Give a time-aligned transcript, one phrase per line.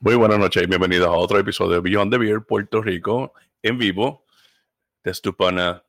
[0.00, 3.78] Muy buenas noches y bienvenidos a otro episodio de Beyond the Beer Puerto Rico en
[3.78, 4.24] vivo
[5.02, 5.84] de Stupana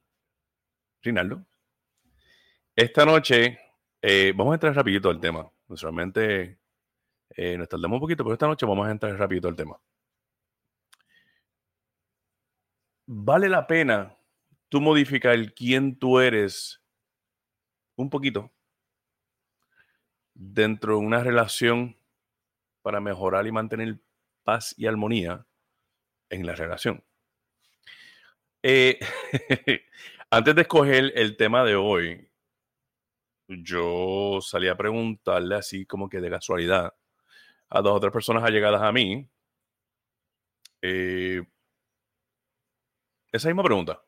[1.04, 1.46] Rinaldo.
[2.76, 3.60] Esta noche
[4.02, 5.48] eh, vamos a entrar rapidito al tema.
[5.68, 6.58] Usualmente
[7.30, 9.80] eh, nos tardamos un poquito, pero esta noche vamos a entrar rapidito al tema.
[13.06, 14.18] ¿Vale la pena
[14.70, 16.82] tú modificar quién tú eres
[17.96, 18.52] un poquito
[20.34, 21.99] dentro de una relación
[22.82, 24.00] para mejorar y mantener
[24.44, 25.46] paz y armonía
[26.30, 27.04] en la relación.
[28.64, 29.00] Eh,
[30.32, 32.30] antes de escoger el tema de hoy,
[33.48, 36.94] yo salí a preguntarle así como que de casualidad
[37.70, 39.30] a dos o tres personas allegadas a mí
[40.82, 41.44] eh,
[43.32, 44.02] esa misma pregunta.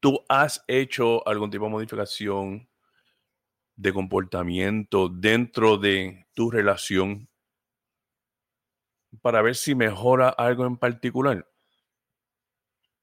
[0.00, 2.69] ¿Tú has hecho algún tipo de modificación
[3.80, 7.28] de comportamiento dentro de tu relación
[9.22, 11.48] para ver si mejora algo en particular.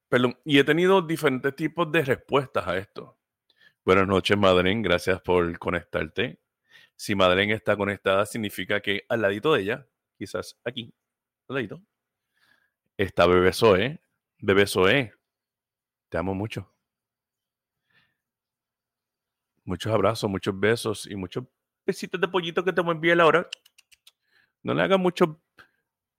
[0.08, 3.18] Perdón, y he tenido diferentes tipos de respuestas a esto.
[3.84, 4.82] Buenas noches, Madeleine.
[4.82, 6.38] Gracias por conectarte.
[6.94, 9.86] Si Madeleine está conectada, significa que al ladito de ella,
[10.16, 10.94] quizás aquí,
[11.48, 11.82] al ladito,
[12.96, 14.00] está Bebé Zoe.
[14.38, 15.12] Bebé Zoe,
[16.08, 16.72] te amo mucho.
[19.68, 21.44] Muchos abrazos, muchos besos y muchos
[21.84, 23.46] besitos de pollito que te voy a enviar ahora.
[24.62, 25.42] No le hagas mucho,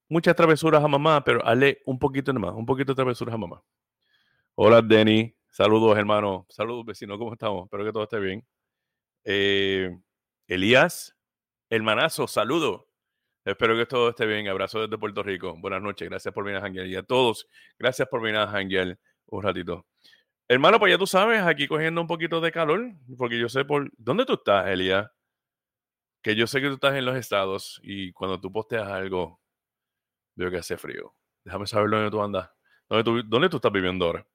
[0.08, 3.60] muchas travesuras a mamá, pero hazle un poquito nomás, un poquito de travesuras a mamá.
[4.54, 5.34] Hola, Denny.
[5.48, 6.46] Saludos, hermano.
[6.48, 7.18] Saludos, vecino.
[7.18, 7.64] ¿Cómo estamos?
[7.64, 8.46] Espero que todo esté bien.
[9.24, 9.98] Eh,
[10.46, 11.16] Elías,
[11.70, 12.86] hermanazo, saludo.
[13.44, 14.46] Espero que todo esté bien.
[14.46, 15.56] Abrazo desde Puerto Rico.
[15.58, 16.08] Buenas noches.
[16.08, 16.86] Gracias por venir a Janguel.
[16.86, 19.86] Y a todos, gracias por venir a Janguel un ratito.
[20.50, 23.88] Hermano, pues ya tú sabes, aquí cogiendo un poquito de calor, porque yo sé por...
[23.96, 25.12] ¿Dónde tú estás, Elia?
[26.24, 29.40] Que yo sé que tú estás en los estados y cuando tú posteas algo,
[30.34, 31.14] veo que hace frío.
[31.44, 32.50] Déjame saber dónde tú andas.
[32.88, 34.26] ¿Dónde tú, dónde tú estás viviendo ahora?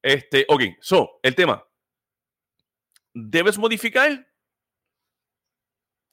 [0.00, 1.62] Este, ok, so, el tema.
[3.12, 4.26] ¿Debes modificar?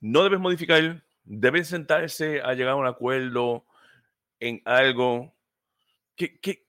[0.01, 1.01] ¿No debes modificar?
[1.23, 3.65] ¿Debes sentarse a llegar a un acuerdo
[4.41, 5.33] en algo?
[6.17, 6.68] ¿Qué, qué,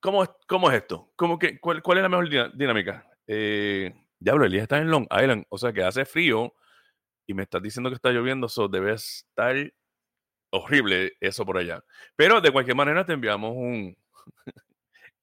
[0.00, 1.10] ¿Cómo, ¿Cómo, es esto?
[1.16, 3.08] ¿Cómo que, cuál, cuál, es la mejor dinámica?
[3.26, 6.54] Eh, diablo, Elías está en Long Island, o sea que hace frío
[7.26, 9.56] y me estás diciendo que está lloviendo, eso debe estar
[10.50, 11.82] horrible eso por allá.
[12.14, 13.96] Pero de cualquier manera te enviamos un,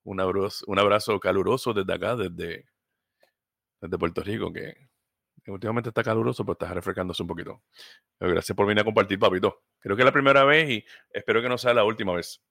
[0.03, 2.65] un, abrazo, un abrazo caluroso desde acá, desde,
[3.81, 4.73] desde Puerto Rico, que,
[5.47, 7.63] últimamente está caluroso, pero está refrescándose un poquito.
[8.19, 9.63] Gracias por venir a compartir, papito.
[9.79, 12.41] Creo que es la primera vez y espero que no sea la última vez.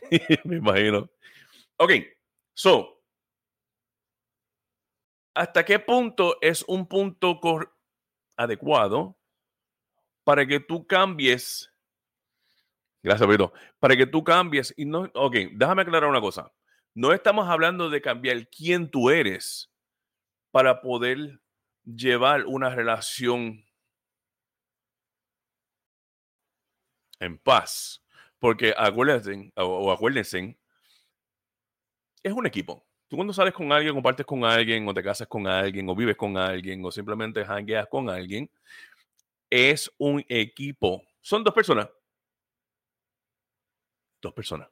[0.44, 1.10] Me imagino.
[1.76, 1.92] Ok,
[2.54, 3.02] so,
[5.34, 7.40] ¿hasta qué punto es un punto
[8.36, 9.16] adecuado
[10.24, 11.72] para que tú cambies?
[13.02, 13.52] Gracias, Pedro.
[13.78, 16.52] Para que tú cambies y no, ok, déjame aclarar una cosa.
[16.94, 19.70] No estamos hablando de cambiar quién tú eres
[20.50, 21.40] para poder
[21.84, 23.64] llevar una relación
[27.20, 28.04] en paz.
[28.38, 30.56] Porque acuérdense, o acuérdense,
[32.22, 32.86] es un equipo.
[33.08, 36.16] Tú cuando sales con alguien, compartes con alguien, o te casas con alguien, o vives
[36.16, 38.50] con alguien, o simplemente hangueas con alguien,
[39.50, 41.02] es un equipo.
[41.20, 41.88] Son dos personas.
[44.20, 44.68] Dos personas.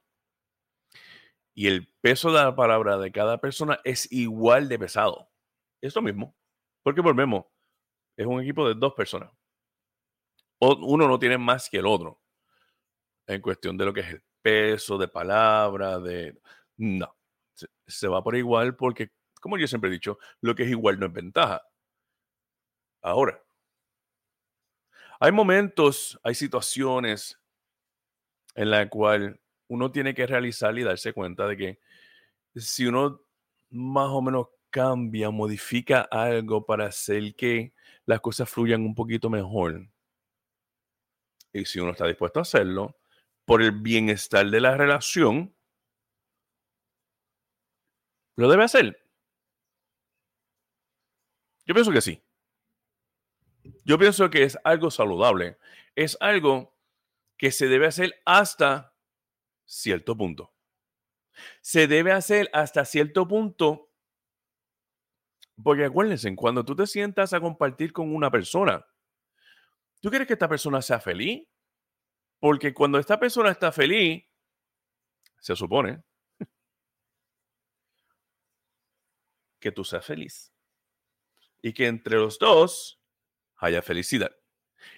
[1.55, 5.31] Y el peso de la palabra de cada persona es igual de pesado.
[5.81, 6.35] Es lo mismo.
[6.83, 7.45] Porque volvemos.
[8.15, 9.31] Es un equipo de dos personas.
[10.59, 12.21] uno no tiene más que el otro
[13.27, 16.39] en cuestión de lo que es el peso de palabra, de...
[16.77, 17.15] No,
[17.85, 19.11] se, va por igual porque,
[19.41, 21.61] como yo siempre he dicho, lo que es igual no es ventaja.
[23.01, 23.41] Ahora,
[25.19, 27.39] hay momentos, hay situaciones
[28.55, 31.79] en la cual uno tiene que realizar y darse cuenta de que
[32.55, 33.21] si uno
[33.69, 37.73] más o menos cambia, modifica algo para hacer que
[38.05, 39.87] las cosas fluyan un poquito mejor,
[41.53, 42.95] y si uno está dispuesto a hacerlo,
[43.47, 45.55] por el bienestar de la relación,
[48.35, 49.01] lo debe hacer.
[51.65, 52.21] Yo pienso que sí.
[53.85, 55.57] Yo pienso que es algo saludable.
[55.95, 56.77] Es algo
[57.37, 58.93] que se debe hacer hasta
[59.63, 60.53] cierto punto.
[61.61, 63.93] Se debe hacer hasta cierto punto.
[65.63, 68.85] Porque acuérdense, cuando tú te sientas a compartir con una persona,
[70.01, 71.47] ¿tú quieres que esta persona sea feliz?
[72.39, 74.23] Porque cuando esta persona está feliz,
[75.39, 76.03] se supone
[79.59, 80.53] que tú seas feliz.
[81.61, 82.99] Y que entre los dos
[83.57, 84.31] haya felicidad.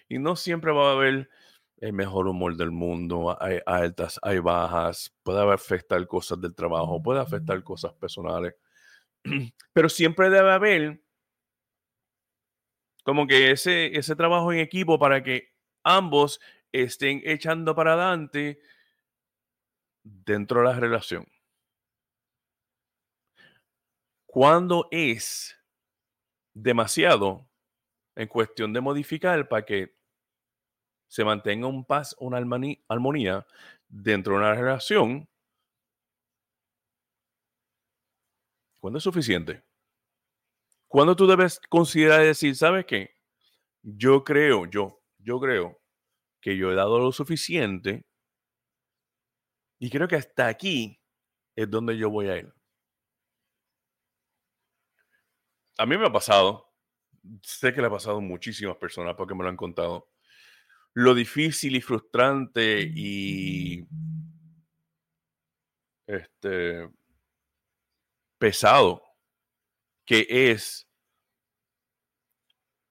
[0.07, 1.29] Y no siempre va a haber
[1.77, 7.21] el mejor humor del mundo, hay altas, hay bajas, puede afectar cosas del trabajo, puede
[7.21, 8.55] afectar cosas personales,
[9.73, 11.01] pero siempre debe haber
[13.03, 15.53] como que ese, ese trabajo en equipo para que
[15.83, 18.61] ambos estén echando para adelante
[20.03, 21.25] dentro de la relación.
[24.25, 25.57] Cuando es
[26.53, 27.49] demasiado
[28.15, 29.95] en cuestión de modificar para que
[31.07, 33.47] se mantenga un paz, una armonía
[33.87, 35.27] dentro de una relación,
[38.79, 39.63] ¿cuándo es suficiente?
[40.87, 43.15] ¿Cuándo tú debes considerar decir, ¿sabes qué?
[43.81, 45.78] Yo creo, yo, yo creo
[46.41, 48.05] que yo he dado lo suficiente
[49.79, 50.99] y creo que hasta aquí
[51.55, 52.53] es donde yo voy a ir.
[55.77, 56.73] A mí me ha pasado,
[57.41, 60.09] sé que le ha pasado a muchísimas personas porque me lo han contado,
[60.93, 63.87] lo difícil y frustrante y
[66.07, 66.89] este
[68.37, 69.03] pesado
[70.05, 70.89] que es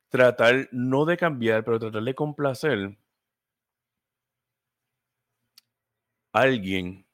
[0.08, 2.96] tratar no de cambiar, pero tratar de complacer a
[6.32, 7.06] alguien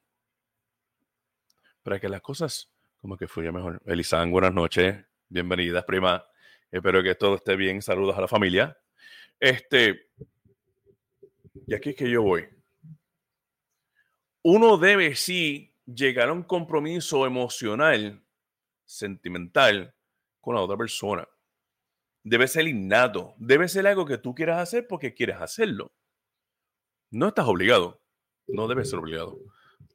[1.83, 3.81] para que las cosas como que fluyan mejor.
[3.85, 6.25] Elizán, buenas noches, bienvenidas, prima.
[6.71, 7.81] Espero que todo esté bien.
[7.81, 8.77] Saludos a la familia.
[9.39, 10.07] Este,
[11.67, 12.47] y aquí es que yo voy.
[14.41, 18.23] Uno debe sí llegar a un compromiso emocional,
[18.85, 19.93] sentimental,
[20.41, 21.27] con la otra persona.
[22.23, 25.93] Debe ser innato, debe ser algo que tú quieras hacer porque quieres hacerlo.
[27.11, 28.01] No estás obligado,
[28.47, 29.37] no debes ser obligado.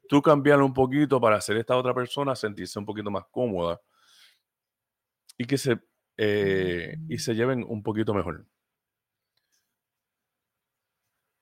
[0.07, 3.79] Tú cambiarlo un poquito para hacer esta otra persona sentirse un poquito más cómoda
[5.37, 5.79] y que se,
[6.17, 8.45] eh, y se lleven un poquito mejor.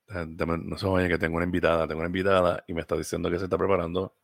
[0.07, 3.37] No se vayan que tengo una invitada, tengo una invitada y me está diciendo que
[3.37, 4.15] se está preparando.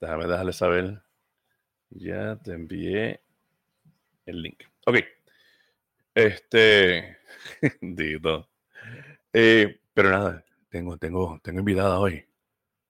[0.00, 1.02] Déjame dejarle saber.
[1.90, 3.22] Ya te envié
[4.26, 4.62] el link.
[4.86, 4.96] Ok.
[6.14, 7.18] Este.
[7.80, 8.48] Dito.
[9.32, 10.44] Eh, pero nada,
[10.74, 12.24] tengo, tengo, tengo invitada hoy.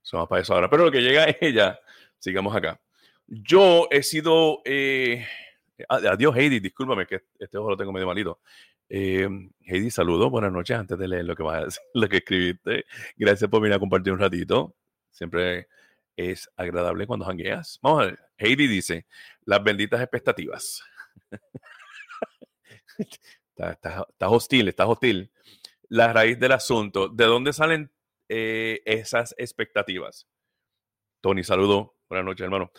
[0.01, 0.71] Somos para eso ahora.
[0.71, 1.79] Pero lo que llega es ella.
[2.19, 2.81] Sigamos acá.
[3.27, 4.63] Yo he sido.
[4.65, 5.27] Eh,
[5.89, 6.61] adiós, Heidi.
[6.61, 8.41] Discúlpame que este ojo lo tengo medio malito.
[8.89, 9.29] Eh,
[9.61, 10.79] Heidi, saludos, buenas noches.
[10.79, 12.87] Antes de leer lo que vas a decir, lo que escribiste,
[13.17, 14.75] gracias por venir a compartir un ratito.
[15.11, 15.69] Siempre
[16.17, 17.79] es agradable cuando jangueas.
[17.83, 18.19] Vamos a ver.
[18.39, 19.07] Heidi dice:
[19.45, 20.83] Las benditas expectativas.
[23.57, 25.31] Estás hostil, estás hostil.
[25.89, 27.09] La raíz del asunto.
[27.09, 27.93] ¿De dónde salen
[28.29, 30.29] eh, esas expectativas?
[31.21, 31.97] Tony, saludo.
[32.09, 32.71] Buenas noches, hermano.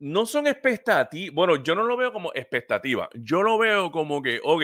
[0.00, 1.34] No son expectativas.
[1.34, 3.08] Bueno, yo no lo veo como expectativa.
[3.14, 4.62] Yo lo veo como que, ok,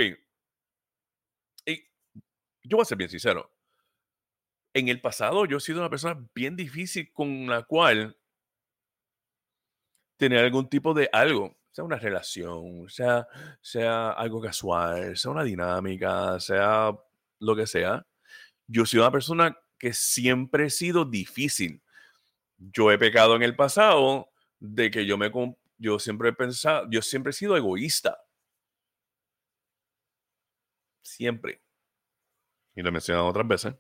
[2.65, 3.51] yo voy a ser bien sincero.
[4.73, 8.17] En el pasado yo he sido una persona bien difícil con la cual
[10.17, 13.29] tener algún tipo de algo, sea una relación, sea,
[13.61, 16.97] sea algo casual, sea una dinámica, sea
[17.45, 18.07] lo que sea.
[18.67, 21.83] Yo soy una persona que siempre he sido difícil.
[22.59, 25.31] Yo he pecado en el pasado de que yo me
[25.77, 28.19] yo siempre he pensado, yo siempre he sido egoísta.
[31.03, 31.65] Siempre
[32.75, 33.75] y lo he mencionado otras veces,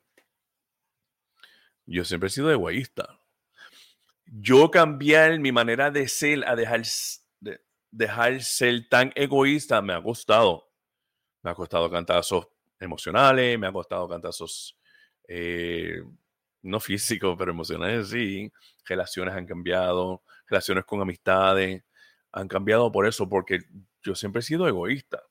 [1.86, 3.20] yo siempre he sido egoísta.
[4.26, 6.82] Yo cambiar mi manera de ser a dejar,
[7.40, 10.70] de, dejar ser tan egoísta me ha costado.
[11.42, 12.48] Me ha costado cantazos
[12.80, 14.78] emocionales, me ha costado cantazos
[15.28, 16.02] eh,
[16.62, 18.52] no físicos, pero emocionales sí.
[18.86, 21.84] Relaciones han cambiado, relaciones con amistades
[22.32, 23.60] han cambiado por eso, porque
[24.02, 25.22] yo siempre he sido egoísta.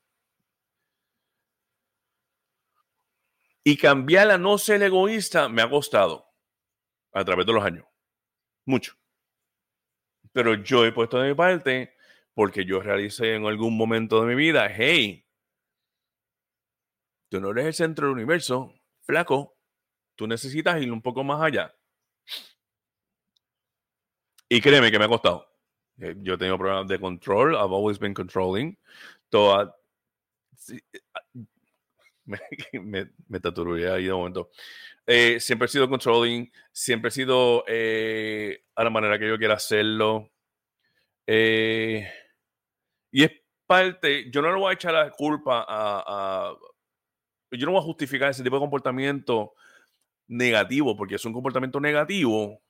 [3.64, 6.26] Y cambiar a no ser egoísta me ha costado
[7.14, 7.86] a través de los años.
[8.66, 8.94] Mucho.
[10.32, 11.94] Pero yo he puesto de mi parte
[12.34, 15.23] porque yo realicé en algún momento de mi vida, hey,
[17.34, 19.58] tú no eres el centro del universo, flaco,
[20.13, 21.74] tú necesitas ir un poco más allá.
[24.48, 25.52] Y créeme que me ha costado.
[25.98, 28.78] Eh, yo he tenido problemas de control, I've always been controlling.
[29.30, 29.75] Toda,
[32.25, 32.38] me,
[32.74, 33.40] me, me
[33.90, 34.52] ahí de momento.
[35.08, 39.56] Eh, siempre he sido controlling, siempre he sido eh, a la manera que yo quiera
[39.56, 40.30] hacerlo.
[41.25, 42.08] Eh,
[43.10, 43.32] y es
[43.66, 46.56] parte, yo no le voy a echar la culpa a,
[47.57, 49.53] Yo no voy a justificar ese tipo de comportamiento
[50.27, 52.62] negativo, porque es un comportamiento negativo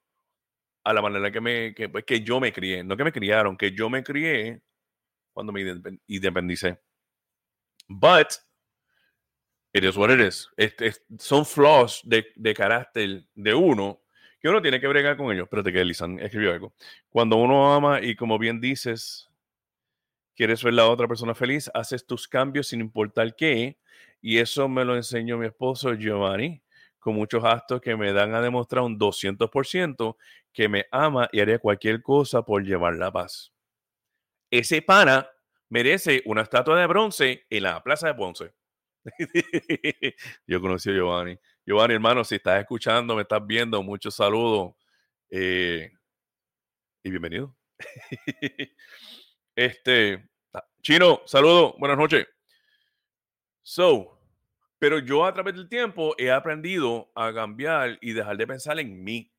[0.83, 3.57] a la manera que, me, que, pues, que yo me crié, no que me criaron,
[3.57, 4.61] que yo me crié
[5.33, 5.61] cuando me
[6.07, 6.79] independicé.
[7.87, 8.33] But
[9.75, 10.47] It is what it is.
[10.55, 14.01] Este, son flaws de, de, carácter de uno
[14.39, 15.45] que uno tiene que bregar con ellos.
[15.45, 16.73] Espérate que Lisan escribió algo.
[17.09, 19.31] Cuando uno ama y como bien dices,
[20.35, 23.79] quieres ver la otra persona feliz, haces tus cambios sin importar qué.
[24.25, 26.63] Y eso me lo enseñó mi esposo Giovanni
[26.97, 30.15] con muchos actos que me dan a demostrar un 200%
[30.53, 33.51] que me ama y haría cualquier cosa por llevar la paz.
[34.49, 35.29] Ese pana
[35.67, 38.53] merece una estatua de bronce en la Plaza de Ponce.
[40.47, 41.37] Yo conocí a Giovanni.
[41.65, 44.73] Giovanni, hermano, si estás escuchando, me estás viendo, muchos saludos
[45.29, 45.91] eh,
[47.03, 47.57] y bienvenido.
[49.55, 52.25] este, ah, Chino, saludo, buenas noches.
[53.63, 54.19] So,
[54.77, 59.01] pero yo a través del tiempo he aprendido a cambiar y dejar de pensar en
[59.01, 59.31] mí.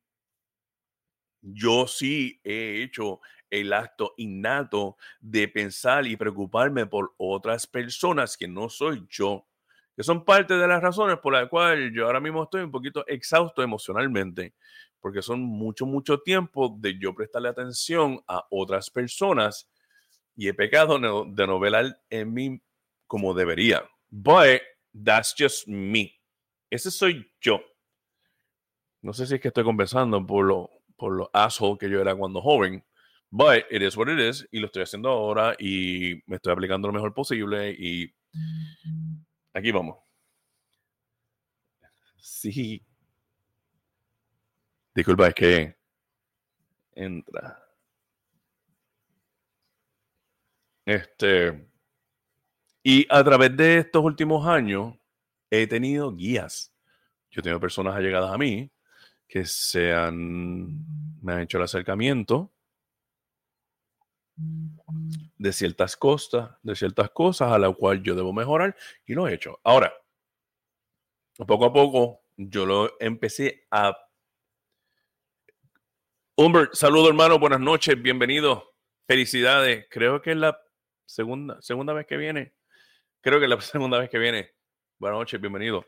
[1.41, 8.47] Yo sí he hecho el acto innato de pensar y preocuparme por otras personas que
[8.47, 9.45] no soy yo,
[9.95, 13.05] que son parte de las razones por las cuales yo ahora mismo estoy un poquito
[13.05, 14.55] exhausto emocionalmente,
[14.99, 19.69] porque son mucho, mucho tiempo de yo prestarle atención a otras personas
[20.35, 22.61] y he pecado de no velar en mí
[23.05, 23.87] como debería.
[24.17, 24.61] But
[24.93, 26.13] that's just me.
[26.71, 27.59] Ese soy yo.
[29.01, 32.15] No sé si es que estoy conversando por lo, por lo asshole que yo era
[32.15, 32.81] cuando joven,
[33.31, 36.87] But it is what it is y lo estoy haciendo ahora y me estoy aplicando
[36.87, 38.09] lo mejor posible y
[39.53, 39.97] aquí vamos.
[42.17, 42.81] Sí.
[44.95, 45.75] Disculpa, es que
[46.93, 47.61] entra.
[50.85, 51.67] Este.
[52.87, 54.93] Y a través de estos últimos años
[55.49, 56.71] he tenido guías.
[57.31, 58.71] Yo tengo personas allegadas a mí
[59.27, 60.85] que se han,
[61.19, 62.53] me han hecho el acercamiento
[64.35, 68.75] de ciertas cosas, de ciertas cosas a la cual yo debo mejorar
[69.07, 69.59] y lo he hecho.
[69.63, 69.91] Ahora,
[71.47, 73.97] poco a poco yo lo empecé a
[76.35, 78.75] Humbert, saludo hermano, buenas noches, bienvenido,
[79.07, 79.87] felicidades.
[79.89, 80.61] Creo que es la
[81.07, 82.54] segunda, segunda vez que viene.
[83.25, 84.51] Creo que es la segunda vez que viene.
[84.99, 85.83] Buenas noches, bienvenido.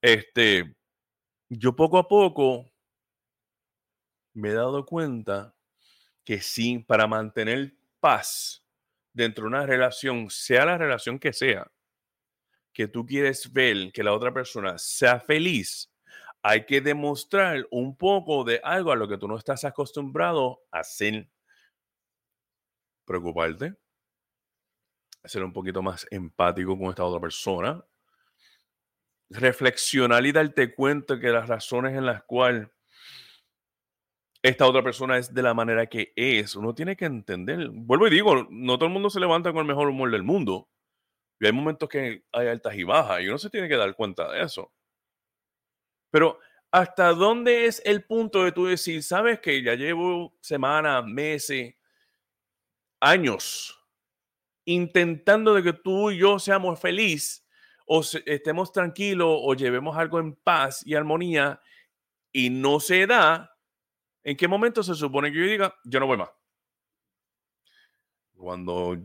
[0.00, 0.76] Este,
[1.48, 2.70] yo poco a poco
[4.34, 5.56] me he dado cuenta
[6.24, 8.64] que sí, para mantener paz
[9.12, 11.68] dentro de una relación, sea la relación que sea,
[12.72, 15.92] que tú quieres ver que la otra persona sea feliz,
[16.40, 20.78] hay que demostrar un poco de algo a lo que tú no estás acostumbrado a
[20.80, 21.28] hacer.
[23.04, 23.74] Preocuparte,
[25.28, 27.84] ser un poquito más empático con esta otra persona,
[29.30, 32.68] reflexionar y darte cuenta que las razones en las cuales
[34.42, 36.54] esta otra persona es de la manera que es.
[36.54, 37.68] Uno tiene que entender.
[37.72, 40.68] Vuelvo y digo, no todo el mundo se levanta con el mejor humor del mundo.
[41.40, 44.30] Y hay momentos que hay altas y bajas y uno se tiene que dar cuenta
[44.30, 44.72] de eso.
[46.10, 46.38] Pero
[46.70, 51.74] ¿hasta dónde es el punto de tú decir, sabes que ya llevo semanas, meses,
[53.00, 53.75] años
[54.66, 57.46] intentando de que tú y yo seamos felices
[57.86, 61.60] o estemos tranquilos o llevemos algo en paz y armonía
[62.32, 63.56] y no se da?
[64.22, 66.30] ¿En qué momento se supone que yo diga, yo no voy más?
[68.34, 68.98] Cuando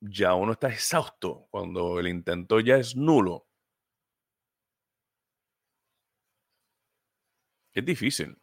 [0.00, 3.46] ya uno está exhausto, cuando el intento ya es nulo.
[7.72, 8.39] Es difícil.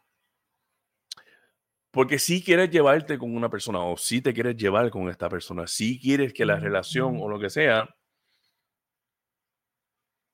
[1.98, 5.66] Porque si quieres llevarte con una persona o si te quieres llevar con esta persona,
[5.66, 7.92] si quieres que la relación o lo que sea...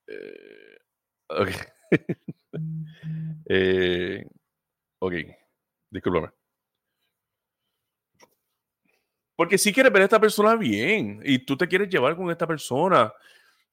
[0.06, 0.76] Eh,
[1.26, 1.48] ok.
[3.48, 4.26] eh,
[4.98, 5.14] ok.
[5.88, 6.28] Discúlpame.
[9.34, 12.46] Porque si quieres ver a esta persona bien y tú te quieres llevar con esta
[12.46, 13.10] persona,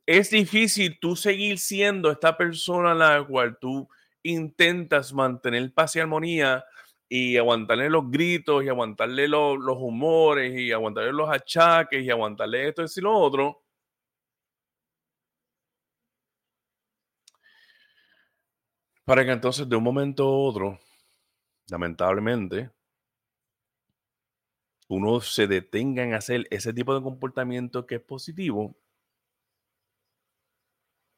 [0.06, 3.90] es difícil tú seguir siendo esta persona a la cual tú
[4.24, 6.64] intentas mantener paz y armonía
[7.14, 12.70] y aguantarle los gritos y aguantarle los, los humores y aguantarle los achaques y aguantarle
[12.70, 13.64] esto y lo otro.
[19.04, 20.80] Para que entonces de un momento a otro
[21.68, 22.72] lamentablemente,
[24.88, 28.74] uno se detenga en hacer ese tipo de comportamiento que es positivo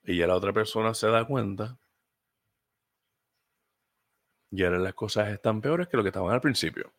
[0.03, 1.77] y ya la otra persona se da cuenta
[4.55, 6.93] y ahora las cosas están peores que lo que estaban al principio.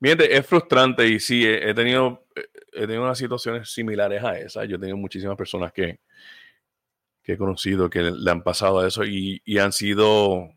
[0.00, 2.28] Miente, es frustrante y sí, he, tenido,
[2.72, 4.64] he tenido unas situaciones similares a esa.
[4.64, 5.98] Yo he tenido muchísimas personas que,
[7.20, 10.48] que he conocido que le han pasado a eso y, y han sido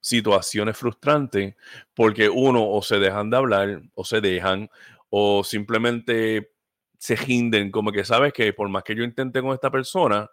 [0.00, 1.54] situaciones frustrantes
[1.94, 4.70] porque uno o se dejan de hablar o se dejan
[5.10, 6.52] o simplemente
[6.98, 10.30] se rinden, como que sabes que por más que yo intente con esta persona,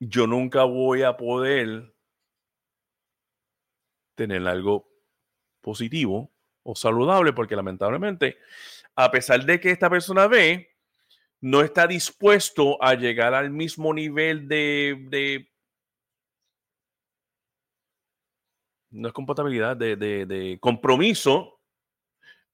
[0.00, 1.94] yo nunca voy a poder
[4.14, 4.88] tener algo
[5.60, 8.38] positivo o saludable, porque lamentablemente,
[8.94, 10.76] a pesar de que esta persona ve,
[11.40, 15.52] no está dispuesto a llegar al mismo nivel de, de
[18.90, 21.60] no es compatibilidad, de, de, de, compromiso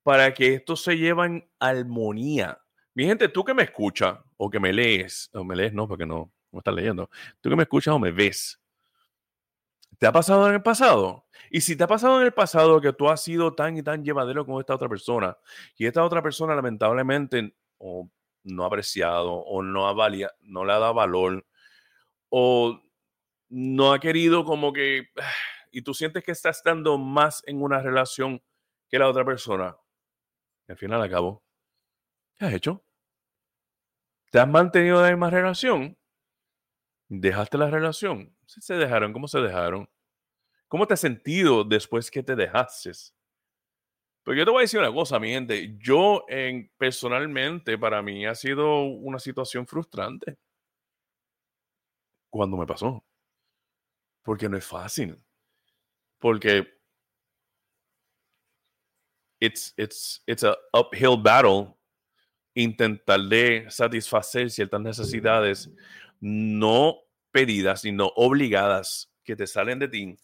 [0.03, 2.61] para que esto se lleve en armonía.
[2.95, 6.05] Mi gente, tú que me escuchas o que me lees, o me lees, no, porque
[6.05, 8.61] no, no estás leyendo, tú que me escuchas o me ves,
[9.99, 11.27] ¿te ha pasado en el pasado?
[11.51, 14.05] Y si te ha pasado en el pasado que tú has sido tan y tan
[14.05, 15.37] llevadero con esta otra persona
[15.77, 18.11] y esta otra persona lamentablemente o
[18.45, 21.47] no ha apreciado o no, ha valia, no le ha dado valor
[22.31, 22.81] o
[23.49, 25.11] no ha querido como que
[25.73, 28.43] y tú sientes que estás dando más en una relación
[28.89, 29.77] que la otra persona,
[30.69, 31.43] al final acabó.
[32.37, 32.85] ¿Qué has hecho?
[34.31, 35.99] ¿Te has mantenido en la misma relación?
[37.15, 38.35] ¿Dejaste la relación?
[38.47, 39.13] ¿Se dejaron?
[39.13, 39.87] ¿Cómo se dejaron?
[40.67, 42.91] ¿Cómo te has sentido después que te dejaste?
[44.23, 45.77] Pues yo te voy a decir una cosa, mi gente.
[45.79, 50.39] Yo, en, personalmente, para mí ha sido una situación frustrante
[52.31, 53.05] cuando me pasó.
[54.23, 55.23] Porque no es fácil.
[56.19, 56.67] Porque
[59.39, 61.77] it's, it's, it's a uphill battle
[62.55, 65.71] intentar de satisfacer ciertas necesidades
[66.23, 67.01] no
[67.33, 70.17] pedidas, sino obligadas que te salen de ti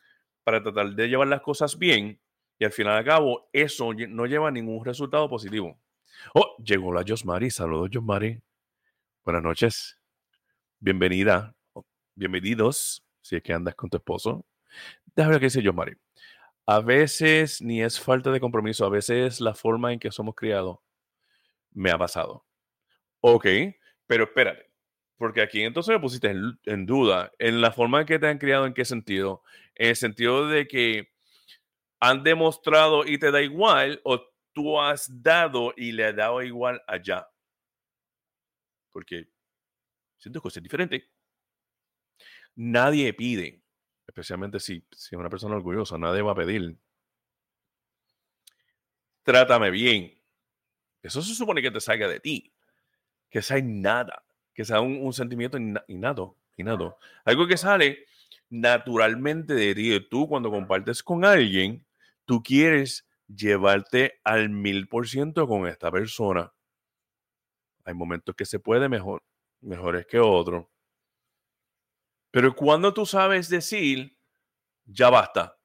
[0.44, 2.20] para tratar de llevar las cosas bien
[2.56, 5.78] y al final de cabo eso no lleva ningún resultado positivo.
[6.34, 7.50] Oh, llegó la Josmari.
[7.50, 8.40] Saludos, Josmari.
[9.24, 9.98] Buenas noches.
[10.78, 11.54] Bienvenida.
[12.14, 13.04] Bienvenidos.
[13.20, 14.46] Si es que andas con tu esposo.
[15.16, 15.96] Déjame ver qué dice Josmari.
[16.66, 20.34] A veces ni es falta de compromiso, a veces es la forma en que somos
[20.34, 20.78] criados.
[21.72, 22.44] Me ha pasado.
[23.20, 23.46] Ok,
[24.06, 24.67] pero espérate.
[25.18, 27.32] Porque aquí entonces me pusiste en, duda.
[27.38, 29.42] En la forma en que te han criado, ¿en qué sentido?
[29.74, 31.12] En el sentido de que
[32.00, 36.80] han demostrado y te da igual o tú has dado y le has dado igual
[36.86, 37.28] allá.
[38.92, 39.28] Porque
[40.16, 41.02] siento cosas diferentes.
[42.54, 43.60] Nadie pide,
[44.06, 46.78] especialmente si, si es una persona orgullosa, nadie va a pedir.
[49.24, 50.14] Trátame bien.
[51.02, 52.54] Eso se supone que te salga de ti.
[53.28, 54.24] Que sea nada.
[54.58, 56.98] Que sea un, un sentimiento innato, innato.
[57.24, 58.06] Algo que sale
[58.50, 60.00] naturalmente de ti.
[60.10, 61.86] Tú cuando compartes con alguien,
[62.24, 66.52] tú quieres llevarte al mil por ciento con esta persona.
[67.84, 69.22] Hay momentos que se puede mejor,
[69.60, 70.66] mejores que otros.
[72.32, 74.18] Pero cuando tú sabes decir,
[74.86, 75.56] ya basta,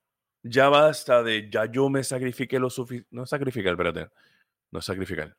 [0.44, 4.12] ya basta de, ya yo me sacrifiqué lo suficiente, no sacrificar, espérate,
[4.70, 5.36] no sacrificar.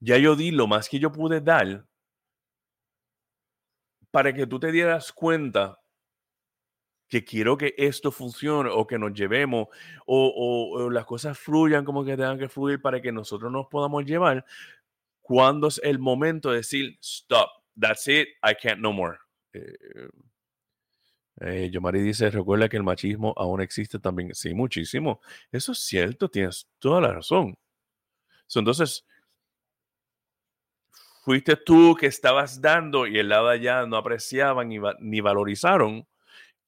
[0.00, 1.86] Ya yo di lo más que yo pude dar
[4.16, 5.78] para que tú te dieras cuenta
[7.06, 9.68] que quiero que esto funcione o que nos llevemos
[10.06, 14.42] o, las cosas fluyan como que tengan que fluir para que nosotros nos podamos llevar,
[15.20, 19.18] cuando es el momento de decir, stop, that's it, I can't no more.
[19.52, 20.08] Eh,
[21.42, 24.34] eh, Yomari dice, recuerda que el machismo aún existe también.
[24.34, 25.20] Sí, muchísimo.
[25.52, 27.54] Eso es cierto, tienes toda la razón.
[28.54, 29.04] entonces,
[31.26, 36.06] fuiste tú que estabas dando y el lado allá no apreciaban ni, ni valorizaron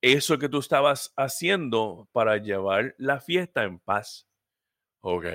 [0.01, 4.27] eso que tú estabas haciendo para llevar la fiesta en paz.
[5.01, 5.27] Ok.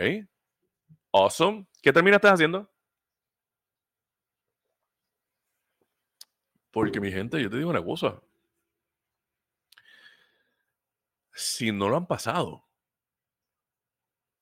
[1.14, 1.66] Awesome.
[1.82, 2.70] ¿Qué terminaste haciendo?
[6.70, 8.22] Porque mi gente, yo te digo una cosa.
[11.32, 12.66] Si no lo han pasado,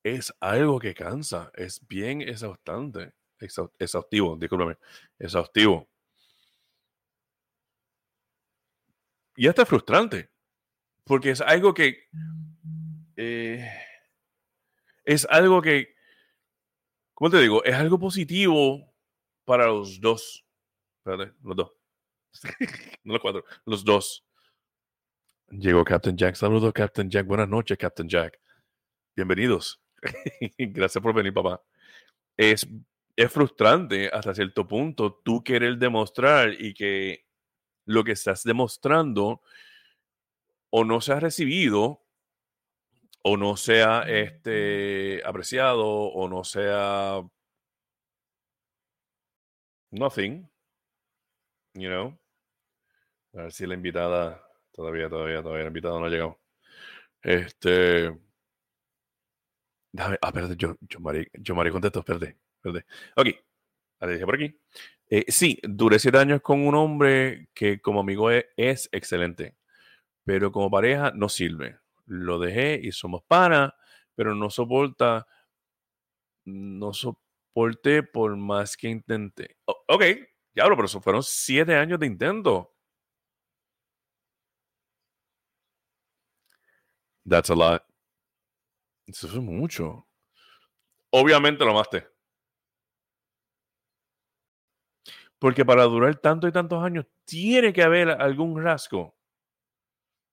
[0.01, 4.77] es algo que cansa, es bien exhaustante, exhaustivo, discúlpame,
[5.19, 5.91] exhaustivo.
[9.35, 10.29] y hasta frustrante,
[11.03, 12.07] porque es algo que
[13.15, 13.67] eh,
[15.03, 15.95] es algo que,
[17.13, 17.63] ¿cómo te digo?
[17.63, 18.93] Es algo positivo
[19.45, 20.45] para los dos.
[21.03, 21.71] Los dos.
[23.03, 24.23] no los cuatro, los dos.
[25.49, 26.35] Llegó Captain Jack.
[26.35, 27.25] Saludos, Captain Jack.
[27.25, 28.39] Buenas noches, Captain Jack.
[29.15, 29.81] Bienvenidos.
[30.57, 31.61] Gracias por venir, papá.
[32.37, 32.67] Es,
[33.21, 37.25] es frustrante hasta cierto punto tú querer demostrar y que
[37.85, 39.41] lo que estás demostrando
[40.69, 42.03] o no se ha recibido
[43.23, 47.21] o no sea este, apreciado o no sea
[49.91, 50.49] nothing,
[51.73, 52.17] you know.
[53.33, 56.39] A ver si la invitada todavía, todavía, todavía la invitada no ha llegado.
[57.21, 58.17] Este.
[59.93, 62.37] Déjame, ah, espérate, yo, yo, Mari, yo Mari contesto, espérate.
[62.63, 62.85] Espérate.
[63.15, 63.27] Ok,
[64.09, 64.55] dije por aquí.
[65.09, 69.57] Eh, sí, duré siete años con un hombre que como amigo es, es excelente,
[70.25, 71.79] pero como pareja no sirve.
[72.07, 73.73] Lo dejé y somos panas,
[74.15, 75.27] pero no soporta,
[76.45, 79.57] no soporté por más que intenté.
[79.65, 80.03] O- ok,
[80.53, 82.73] diablo, pero eso fueron siete años de intento.
[87.25, 87.83] That's a lot.
[89.05, 90.07] Eso es mucho.
[91.11, 92.10] Obviamente lo amaste.
[95.41, 99.17] Porque para durar tanto y tantos años tiene que haber algún rasgo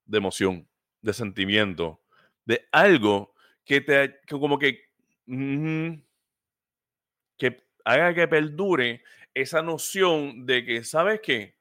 [0.05, 0.69] de emoción,
[1.01, 2.03] de sentimiento,
[2.45, 3.33] de algo
[3.65, 4.91] que te, que como que,
[7.39, 11.57] que haga que perdure esa noción de que, ¿sabes qué?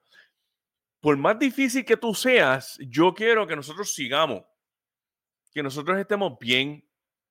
[0.99, 4.43] Por más difícil que tú seas, yo quiero que nosotros sigamos,
[5.53, 6.85] que nosotros estemos bien.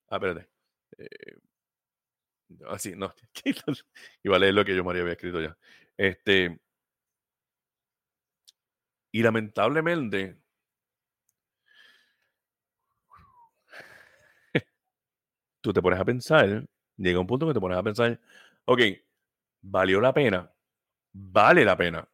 [0.09, 0.48] Ah, espérate.
[0.96, 1.37] Eh,
[2.68, 3.14] así, no.
[4.22, 5.55] Iba a leer lo que yo María había escrito ya.
[5.99, 6.59] Este.
[9.13, 10.39] Y lamentablemente,
[15.61, 16.65] tú te pones a pensar,
[16.97, 18.21] llega un punto que te pones a pensar,
[18.67, 18.81] ok,
[19.63, 20.51] valió la pena,
[21.13, 22.09] vale la pena.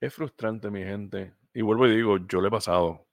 [0.00, 1.32] Es frustrante, mi gente.
[1.54, 3.06] Y vuelvo y digo, yo lo he pasado.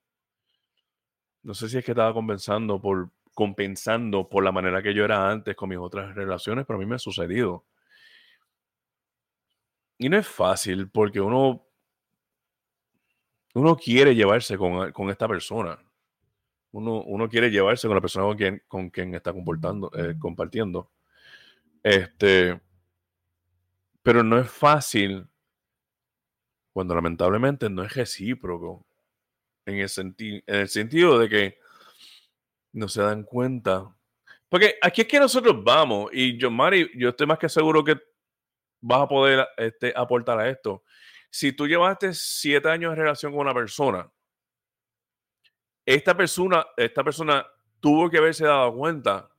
[1.44, 5.32] No sé si es que estaba compensando por, compensando por la manera que yo era
[5.32, 7.64] antes con mis otras relaciones, pero a mí me ha sucedido.
[9.98, 11.66] Y no es fácil porque uno,
[13.54, 15.80] uno quiere llevarse con, con esta persona.
[16.74, 20.92] Uno, uno quiere llevarse con la persona con quien, con quien está comportando, eh, compartiendo.
[21.82, 22.60] Este,
[24.04, 25.26] pero no es fácil
[26.74, 28.86] cuando lamentablemente no es recíproco.
[29.66, 31.59] En el, senti en el sentido de que
[32.74, 33.96] no se dan cuenta.
[34.48, 38.00] Porque aquí es que nosotros vamos, y yo, Mari, yo estoy más que seguro que
[38.82, 40.84] vas a poder este, aportar a esto.
[41.30, 44.12] Si tú llevaste siete años de relación con una persona,
[45.86, 47.46] esta persona, esta persona
[47.80, 49.30] tuvo que haberse dado cuenta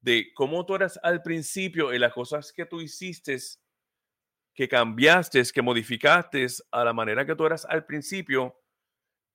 [0.00, 3.38] de cómo tú eras al principio y las cosas que tú hiciste,
[4.54, 8.56] que cambiaste, que modificaste a la manera que tú eras al principio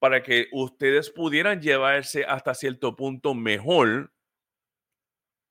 [0.02, 4.12] para que ustedes pudieran llevarse hasta cierto punto mejor.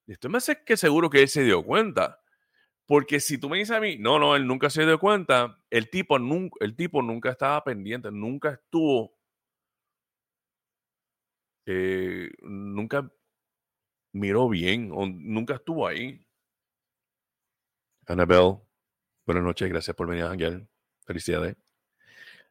[0.08, 2.20] Estoy más que seguro que él se dio cuenta.
[2.84, 5.88] Porque si tú me dices a mí, no, no, él nunca se dio cuenta, el
[5.88, 9.16] tipo nunca, el tipo nunca estaba pendiente, nunca estuvo,
[11.66, 13.08] eh, nunca
[14.12, 16.26] miró bien nunca estuvo ahí.
[18.08, 18.58] Annabelle,
[19.24, 20.66] buenas noches, gracias por venir a.
[21.06, 21.56] Felicidades.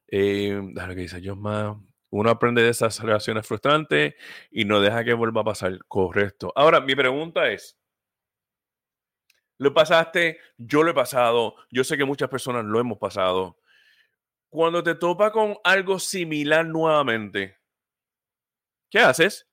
[0.08, 1.89] Eh, que dice más.
[2.12, 4.16] Uno aprende de esas relaciones frustrantes
[4.52, 5.78] y no deja que vuelva a pasar.
[5.88, 6.52] Correcto.
[6.56, 7.78] Ahora, mi pregunta es,
[9.58, 10.40] ¿lo pasaste?
[10.58, 11.56] Yo lo he pasado.
[11.70, 13.60] Yo sé que muchas personas lo hemos pasado.
[14.50, 17.58] Cuando te topa con algo similar nuevamente,
[18.90, 19.48] ¿qué haces?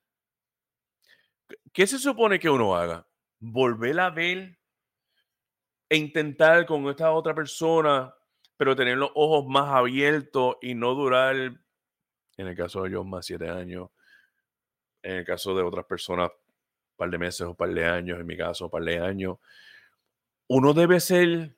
[1.72, 3.06] ¿Qué se supone que uno haga?
[3.38, 4.58] ¿Volver a ver
[5.88, 8.14] e intentar con esta otra persona,
[8.56, 11.60] pero tener los ojos más abiertos y no durar,
[12.36, 13.88] en el caso de ellos, más siete años,
[15.02, 18.18] en el caso de otras personas, un par de meses o un par de años,
[18.18, 19.38] en mi caso, un par de años.
[20.48, 21.56] Uno debe ser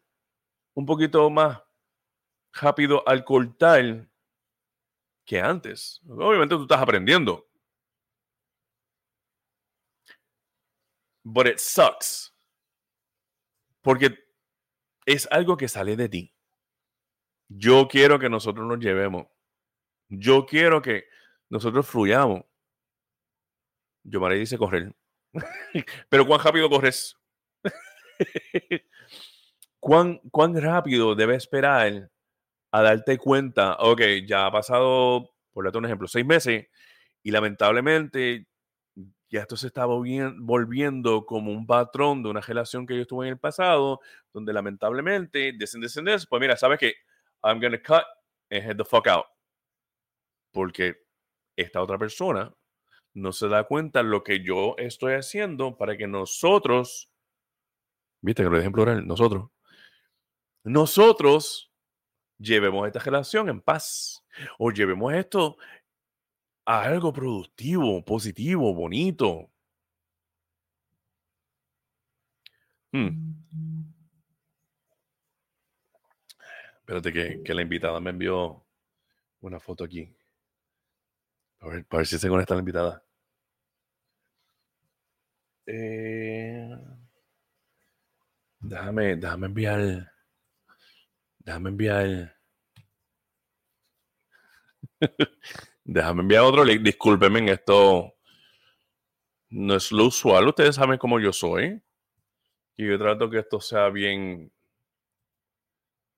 [0.74, 1.60] un poquito más
[2.52, 4.08] rápido al cortar
[5.24, 6.00] que antes.
[6.08, 7.46] Obviamente tú estás aprendiendo.
[11.24, 12.34] But it sucks.
[13.82, 14.18] Porque
[15.04, 16.34] es algo que sale de ti.
[17.48, 19.26] Yo quiero que nosotros nos llevemos.
[20.08, 21.04] Yo quiero que
[21.50, 22.42] nosotros fluyamos.
[24.04, 24.94] Yo María dice correr.
[26.08, 27.16] Pero ¿cuán rápido corres?
[29.80, 32.10] ¿Cuán, ¿Cuán rápido debes esperar
[32.72, 33.76] a darte cuenta?
[33.80, 36.66] Ok, ya ha pasado, por darte un ejemplo, seis meses
[37.22, 38.46] y lamentablemente
[39.30, 43.32] ya esto se está volviendo como un patrón de una relación que yo estuve en
[43.32, 44.00] el pasado,
[44.32, 46.94] donde lamentablemente, descendentes, pues mira, sabes que
[47.42, 48.04] I'm gonna cut
[48.50, 49.26] and head the fuck out.
[50.52, 51.06] Porque
[51.56, 52.54] esta otra persona
[53.14, 57.10] no se da cuenta lo que yo estoy haciendo para que nosotros,
[58.20, 59.50] viste que lo ejemplo era nosotros,
[60.64, 61.72] nosotros
[62.38, 64.24] llevemos esta relación en paz
[64.58, 65.56] o llevemos esto
[66.64, 69.50] a algo productivo, positivo, bonito.
[72.92, 73.34] Hmm.
[76.80, 78.64] Espérate que, que, la invitada me envió
[79.40, 80.17] una foto aquí.
[81.60, 83.04] A ver, para ver si se conecta la invitada.
[85.66, 86.68] Eh,
[88.60, 90.12] déjame, déjame enviar.
[91.38, 92.36] Déjame enviar.
[95.84, 96.82] déjame enviar otro link.
[96.82, 98.14] Discúlpenme, en esto
[99.50, 100.48] no es lo usual.
[100.48, 101.82] Ustedes saben cómo yo soy.
[102.76, 104.52] Y yo trato que esto sea bien.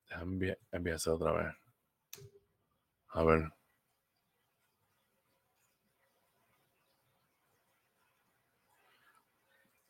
[0.07, 1.55] Déjame enviar, otra vez.
[3.09, 3.60] A ver.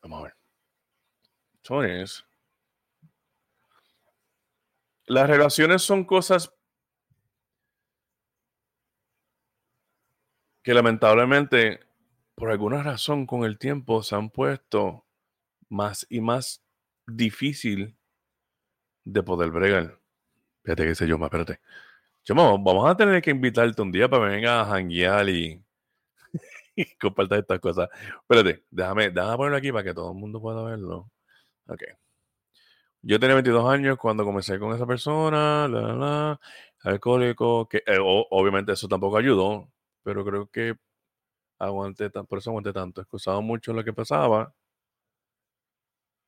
[0.02, 0.34] Vamos a ver.
[1.56, 2.24] Entonces,
[5.06, 6.52] las relaciones son cosas
[10.62, 11.80] que lamentablemente,
[12.34, 15.06] por alguna razón, con el tiempo se han puesto
[15.68, 16.64] más y más
[17.06, 17.96] difícil
[19.04, 19.98] de poder bregar.
[20.64, 21.60] Fíjate que sé yo, más, espérate.
[22.24, 25.62] Yo, vamos a tener que invitarte un día para que vengas a janguear y
[27.00, 27.88] compartas estas cosas.
[28.22, 31.10] Espérate, déjame, déjame ponerlo aquí para que todo el mundo pueda verlo.
[31.68, 31.82] Ok.
[33.02, 36.40] Yo tenía 22 años cuando comencé con esa persona, la, la,
[36.84, 39.68] alcohólico, que eh, obviamente eso tampoco ayudó,
[40.04, 40.76] pero creo que
[41.58, 44.54] aguanté, por eso aguanté tanto, excusaba mucho lo que pasaba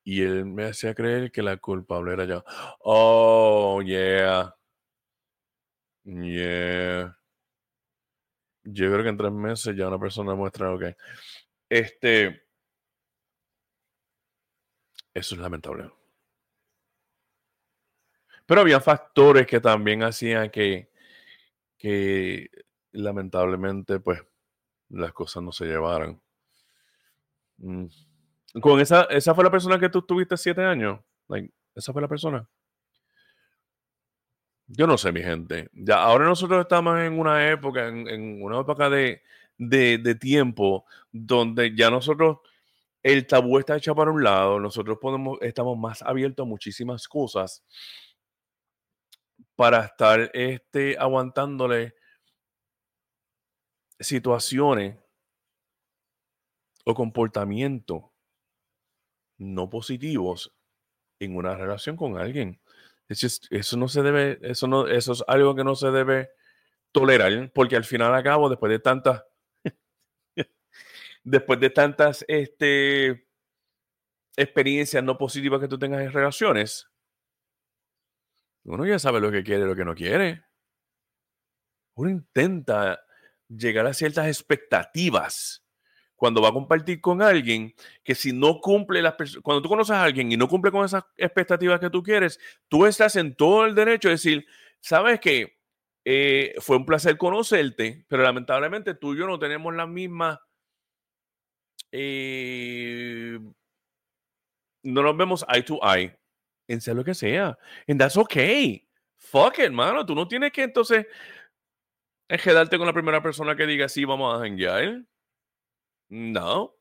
[0.05, 2.43] y él me hacía creer que la culpable era yo.
[2.81, 4.55] Oh, yeah.
[6.05, 7.17] Yeah.
[8.65, 10.83] Yo creo que en tres meses ya una persona muestra, ok.
[11.69, 12.43] Este.
[15.13, 15.91] Eso es lamentable.
[18.45, 20.89] Pero había factores que también hacían que,
[21.77, 22.49] que
[22.91, 24.21] lamentablemente, pues,
[24.89, 26.21] las cosas no se llevaran.
[27.57, 27.85] Mm.
[28.61, 30.99] Con esa, esa fue la persona que tú tuviste siete años.
[31.75, 32.47] esa fue la persona.
[34.67, 35.69] Yo no sé, mi gente.
[35.73, 39.21] Ya, ahora nosotros estamos en una época, en, una época de,
[40.19, 42.39] tiempo donde ya nosotros,
[43.03, 47.63] el tabú está hecho para un lado, nosotros podemos, estamos más abiertos a muchísimas cosas
[49.55, 51.95] para estar este, aguantándole
[53.99, 54.97] situaciones
[56.85, 58.03] o comportamientos
[59.37, 60.53] no positivos
[61.19, 62.59] en una relación con alguien
[63.07, 66.29] eso no se debe, eso no, eso es algo que no se debe
[66.91, 69.23] tolerar, porque al final a cabo, después de tantas,
[71.23, 73.27] después de tantas este,
[74.35, 76.87] experiencias no positivas que tú tengas en relaciones,
[78.63, 80.43] uno ya sabe lo que quiere y lo que no quiere.
[81.95, 82.99] Uno intenta
[83.47, 85.64] llegar a ciertas expectativas
[86.15, 87.73] cuando va a compartir con alguien
[88.03, 91.03] que si no cumple las cuando tú conoces a alguien y no cumple con esas
[91.17, 94.45] expectativas que tú quieres, tú estás en todo el derecho de decir,
[94.79, 95.57] sabes que
[96.05, 100.39] eh, fue un placer conocerte, pero lamentablemente tú y yo no tenemos la misma,
[101.91, 103.39] eh,
[104.83, 106.15] no nos vemos eye to eye
[106.67, 107.57] en sea lo que sea.
[107.87, 108.87] And that's okay.
[109.17, 110.05] Fuck it, mano.
[110.05, 111.07] Tú no tienes que entonces
[112.27, 115.03] quedarte con la primera persona que diga, sí, vamos a janguear.
[116.09, 116.75] No,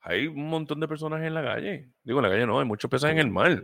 [0.00, 1.92] hay un montón de personas en la calle.
[2.02, 3.62] Digo, en la calle no, hay muchos peces en el mar.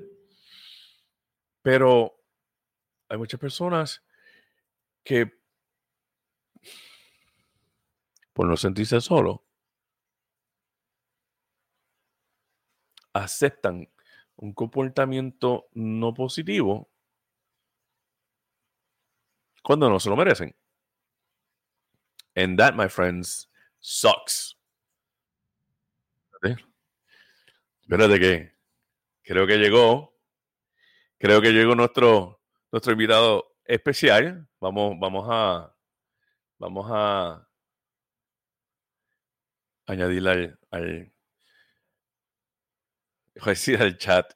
[1.63, 2.19] Pero
[3.09, 4.03] hay muchas personas
[5.05, 5.33] que,
[8.33, 9.45] por no sentirse solo,
[13.13, 13.91] aceptan
[14.37, 16.91] un comportamiento no positivo
[19.63, 20.55] cuando no se lo merecen.
[22.35, 24.60] And that, my friends, sucks.
[26.43, 28.57] Espérate que
[29.23, 30.15] creo que llegó.
[31.19, 32.41] Creo que llegó nuestro,
[32.73, 34.49] nuestro invitado especial.
[34.61, 35.75] Vamos, vamos a.
[36.59, 37.49] Vamos a
[39.87, 41.13] añadirle al, al,
[43.81, 44.35] al chat.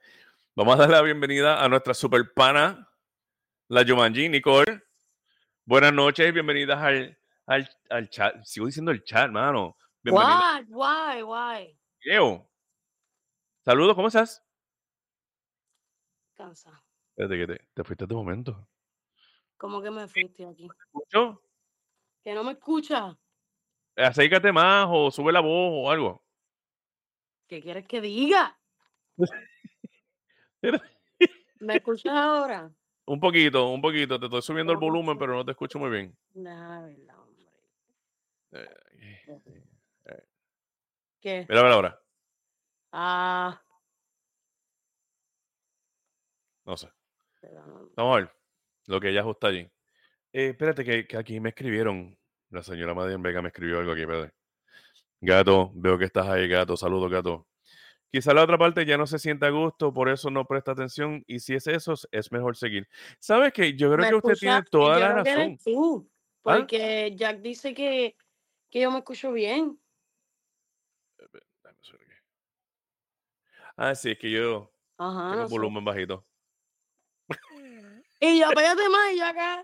[0.57, 2.88] Vamos a darle la bienvenida a nuestra super pana,
[3.69, 4.83] la Jumanji, Nicole.
[5.64, 8.43] Buenas noches, bienvenidas al, al, al chat.
[8.45, 9.77] Sigo diciendo el chat, mano.
[10.05, 11.79] Why, why, why?
[13.64, 14.45] Saludos, ¿cómo estás?
[16.35, 16.83] Cansado.
[17.17, 18.69] Espérate que te, te fuiste de momento.
[19.57, 20.69] ¿Cómo que me fuiste aquí?
[20.69, 21.40] escucho?
[22.23, 23.17] Que no me escucha.
[23.97, 26.23] Acércate más o sube la voz o algo.
[27.47, 28.59] ¿Qué quieres que diga?
[31.61, 32.71] ¿Me escuchas ahora?
[33.07, 34.19] Un poquito, un poquito.
[34.19, 36.17] Te estoy subiendo el volumen, pero no te escucho muy bien.
[36.35, 37.49] hombre.
[38.53, 39.63] Eh,
[41.25, 41.47] ¿Qué?
[41.49, 42.03] Mira, mira ahora.
[42.93, 43.63] Ah.
[46.67, 46.91] No sé.
[47.97, 48.31] Vamos a ver
[48.89, 49.61] lo que ella ajusta allí.
[50.35, 52.15] Eh, espérate, que, aquí me escribieron.
[52.51, 54.35] La señora Madian Vega me escribió algo aquí, espérate.
[55.23, 56.77] Gato, veo que estás ahí, gato.
[56.77, 57.47] Saludos, gato.
[58.13, 61.25] Quizá la otra parte ya no se sienta a gusto, por eso no presta atención.
[61.27, 62.87] Y si es eso, es mejor seguir.
[63.19, 63.75] ¿Sabes qué?
[63.75, 65.59] Yo creo Me que usted tiene toda la que razón.
[65.65, 66.11] tú,
[66.45, 66.59] ¿Ah?
[66.59, 68.15] porque Jack dice que,
[68.69, 69.81] que yo me escucho bien.
[71.65, 72.15] Dame un segundo aquí.
[73.77, 75.55] Ah, sí, es que yo Ajá, tengo no sé.
[75.55, 76.25] volumen bajito.
[78.21, 79.63] Y yo, pégate más, y yo acá.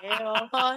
[0.00, 0.76] Qué ojo.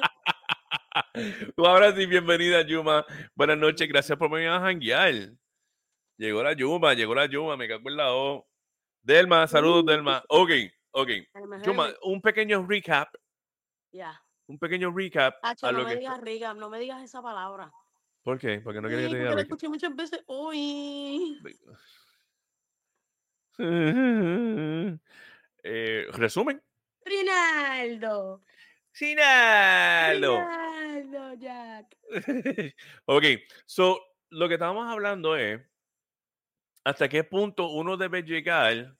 [1.58, 3.06] Ahora sí, bienvenida, Yuma.
[3.36, 5.14] Buenas noches, gracias por venir a janguear.
[6.18, 8.48] Llegó la Yuma, llegó la Yuma, me cago en la O.
[9.04, 9.86] Delma, saludos, Uh.
[9.88, 10.24] Delma.
[10.30, 10.50] Ok,
[10.92, 11.10] ok.
[11.64, 13.14] Yuma, un pequeño recap,
[13.92, 14.20] Ya.
[14.48, 16.00] un pequeño recap Hacho, a no lo me que...
[16.00, 17.72] digas riga, no me digas esa palabra.
[18.30, 18.62] ¿Por qué?
[18.62, 19.54] Porque no quería que te diga la recap.
[19.54, 21.42] escuché muchas veces hoy.
[25.62, 26.62] Eh, resumen.
[27.04, 28.42] Rinaldo.
[28.94, 30.38] Sinalo.
[30.38, 31.98] Rinaldo, Jack.
[33.06, 33.24] ok,
[33.66, 35.60] so lo que estábamos hablando es
[36.86, 38.96] hasta qué punto uno debe llegar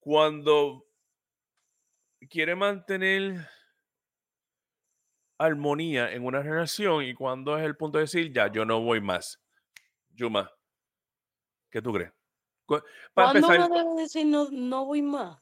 [0.00, 0.86] cuando
[2.28, 3.48] quiere mantener
[5.40, 9.00] armonía en una relación y cuando es el punto de decir ya yo no voy
[9.00, 9.40] más.
[10.10, 10.52] Yuma,
[11.70, 12.12] ¿qué tú crees?
[12.66, 12.82] Para
[13.14, 15.38] ¿Cuándo empezar, uno debe decir no, no voy más?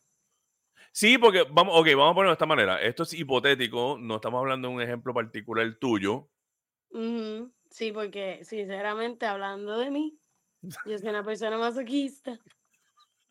[0.92, 2.80] sí, porque vamos, ok, vamos a ponerlo de esta manera.
[2.80, 6.30] Esto es hipotético, no estamos hablando de un ejemplo particular tuyo.
[7.70, 10.18] Sí, porque sinceramente hablando de mí,
[10.62, 12.38] yo soy una persona masoquista.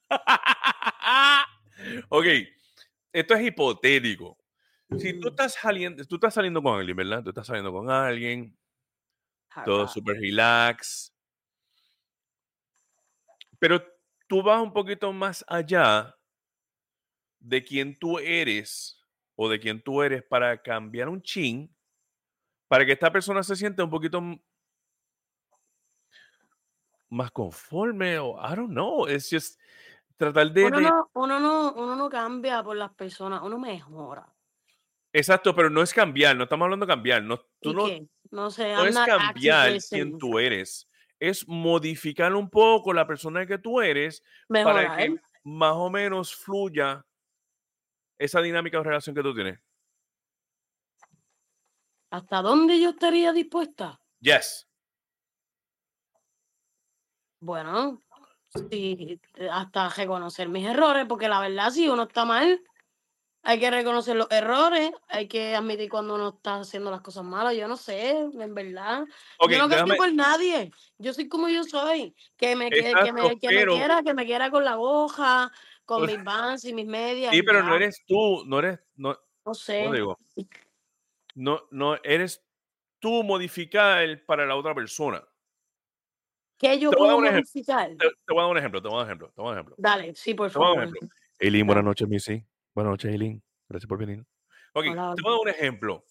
[2.09, 2.25] ok,
[3.13, 4.37] esto es hipotético.
[4.95, 7.21] Si tú estás saliendo, tú estás saliendo con alguien, ¿verdad?
[7.21, 8.57] Tú estás saliendo con alguien,
[9.65, 11.13] todo súper relax.
[13.59, 13.83] Pero
[14.27, 16.15] tú vas un poquito más allá
[17.39, 19.03] de quién tú eres
[19.35, 21.75] o de quién tú eres para cambiar un chin,
[22.67, 24.21] para que esta persona se sienta un poquito
[27.09, 29.59] más conforme o I don't know, es just
[30.17, 34.27] tratar de, Uno no, uno, no, uno no cambia por las personas, uno mejora.
[35.13, 37.87] Exacto, pero no es cambiar, no estamos hablando de cambiar, no, tú ¿Y no?
[38.31, 40.89] No sé, no I'm es cambiar quién tú eres,
[41.19, 47.05] es modificar un poco la persona que tú eres para que más o menos fluya
[48.19, 49.59] esa dinámica de relación que tú tienes.
[52.09, 53.99] ¿Hasta dónde yo estaría dispuesta?
[54.19, 54.67] Yes.
[57.39, 58.01] Bueno,
[58.69, 59.19] sí,
[59.51, 62.61] hasta reconocer mis errores, porque la verdad, si uno está mal,
[63.47, 67.55] hay que reconocer los errores, hay que admitir cuando uno está haciendo las cosas malas.
[67.55, 69.05] Yo no sé, en verdad.
[69.49, 70.69] Yo no cambio por nadie.
[70.97, 72.13] Yo soy como yo soy.
[72.35, 75.49] Que me, que, que me, que me quiera, que me quiera con la hoja,
[75.85, 77.33] con mis vans y mis medias.
[77.33, 79.91] sí, pero no eres tú, no eres, no, No ¿cómo sé.
[79.93, 80.19] digo?
[81.35, 82.43] No, no eres
[82.99, 85.23] tú modificar para la otra persona.
[86.57, 87.49] ¿Qué yo Te puedo un ejemplo.
[87.53, 87.91] modificar?
[87.91, 89.51] Te, te voy a dar un ejemplo, te voy a dar un ejemplo, te voy
[89.51, 89.75] a dar un ejemplo.
[89.77, 90.97] Dale, sí, por Te voy a dar un favor.
[90.97, 91.17] ejemplo.
[91.39, 92.43] Eileen, buenas noches, Missy.
[92.77, 93.43] Buenas noches, Eileen.
[93.67, 94.23] Gracias por venir.
[94.73, 96.05] Ok, te Hola, voy a dar un ejemplo.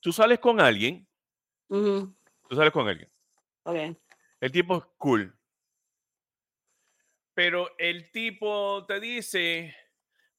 [0.00, 1.06] Tú sales con alguien,
[1.68, 2.16] tú
[2.56, 3.12] sales con alguien.
[3.64, 3.76] ok.
[4.40, 5.38] El tipo es cool.
[7.34, 9.76] Pero el tipo te dice,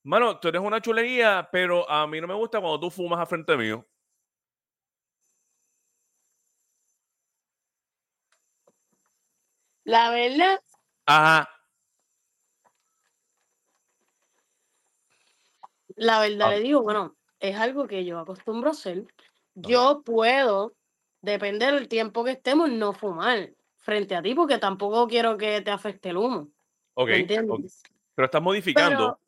[0.02, 3.28] mano, tú eres una chulería, pero a mí no me gusta cuando tú fumas a
[3.28, 3.88] frente mío.
[9.84, 10.60] La verdad,
[11.06, 11.59] Ajá.
[16.00, 19.06] La verdad Ah, le digo, bueno, es algo que yo acostumbro a hacer.
[19.56, 20.74] Yo puedo,
[21.22, 25.72] depende del tiempo que estemos, no fumar frente a ti, porque tampoco quiero que te
[25.72, 26.50] afecte el humo.
[26.94, 27.20] Ok, ¿Me ok.
[27.22, 27.84] entiendes?
[28.16, 28.98] Pero estás modificando.
[28.98, 29.20] Pero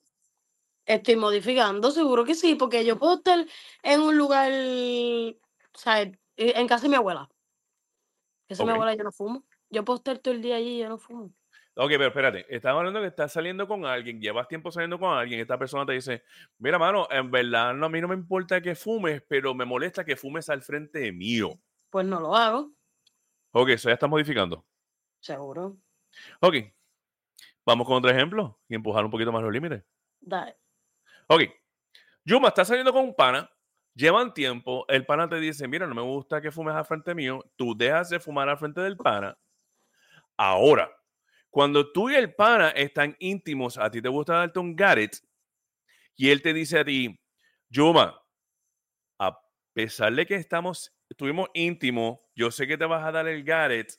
[0.86, 3.46] estoy modificando, seguro que sí, porque yo puedo estar
[3.84, 4.52] en un lugar,
[5.74, 6.18] ¿sabes?
[6.38, 7.30] En casa de mi abuela.
[8.48, 9.44] Esa es mi abuela, yo no fumo.
[9.70, 11.32] Yo puedo estar todo el día allí y yo no fumo.
[11.74, 15.40] Ok, pero espérate, estamos hablando que estás saliendo con alguien, llevas tiempo saliendo con alguien,
[15.40, 16.24] esta persona te dice,
[16.58, 20.04] mira, mano, en verdad no, a mí no me importa que fumes, pero me molesta
[20.04, 21.58] que fumes al frente mío.
[21.90, 22.72] Pues no lo hago,
[23.54, 24.66] Ok, eso ya está modificando.
[25.20, 25.78] seguro.
[26.42, 26.56] Ok,
[27.66, 29.82] vamos con otro ejemplo y empujar un poquito más los límites.
[30.20, 30.58] Dale.
[31.28, 31.44] Ok,
[32.26, 33.50] Yuma, estás saliendo con un pana,
[33.96, 37.46] llevan tiempo, el pana te dice, mira, no me gusta que fumes al frente mío,
[37.56, 39.38] tú dejas de fumar al frente del pana.
[40.38, 40.92] Ahora,
[41.52, 45.18] cuando tú y el pana están íntimos, a ti te gusta darte un Garrett
[46.16, 47.20] y él te dice a ti,
[47.70, 48.20] Yuma,
[49.20, 49.38] a
[49.74, 53.92] pesar de que estamos, estuvimos íntimos, yo sé que te vas a dar el Garrett.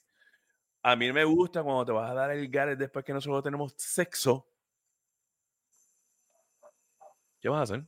[0.82, 3.74] A mí me gusta cuando te vas a dar el Garrett después que nosotros tenemos
[3.76, 4.48] sexo.
[7.40, 7.86] ¿Qué vas a hacer?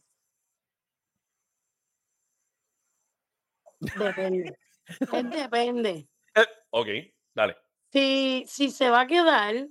[3.81, 4.59] Depende.
[5.31, 6.09] Depende.
[6.35, 6.89] Eh, ok,
[7.35, 7.64] Dale.
[7.95, 9.69] Si, si se va a quedar,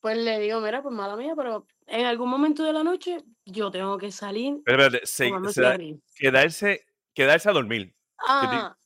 [0.00, 3.70] pues le digo, mira, pues mala mía, pero en algún momento de la noche yo
[3.70, 4.60] tengo que salir.
[4.64, 6.00] Pero espérate, se- tomarme se da- cigarrillo.
[6.16, 7.94] quedarse, quedarse a dormir.
[8.18, 8.76] Ah,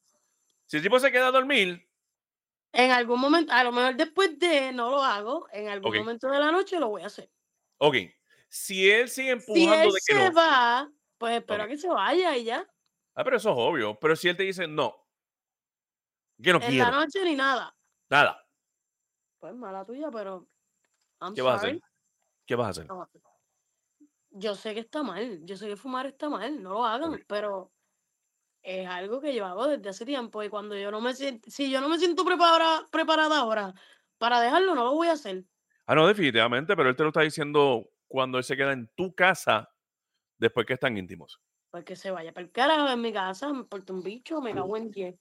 [0.66, 1.86] Si el tipo se queda a dormir,
[2.72, 6.38] en algún momento, a lo mejor después de no lo hago, en algún momento de
[6.38, 7.30] la noche lo voy a hacer.
[7.78, 7.97] ok.
[8.49, 10.32] Si él sigue Si empujando él de que se no.
[10.32, 12.66] va, pues espero que se vaya y ya.
[13.14, 13.99] Ah, pero eso es obvio.
[14.01, 15.07] Pero si él te dice no,
[16.43, 17.76] que no En quiero, la noche ni nada.
[18.11, 18.46] Nada,
[19.38, 20.46] Pues mala tuya, pero.
[21.20, 21.80] I'm ¿qué vas a hacer?
[22.46, 22.86] ¿Qué vas a hacer?
[22.86, 23.08] No.
[24.32, 27.72] Yo sé que está mal, yo sé que fumar está mal, no lo hagan, pero
[28.62, 31.70] es algo que yo hago desde hace tiempo y cuando yo no me siento, si
[31.70, 33.74] yo no me siento preparada, preparada ahora
[34.18, 35.44] para dejarlo, no lo voy a hacer.
[35.86, 39.14] Ah, no, definitivamente, pero él te lo está diciendo cuando él se queda en tu
[39.14, 39.68] casa
[40.38, 41.40] después que están íntimos.
[41.70, 44.52] Pues que se vaya para el carajo en mi casa, me importa un bicho, me
[44.52, 45.16] cago en 10.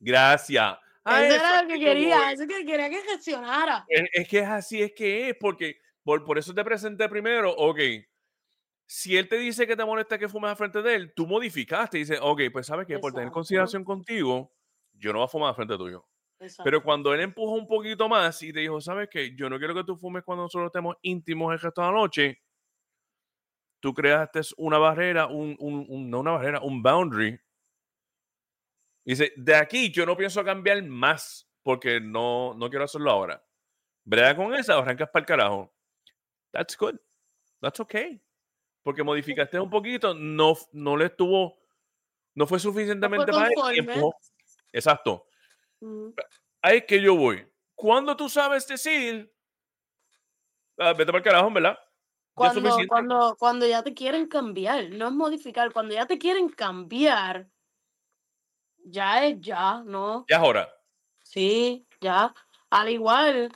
[0.00, 0.78] Gracias.
[1.04, 3.84] A Eso eso era lo que quería, eso que quería que gestionara.
[3.88, 7.52] Es, es que es así, es que es, porque por, por eso te presenté primero,
[7.56, 7.78] ok.
[8.86, 11.96] Si él te dice que te molesta que fumes al frente de él, tú modificaste
[11.96, 14.52] y dices, ok, pues sabes que por tener consideración contigo,
[14.92, 16.06] yo no voy a fumar al frente tuyo.
[16.38, 16.82] Pero Exacto.
[16.82, 19.84] cuando él empujó un poquito más y te dijo, sabes que yo no quiero que
[19.84, 22.42] tú fumes cuando nosotros estemos íntimos el resto de la noche,
[23.80, 27.38] tú creaste una barrera, un, un- un- no una barrera, un boundary.
[29.04, 33.44] Dice, de aquí yo no pienso cambiar más porque no, no quiero hacerlo ahora.
[34.04, 35.74] Brega con esa, arrancas para el carajo.
[36.50, 36.96] That's good.
[37.60, 38.20] That's okay.
[38.82, 41.60] Porque modificaste un poquito, no, no le estuvo,
[42.34, 44.14] no fue suficientemente para empujó.
[44.72, 45.26] Exacto.
[45.80, 46.14] Ujú.
[46.60, 47.46] Ahí es que yo voy.
[47.74, 49.32] Cuando tú sabes decir,
[50.78, 51.78] "Ah, vete para el carajo, ¿verdad?
[52.34, 57.50] Cuando, cuando, cuando ya te quieren cambiar, no es modificar, cuando ya te quieren cambiar,
[58.84, 60.24] ya es ya, ¿no?
[60.28, 60.68] Ya es hora.
[61.22, 62.34] Sí, ya.
[62.70, 63.52] Al igual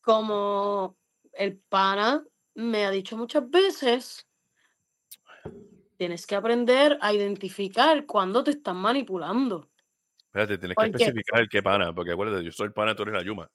[0.00, 0.98] como
[1.32, 4.26] el pana me ha dicho muchas veces,
[5.96, 9.70] tienes que aprender a identificar cuando te están manipulando.
[10.26, 13.14] Espérate, tienes que especificar el qué pana, porque acuérdate, yo soy el pana, tú eres
[13.14, 13.50] la yuma.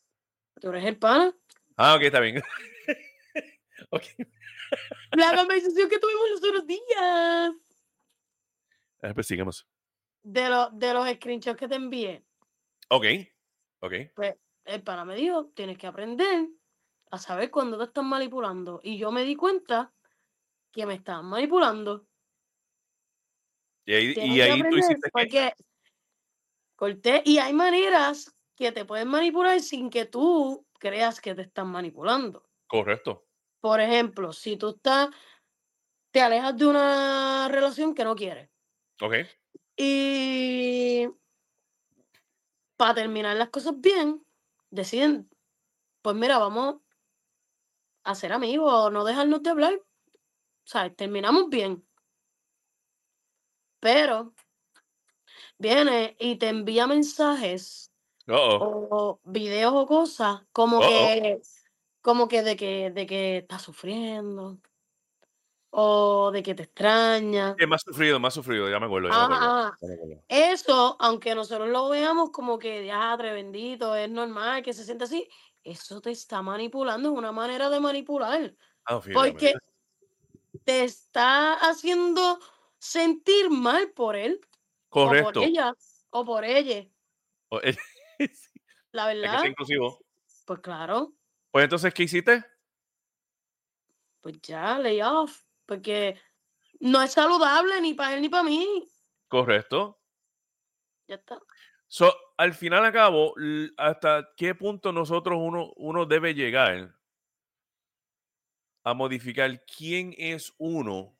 [0.59, 1.35] ¿Tú eres el pana?
[1.77, 2.41] Ah, ok, está bien.
[3.89, 4.03] ok.
[5.11, 7.53] La conversación que tuvimos los otros días
[9.13, 9.67] Pues sigamos.
[10.25, 12.25] De, los de los screenshots que te envié.
[12.89, 13.05] Ok.
[13.81, 13.93] Ok.
[14.15, 16.47] Pues el pana me dijo, tienes que aprender
[17.11, 18.79] a saber cuándo te están manipulando.
[18.83, 19.93] Y yo me di cuenta
[20.71, 22.07] que me estaban manipulando.
[23.85, 25.09] Y ahí, y tú hiciste qué?
[25.11, 25.53] porque
[26.75, 27.21] corté.
[27.23, 32.49] Y hay maneras que te pueden manipular sin que tú creas que te están manipulando.
[32.65, 33.27] Correcto.
[33.59, 35.09] Por ejemplo, si tú estás,
[36.09, 38.49] te alejas de una relación que no quieres.
[39.01, 39.13] Ok.
[39.77, 41.07] Y
[42.77, 44.25] para terminar las cosas bien,
[44.69, 45.29] deciden,
[46.01, 46.77] pues mira, vamos
[48.03, 49.73] a ser amigos no dejarnos de hablar.
[49.75, 51.85] O sea, terminamos bien.
[53.79, 54.33] Pero
[55.57, 57.91] viene y te envía mensajes
[58.27, 61.41] o videos o cosas como que
[62.01, 64.59] como que de que de que estás sufriendo
[65.77, 67.55] o de que te extraña.
[67.59, 69.09] Eh, más sufrido, más sufrido, ya me acuerdo.
[69.09, 69.77] Ya Ajá.
[69.81, 70.23] me acuerdo.
[70.29, 75.27] Eso, aunque nosotros lo veamos como que diatre bendito, es normal que se sienta así,
[75.63, 78.55] eso te está manipulando, es una manera de manipular,
[78.85, 79.53] Ah, porque
[80.63, 82.39] te está haciendo
[82.79, 84.39] sentir mal por él
[84.89, 85.41] o Correcto.
[85.41, 85.73] por ella
[86.11, 86.87] o por ella,
[87.49, 87.59] O-
[88.19, 88.51] es
[88.91, 89.45] la que verdad.
[89.45, 89.99] inclusivo.
[90.45, 91.13] Pues claro,
[91.51, 92.45] Pues entonces, ¿qué hiciste?
[94.21, 96.19] pues ya, lay off, porque
[96.79, 98.87] no es saludable ni para él ni para mí.
[99.27, 99.99] Correcto.
[101.07, 101.39] Ya está.
[101.87, 103.35] So, al final a cabo,
[103.77, 106.95] ¿hasta qué punto nosotros uno, uno debe llegar
[108.83, 111.14] a modificar quién es uno?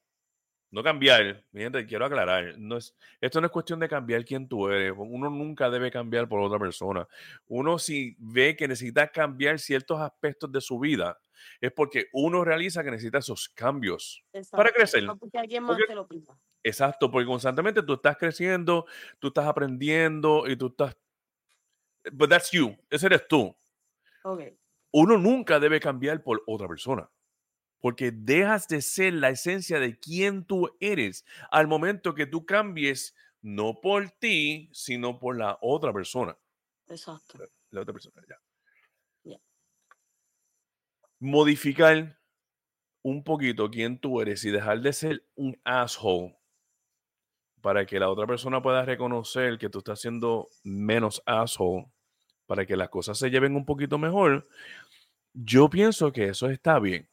[0.71, 4.47] No cambiar, mi gente, quiero aclarar, no es, esto no es cuestión de cambiar quién
[4.47, 7.07] tú eres, uno nunca debe cambiar por otra persona.
[7.47, 11.17] Uno si ve que necesita cambiar ciertos aspectos de su vida,
[11.61, 14.21] es porque uno realiza que necesita esos cambios.
[14.31, 15.03] Para Exacto, crecer.
[15.03, 16.37] no porque alguien más Porque- te lo pida.
[16.63, 18.85] Exacto, porque constantemente tú estás creciendo,
[19.19, 20.97] tú estás aprendiendo y tú estás...
[22.11, 23.55] But that's you, ese eres tú.
[24.23, 24.41] Ok.
[24.91, 27.07] Uno nunca debe cambiar por otra persona,
[27.79, 33.15] porque dejas de ser la esencia de quién tú eres al momento que tú cambies,
[33.41, 36.37] no por ti, sino por la otra persona.
[36.87, 37.39] Exacto.
[37.71, 38.35] La otra persona, ya.
[39.23, 39.37] Ya.
[41.19, 42.19] Modificar
[43.03, 46.35] un poquito quién tú eres y dejar de ser un asshole
[47.61, 51.87] para que la otra persona pueda reconocer que tú estás siendo menos asshole
[52.45, 54.47] para que las cosas se lleven un poquito mejor,
[55.33, 57.07] yo pienso que eso está bien.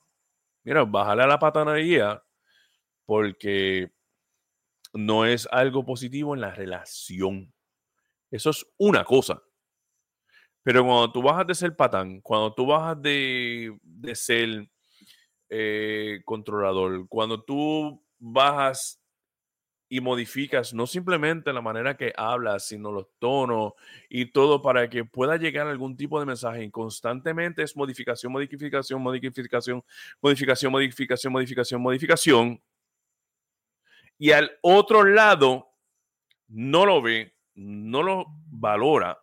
[0.64, 2.22] Mira, bájale a la patanería
[3.04, 3.90] porque
[4.92, 7.52] no es algo positivo en la relación.
[8.30, 9.42] Eso es una cosa.
[10.62, 14.70] Pero cuando tú bajas de ser patán, cuando tú bajas de, de ser
[15.48, 19.01] eh, controlador, cuando tú bajas
[19.92, 23.74] y modificas no simplemente la manera que hablas, sino los tonos
[24.08, 26.64] y todo para que pueda llegar algún tipo de mensaje.
[26.64, 29.84] Y constantemente es modificación, modificación, modificación,
[30.22, 32.62] modificación, modificación, modificación, modificación.
[34.16, 35.68] Y al otro lado
[36.48, 39.22] no lo ve, no lo valora,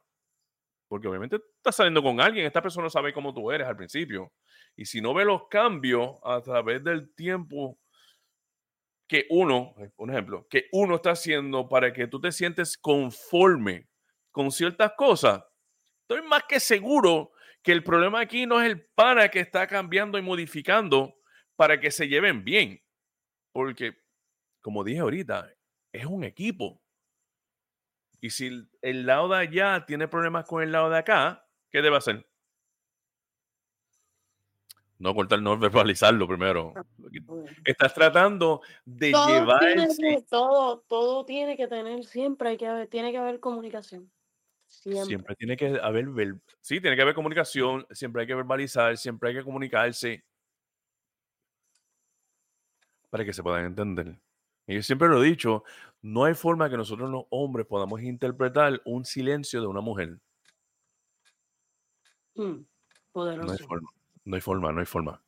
[0.88, 4.32] porque obviamente estás saliendo con alguien, esta persona sabe cómo tú eres al principio.
[4.76, 7.80] Y si no ve los cambios a través del tiempo
[9.10, 13.90] que uno, un ejemplo, que uno está haciendo para que tú te sientes conforme
[14.32, 15.44] con ciertas cosas,
[16.02, 17.32] estoy más que seguro
[17.64, 21.16] que el problema aquí no es el pana que está cambiando y modificando
[21.56, 22.82] para que se lleven bien.
[23.52, 23.98] Porque,
[24.62, 25.52] como dije ahorita,
[25.92, 26.84] es un equipo.
[28.22, 31.98] Y si el lado de allá tiene problemas con el lado de acá, ¿qué debe
[31.98, 32.29] hacer?
[35.00, 36.74] No cortar, no verbalizarlo primero.
[36.76, 36.84] Ah,
[37.64, 42.58] Estás tratando de Todo llevar tiene, el que, todo, todo tiene que tener, siempre hay
[42.58, 44.12] que haber, tiene que haber comunicación.
[44.68, 45.06] Siempre.
[45.06, 49.30] Siempre tiene que haber, ver- sí, tiene que haber comunicación, siempre hay que verbalizar, siempre
[49.30, 50.24] hay que comunicarse
[53.10, 54.20] para que se puedan entender.
[54.68, 55.64] Y yo siempre lo he dicho,
[56.02, 60.20] no hay forma que nosotros los hombres podamos interpretar un silencio de una mujer.
[62.36, 62.66] Mm, No hay
[63.12, 63.66] poderoso.
[63.66, 63.90] forma,
[64.30, 65.22] no hay forma, no hay forma.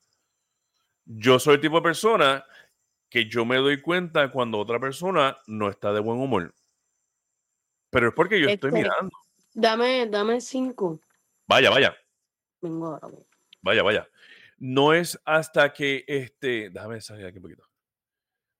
[1.06, 2.46] Yo soy el tipo de persona
[3.10, 6.54] que yo me doy cuenta cuando otra persona no está de buen humor.
[7.90, 9.12] Pero es porque yo estoy Este- mirando.
[9.54, 11.02] Dame, dame cinco.
[11.48, 11.98] Vaya, vaya.
[12.62, 13.18] Vengo ahora.
[13.62, 14.08] Vaya, vaya.
[14.60, 16.70] No es hasta que este.
[16.70, 17.68] Déjame salir aquí un poquito.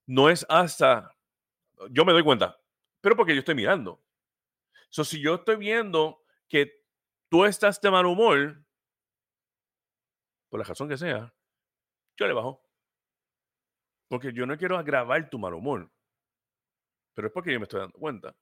[0.08, 1.16] No es hasta.
[1.92, 2.60] Yo me doy cuenta,
[3.00, 4.02] pero porque yo estoy mirando.
[4.90, 6.84] So, si yo estoy viendo que
[7.30, 8.62] tú estás de mal humor,
[10.52, 11.34] por la razón que sea,
[12.18, 12.62] yo le bajo.
[14.10, 15.90] Porque yo no quiero agravar tu mal humor.
[17.14, 18.36] Pero es porque yo me estoy dando cuenta.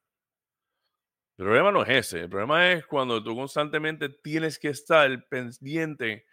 [1.37, 2.21] El problema no es ese.
[2.21, 6.25] El problema es cuando tú constantemente tienes que estar pendiente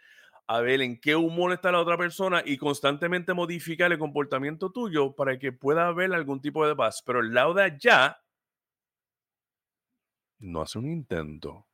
[0.46, 5.14] a ver en qué humor está la otra persona y constantemente modificar el comportamiento tuyo
[5.14, 7.02] para que pueda haber algún tipo de paz.
[7.04, 8.18] Pero el lado de allá
[10.38, 11.66] no hace un intento.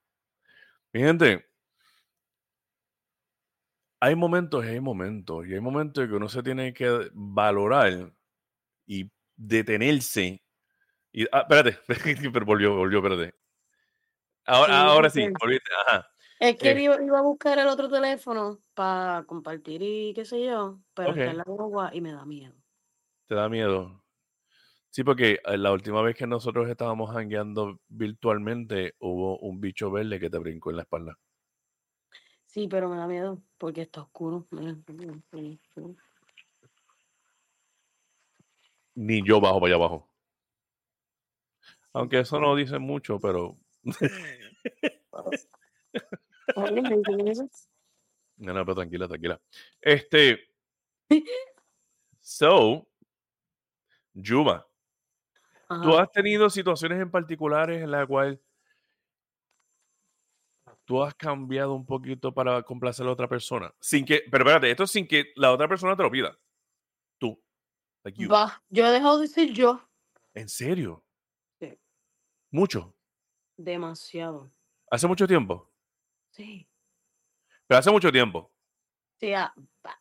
[0.93, 1.52] Mi gente,
[4.03, 5.47] hay momentos y hay momentos.
[5.47, 8.13] Y hay momentos que uno se tiene que valorar
[8.87, 10.43] y detenerse.
[11.13, 11.79] Y, ah, espérate,
[12.33, 13.35] pero volvió, volvió, espérate.
[14.45, 16.09] Ahora, Sí, ahora sí, volviste, ajá.
[16.41, 16.83] Es que Eh.
[16.83, 21.19] iba, iba a buscar el otro teléfono para compartir y qué sé yo, pero Ok.
[21.19, 22.55] está en la guagua y me da miedo.
[23.29, 24.05] ¿Te da miedo?
[24.91, 30.21] Sí, porque eh, la última vez que nosotros estábamos hangueando virtualmente, hubo un bicho verde
[30.21, 31.19] que te brincó en la espalda.
[32.53, 34.47] Sí, pero me da miedo porque está oscuro.
[34.51, 35.59] Mira, mira, mira.
[38.95, 40.07] Ni yo bajo para allá abajo.
[41.95, 43.57] Aunque eso no dice mucho, pero.
[48.37, 49.41] No, no, pero tranquila, tranquila.
[49.81, 50.41] Este.
[52.25, 52.87] So,
[54.15, 54.65] Yuma,
[55.67, 58.39] ¿tú has tenido situaciones en particulares en las cuales
[60.85, 63.73] tú has cambiado un poquito para complacer a la otra persona?
[63.81, 66.37] Sin que, pero espérate, esto es sin que la otra persona te lo pida.
[67.19, 67.43] Tú.
[68.05, 68.21] Like
[68.69, 69.81] yo he dejado de ser yo
[70.35, 71.05] ¿En serio?
[71.61, 71.79] Sí.
[72.51, 72.97] Mucho.
[73.57, 74.53] demasiado.
[74.91, 75.71] Hace mucho tiempo.
[76.31, 76.69] Sí,
[77.67, 78.53] Pero hace mucho tiempo.
[79.21, 79.55] sí, a-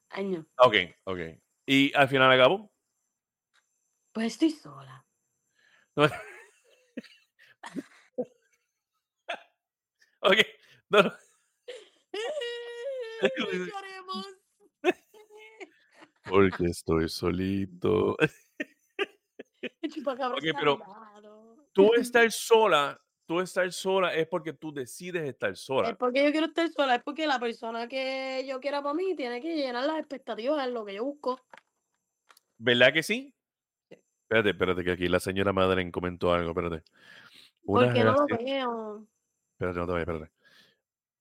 [0.10, 0.46] años.
[0.58, 1.20] Ok, ok.
[1.66, 2.72] Y al final acabó.
[4.14, 5.06] Pues estoy sola.
[10.22, 10.38] ok.
[10.92, 11.14] No, no.
[13.22, 14.28] No lloremos.
[16.30, 18.18] Porque estoy solito.
[20.62, 20.80] Pero.
[21.74, 25.96] Tú estar sola, tú estar sola es porque tú decides estar Es sola.
[25.96, 29.40] porque yo quiero estar sola, es porque la persona que yo quiera para mí tiene
[29.42, 31.40] que llenar las expectativas, es lo que yo busco.
[32.58, 33.34] ¿Verdad que sí?
[33.90, 33.98] Sí.
[34.24, 36.84] Espérate, espérate, que aquí la señora Madeleine comentó algo, espérate.
[37.64, 39.08] Una Porque no lo veo.
[39.54, 40.41] Espérate, no te vayas, espérate.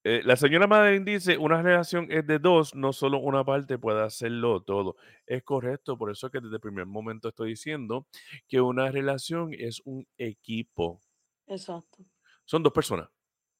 [0.03, 4.01] Eh, la señora Madeleine dice, una relación es de dos, no solo una parte puede
[4.03, 4.95] hacerlo todo.
[5.27, 8.07] Es correcto, por eso que desde el primer momento estoy diciendo
[8.47, 10.99] que una relación es un equipo.
[11.45, 12.03] Exacto.
[12.45, 13.09] Son dos personas.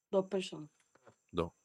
[0.09, 0.69] Dos personas.
[1.31, 1.55] No.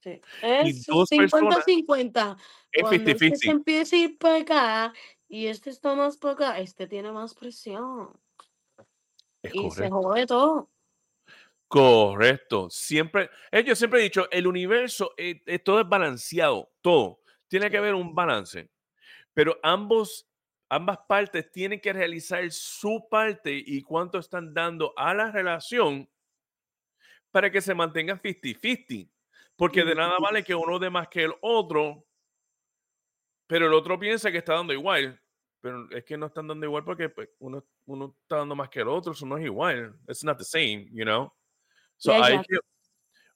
[0.00, 0.20] Sí.
[0.42, 2.36] Es dos personas 50-50.
[2.72, 3.50] es Cuando este se 50-50.
[3.50, 4.94] empieza a ir para acá
[5.28, 8.18] y este está más para acá, este tiene más presión
[9.42, 10.70] Es y se jode todo.
[11.68, 12.70] Correcto.
[12.70, 13.28] Siempre,
[13.64, 17.20] yo siempre he dicho, el universo, eh, eh, todo es balanceado, todo.
[17.48, 18.70] Tiene que haber un balance.
[19.34, 20.28] Pero ambos,
[20.68, 26.08] ambas partes tienen que realizar su parte y cuánto están dando a la relación
[27.30, 29.10] para que se mantenga 50-50.
[29.56, 32.06] Porque de nada vale que uno dé más que el otro,
[33.46, 35.20] pero el otro piensa que está dando igual.
[35.60, 38.80] Pero es que no están dando igual porque pues, uno, uno está dando más que
[38.80, 39.98] el otro, eso no es igual.
[40.06, 41.32] It's not the same, you know.
[41.96, 42.58] So hay que,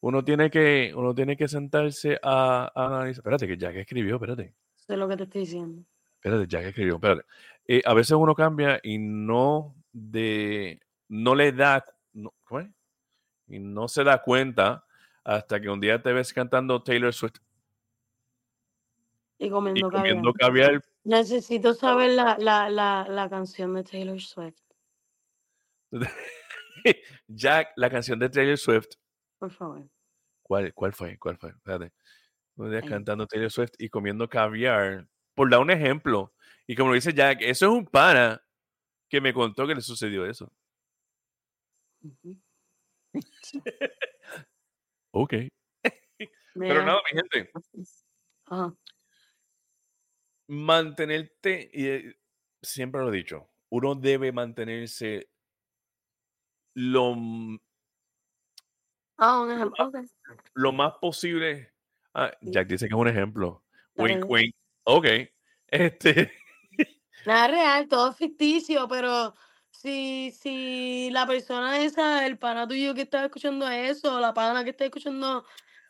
[0.00, 3.20] uno tiene que, uno tiene que sentarse a, a analizar.
[3.20, 4.54] Espérate, que Jack escribió, espérate.
[4.76, 5.82] Eso es lo que te estoy diciendo.
[6.16, 7.22] Espérate, Jack escribió, espérate.
[7.66, 12.68] Eh, a veces uno cambia y no de, no le da, no, ¿cómo es?
[13.48, 14.84] Y no se da cuenta
[15.24, 17.36] hasta que un día te ves cantando Taylor Swift
[19.38, 20.02] Y y comiendo caviar.
[20.14, 20.82] comiendo caviar.
[21.04, 24.60] Necesito saber la, la, la, la canción de Taylor Swift,
[27.28, 28.88] Jack, la canción de Taylor Swift.
[29.38, 29.88] por favor.
[30.42, 31.18] ¿Cuál, cuál fue?
[31.18, 31.50] ¿Cuál fue?
[31.50, 31.92] Espérate.
[32.56, 35.06] Un día cantando Taylor Swift y comiendo caviar.
[35.34, 36.34] Por dar un ejemplo.
[36.66, 38.42] Y como lo dice Jack, eso es un pana
[39.08, 40.52] que me contó que le sucedió eso.
[42.02, 42.36] Ujú.
[45.12, 45.34] Ok.
[46.54, 47.50] Pero nada, mi gente,
[48.46, 48.72] ajá,
[50.50, 52.16] mantenerte, y eh,
[52.60, 55.29] siempre lo he dicho, uno debe mantenerse
[56.74, 57.16] lo,
[59.22, 59.92] Ah, un ejemplo.
[60.54, 61.72] lo más posible.
[62.14, 62.32] Ah.
[62.40, 63.62] Jack dice que es un ejemplo.
[63.96, 64.54] Wink.
[64.84, 65.06] Ok.
[65.72, 66.32] Este,
[67.26, 69.36] Nada real, todo ficticio, pero
[69.70, 74.70] si, si la persona esa, el pana tuyo que estaba escuchando eso, la pana que
[74.70, 75.44] está escuchando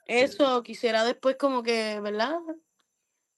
[0.05, 2.37] eso, quisiera después como que, ¿verdad?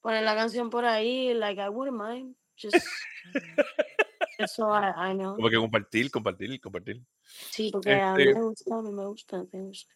[0.00, 2.34] Poner la canción por ahí, like I wouldn't mind.
[2.60, 2.84] Just,
[4.38, 5.36] eso I, I know.
[5.36, 7.02] como que compartir, compartir, compartir.
[7.50, 9.94] Sí, porque a mí Este, me gusta, a mí me gusta, a mí me gusta.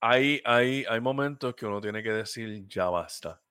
[0.00, 3.42] hay, hay, hay momentos que uno tiene que decir ya basta.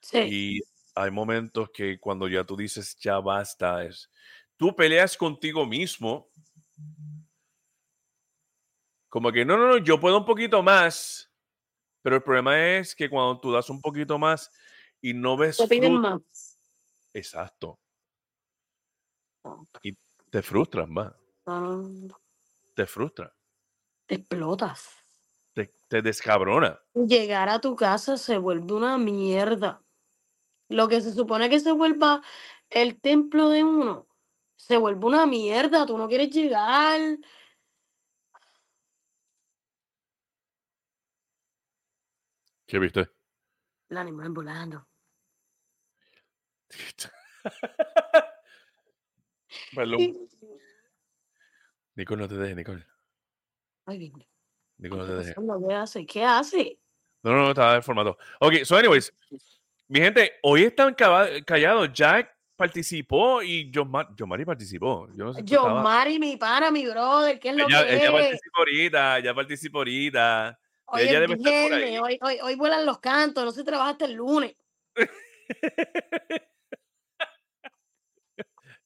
[0.00, 0.60] Sí, Y
[0.94, 4.10] hay momentos que cuando ya tú dices ya basta, es
[4.56, 6.28] tú peleas contigo mismo.
[9.08, 11.30] Como que no, no, no, yo puedo un poquito más.
[12.02, 14.50] Pero el problema es que cuando tú das un poquito más
[15.00, 16.58] y no ves te piden más.
[17.14, 17.78] exacto,
[19.82, 19.96] y
[20.30, 21.12] te frustras más,
[21.46, 22.21] no,
[22.74, 23.34] te frustra,
[24.06, 24.90] te explotas.
[25.54, 26.80] te, te descabrona.
[26.94, 29.82] Llegar a tu casa se vuelve una mierda.
[30.68, 32.22] Lo que se supone que se vuelva
[32.70, 34.08] el templo de uno,
[34.56, 35.86] se vuelve una mierda.
[35.86, 37.00] Tú no quieres llegar.
[42.66, 43.10] ¿Qué viste?
[43.90, 44.88] El animal volando.
[49.74, 50.28] Perdón.
[51.94, 52.86] Nicole, no te dejes, Nicole.
[53.86, 54.26] Ay, bien.
[54.78, 55.34] Nicole, no te ¿Qué dejes.
[55.34, 56.06] ¿Qué hace?
[56.06, 56.78] ¿Qué hace?
[57.22, 58.18] No, no, no, estaba en formato.
[58.40, 59.12] Ok, so anyways,
[59.88, 61.92] mi gente, hoy están callados.
[61.92, 65.08] Jack participó y John, Mar John Mari participó.
[65.14, 68.10] Yo no sé Mari, mi pana, mi brother, ¿qué es lo Ella, que ella es?
[68.10, 70.58] participó ahorita, ella participó ahorita.
[70.86, 71.90] Hoy ella debe estar por ahí.
[71.90, 74.56] viernes, hoy, hoy, hoy vuelan los cantos, no se trabaja hasta el lunes.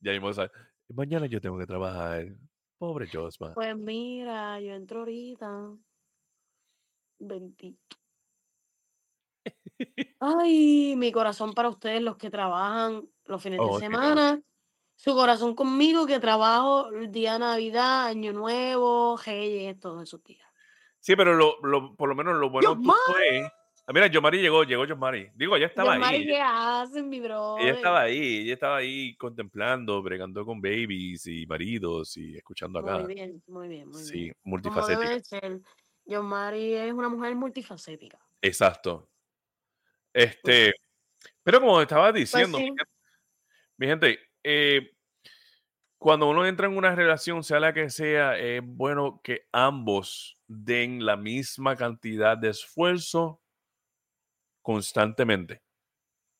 [0.00, 0.30] ya mismo,
[0.88, 2.26] Mañana yo tengo que trabajar.
[2.78, 3.54] Pobre Josma.
[3.54, 5.70] Pues mira, yo entro ahorita.
[7.18, 7.96] Bendito.
[10.20, 14.40] Ay, mi corazón para ustedes, los que trabajan los fines Oh, de sí, semana.
[14.94, 20.48] Su corazón conmigo, que trabajo el día de Navidad, Año Nuevo, Reyes, todos esos días.
[21.00, 22.94] Sí, pero lo, lo- por lo menos lo bueno tuyo
[23.30, 23.46] es.
[23.88, 25.30] Ah, mira, John Mari llegó, llegó John Mari.
[25.34, 26.26] Digo, ella estaba John Mari, ahí.
[26.26, 27.74] ¿qué hacen, mi Ella brother?
[27.74, 32.98] estaba ahí, ella estaba ahí contemplando, bregando con babies y maridos y escuchando acá.
[32.98, 34.34] Muy bien, muy bien, muy Sí, bien.
[34.42, 35.08] Como multifacética.
[35.08, 35.60] debe ser.
[36.04, 38.18] John Mari es una mujer multifacética.
[38.42, 39.08] Exacto.
[40.12, 40.74] Este,
[41.44, 42.84] pero como estaba Pues diciendo, mi sí, gente-
[43.78, 44.90] mi gente, eh,
[45.98, 51.04] cuando uno entra en una relación, sea la que sea, es bueno que ambos den
[51.04, 53.40] la misma cantidad de esfuerzo
[54.66, 55.62] constantemente.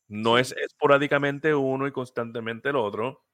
[0.09, 3.25] No es esporádicamente uno y constantemente el otro,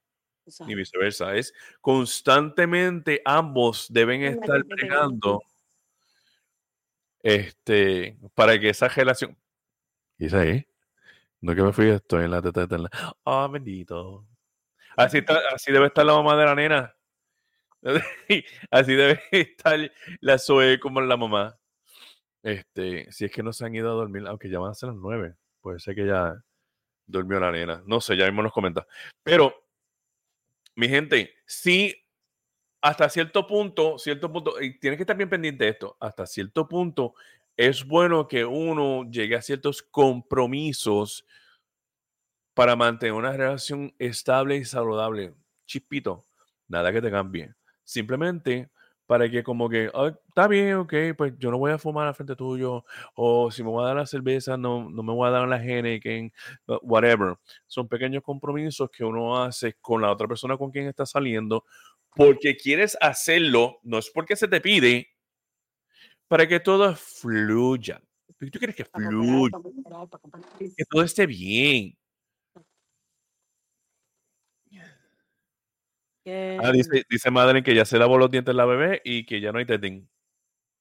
[0.44, 0.76] ni exacto.
[0.76, 1.34] viceversa.
[1.34, 5.40] Es constantemente ambos deben estar bregando
[7.22, 9.34] este, para que esa relación.
[10.18, 10.66] ¿Y esa ahí?
[11.40, 12.90] No que me fui, estoy en la teta eterna.
[13.24, 14.26] Ah, bendito.
[14.94, 16.96] Así, está, así debe estar la mamá de la nena.
[18.70, 19.90] así debe estar
[20.20, 21.58] la Zoe como la mamá.
[22.42, 24.90] Este, si es que no se han ido a dormir, aunque ya van a ser
[24.90, 26.42] las nueve, puede ser que ya
[27.06, 27.82] durmió la nena.
[27.86, 28.86] No sé, ya mismo nos comenta.
[29.22, 29.54] Pero,
[30.74, 31.94] mi gente, sí,
[32.80, 36.66] hasta cierto punto, cierto punto, y tienes que estar bien pendiente de esto, hasta cierto
[36.68, 37.14] punto
[37.56, 41.26] es bueno que uno llegue a ciertos compromisos
[42.54, 45.34] para mantener una relación estable y saludable.
[45.66, 46.26] Chispito,
[46.68, 47.54] nada que te cambie.
[47.84, 48.70] Simplemente
[49.12, 52.14] para que como que, "Ah, está bien, ok, pues yo no voy a fumar al
[52.14, 52.82] frente tuyo,
[53.14, 55.62] o si me voy a dar la cerveza, no, no me voy a dar la
[55.62, 56.32] Heineken,
[56.68, 57.36] uh, whatever.
[57.66, 61.66] Son pequeños compromisos que uno hace con la otra persona con quien está saliendo,
[62.16, 65.08] porque quieres hacerlo, no es porque se te pide,
[66.26, 68.00] para que todo fluya.
[68.38, 69.58] Tú quieres que fluya,
[70.76, 71.94] que todo esté bien.
[76.24, 79.52] Ah, dice, dice Madeleine que ya se lavó los dientes la bebé y que ya
[79.52, 80.08] no hay tetín.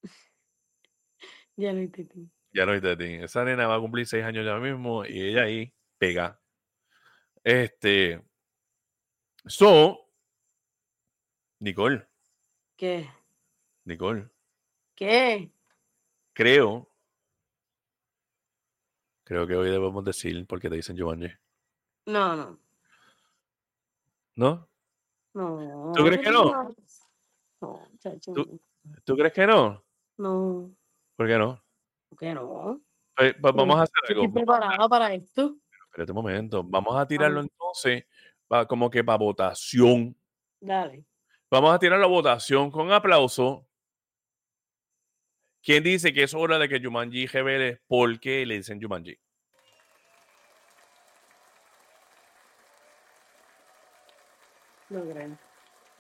[1.57, 2.31] Ya no entendí.
[2.53, 3.23] Ya no hay tetín.
[3.23, 6.39] Esa nena va a cumplir seis años ya mismo y ella ahí pega.
[7.43, 8.23] Este.
[9.45, 10.07] So,
[11.59, 12.07] Nicole,
[12.77, 13.07] ¿Qué?
[13.85, 14.27] Nicole,
[14.95, 15.51] ¿Qué?
[16.33, 16.89] creo,
[19.23, 21.27] creo que hoy debemos decir porque te dicen Giovanni.
[22.07, 22.59] No, no.
[24.35, 24.70] ¿No?
[25.33, 25.91] No.
[25.95, 26.73] ¿Tú crees que no?
[27.61, 28.33] No, chacho.
[28.33, 28.59] ¿Tú-
[29.05, 29.83] ¿Tú crees que no?
[30.17, 30.71] No.
[31.15, 31.63] ¿Por qué no?
[32.09, 32.81] ¿Por qué no?
[33.15, 34.33] Pues, pues vamos a hacer Estoy algo.
[34.33, 35.55] preparada para esto.
[35.85, 36.63] Espérate un momento.
[36.63, 38.05] Vamos a tirarlo entonces
[38.47, 40.15] pa- como que para votación.
[40.59, 41.05] Dale.
[41.49, 43.67] Vamos a tirar la votación con aplauso.
[45.63, 49.15] ¿Quién dice que es hora de que Jumanji revele por qué le dicen Jumanji?
[54.91, 55.37] No creo.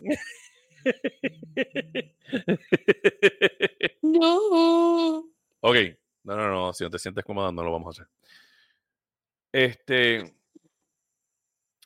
[4.01, 5.19] No.
[5.61, 5.75] ok.
[6.23, 6.73] No, no, no.
[6.73, 8.13] Si no te sientes cómoda, no lo vamos a hacer.
[9.51, 10.33] Este.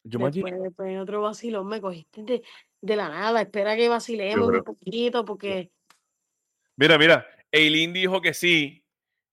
[0.09, 0.41] Jumanji.
[0.41, 2.43] Después, después en otro vacilón me cogiste de,
[2.81, 3.41] de la nada.
[3.41, 5.71] Espera que vacilemos un poquito porque
[6.75, 7.25] Mira, mira.
[7.51, 8.83] Eileen dijo que sí.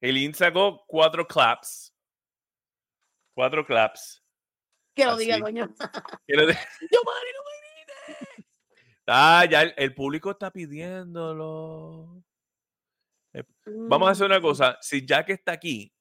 [0.00, 1.94] Eileen sacó cuatro claps.
[3.34, 4.22] Cuatro claps.
[4.94, 5.68] que lo diga, coño.
[6.26, 7.61] ¿Qué le de- Yo, Mari, no me.
[9.06, 12.22] Ah, ya el, el público está pidiéndolo.
[13.66, 14.78] Vamos a hacer una Mm, cosa.
[14.80, 15.92] Si Jack está aquí,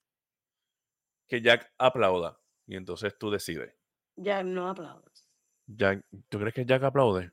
[1.28, 2.40] que Jack aplauda.
[2.68, 3.74] Y entonces tú decides.
[4.16, 5.28] Ya no aplaudas.
[5.68, 7.32] Jack, ¿Tú crees que Jack aplaude?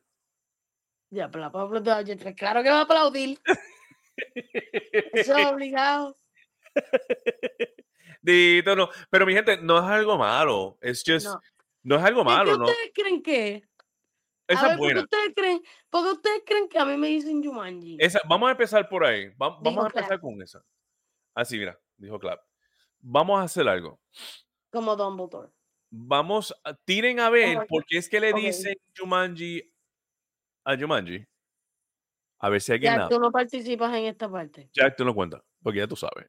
[1.11, 2.35] Ya, pero aplaudir.
[2.37, 3.39] Claro que va a aplaudir.
[5.13, 6.17] Eso es obligado.
[8.23, 8.89] Dito, no.
[9.11, 10.79] Pero mi gente, no es algo malo.
[10.81, 11.41] Es just, no,
[11.83, 11.97] No.
[11.97, 12.65] es algo ¿Qué- ¿Qué malo, ¿no?
[12.67, 13.63] ustedes creen que
[14.49, 14.57] es?
[14.57, 15.01] A Esa ver, es ¿por qué buena.
[15.03, 15.63] ustedes creen?
[15.91, 17.97] ¿Por qué ustedes creen que a mí me dicen Jumanji?
[18.01, 19.27] Esa, vamos a empezar por ahí.
[19.31, 20.21] Va- vamos Dijo a empezar clap.
[20.21, 20.65] con esa.
[21.35, 22.41] Así, mira, dijo Clap.
[23.01, 24.01] Vamos a hacer algo.
[24.71, 25.51] Como Dumbledore.
[25.91, 27.67] Vamos, a, tiren a ver Ok.
[27.69, 29.63] por qué es que le dicen Jumanji
[30.65, 31.25] a Jumanji.
[32.41, 33.09] A ver si alguien Ya nada.
[33.09, 34.69] tú no participas en esta parte.
[34.73, 36.29] Jack, tú lo cuentas, porque ya tú sabes.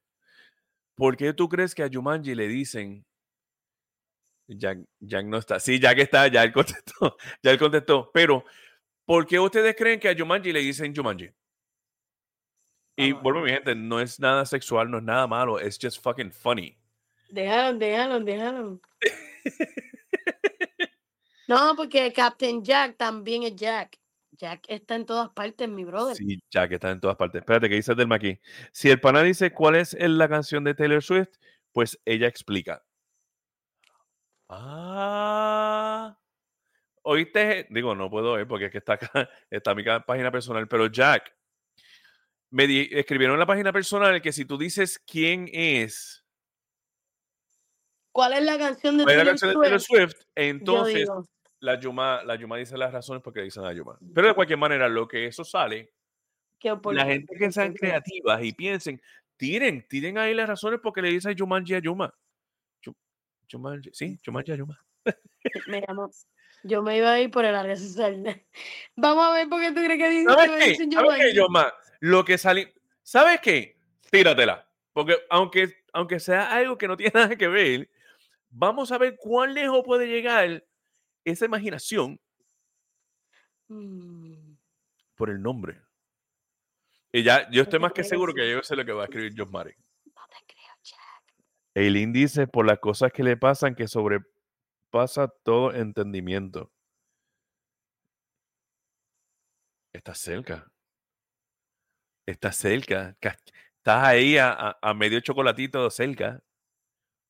[0.95, 3.05] ¿Por qué tú crees que a Jumanji le dicen
[4.57, 5.59] Jack, Jack no está?
[5.59, 8.11] Sí, Jack está, ya él contestó, ya él contestó.
[8.13, 8.43] Pero,
[9.05, 11.29] ¿por qué ustedes creen que a Jumanji le dicen Jumanji?
[12.95, 16.01] Y a vuelvo, mi gente, no es nada sexual, no es nada malo, es just
[16.03, 16.77] fucking funny.
[17.29, 18.81] Déjalo, déjalo, déjalo.
[21.49, 23.99] No, porque Captain Jack también es Jack.
[24.33, 26.15] Jack está en todas partes, mi brother.
[26.15, 27.39] Sí, Jack está en todas partes.
[27.39, 28.39] Espérate, ¿qué dice Delma aquí?
[28.71, 31.39] Si el pana dice cuál es la canción de Taylor Swift,
[31.71, 32.83] pues ella explica.
[34.49, 36.17] Ah.
[37.03, 40.87] Oíste, digo, no puedo ver porque es que está acá, está mi página personal, pero
[40.87, 41.33] Jack,
[42.51, 46.25] me di- escribieron en la página personal que si tú dices quién es,
[48.11, 50.15] ¿Cuál es la canción de la Taylor canción de Taylor Swift?
[50.35, 51.07] Entonces
[51.59, 53.97] la Yuma, la Yuma dice las razones porque dicen la Yuma.
[54.13, 55.93] Pero de cualquier manera, lo que eso sale,
[56.95, 59.01] la gente que sean creativas y piensen,
[59.37, 62.13] tiren, tiren ahí las razones porque le dicen Jumanji a Yuma.
[63.51, 64.79] Jumanji, sí, Jumanji Yuma.
[65.67, 66.09] Me llamo.
[66.63, 68.21] Yo me iba a ir por el área social.
[68.95, 70.69] Vamos a ver por qué tú crees que dicen ¿Sabes qué?
[70.71, 71.33] dicen ¿Sabes qué?
[71.33, 71.73] Yoma?
[72.01, 73.77] Lo que sale, ¿sabes qué?
[74.11, 74.69] Tíratela.
[74.91, 77.89] Porque aunque, aunque sea algo que no tiene nada que ver,
[78.49, 80.65] vamos a ver cuán lejos puede llegar
[81.23, 82.19] esa imaginación
[83.69, 84.55] Mm,
[85.15, 85.79] por el nombre.
[87.11, 89.33] Y ya, yo estoy más que seguro que yo sé lo que va a escribir
[89.37, 89.51] John.
[89.51, 89.73] no te
[90.47, 91.23] creo, Jack.
[91.75, 96.71] Eileen dice por las cosas que le pasan que sobrepasa todo entendimiento.
[99.93, 100.71] Está cerca.
[102.27, 103.15] Está cerca.
[103.19, 103.37] Ca-
[103.77, 106.41] estás ahí a, a- medio chocolatito cerca.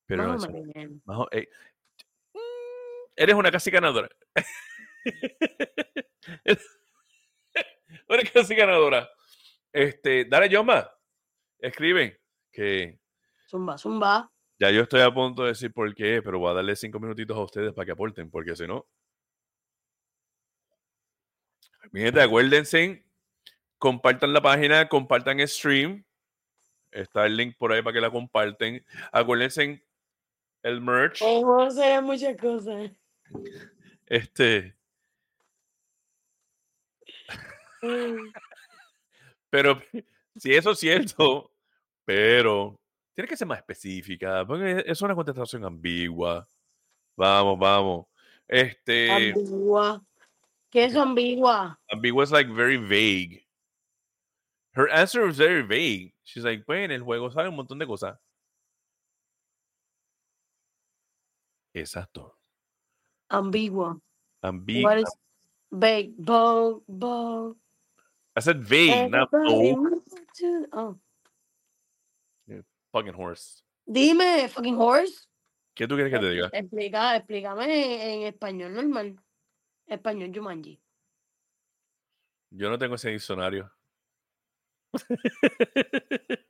[0.08, 1.02] Pero Más o eso- menos.
[1.06, 1.50] más o- eh,
[2.34, 2.40] mm,
[3.16, 4.10] eres una casi ganadora.
[8.10, 9.10] una casi ganadora.
[9.72, 10.90] Este, dale, Yoma.
[11.60, 12.22] Escribe
[12.52, 12.99] que
[13.50, 14.32] Zumba, zumba.
[14.60, 17.36] ya yo estoy a punto de decir por qué, pero voy a darle cinco minutitos
[17.36, 18.86] a ustedes para que aporten, porque si no.
[21.92, 23.04] Mi gente, acuérdense,
[23.80, 26.04] compartan la página, compartan el stream.
[26.92, 28.86] Está el link por ahí para que la comparten.
[29.12, 29.84] Acuérdense
[30.64, 31.20] el merch.
[31.20, 32.92] Puedo hacer muchas cosas.
[34.06, 34.76] Este,
[37.82, 38.32] Mm.
[39.50, 39.82] pero
[40.36, 41.52] si eso es cierto,
[42.06, 42.79] pero
[43.20, 46.48] tiene que ser más específica, porque es una contestación ambigua.
[47.18, 48.06] Vamos, vamos.
[48.48, 50.02] Este, Ambigua.
[50.70, 51.78] ¿Qué es ambigua?
[51.92, 53.46] ambigua es like very vague.
[54.74, 56.14] Her answer was very vague.
[56.24, 58.18] She's like, pues en el juego sabe un montón de cosas.
[61.74, 62.38] Exacto.
[63.30, 64.00] Ambigua.
[64.42, 65.00] What Ambigua.
[65.02, 65.14] is
[65.72, 66.14] vague?
[66.18, 67.58] Bo, bo.
[68.38, 69.78] I said vague, not Everybody bold.
[69.84, 70.04] move
[70.38, 70.98] to- Oh.
[72.92, 73.64] Fucking horse.
[73.86, 75.28] Dime, fucking horse.
[75.76, 76.50] ¿Qué tú quieres que te diga?
[76.52, 79.20] Explica, explícame en español normal.
[79.86, 80.80] Español Jumanji.
[82.52, 83.72] Yo no tengo ese diccionario.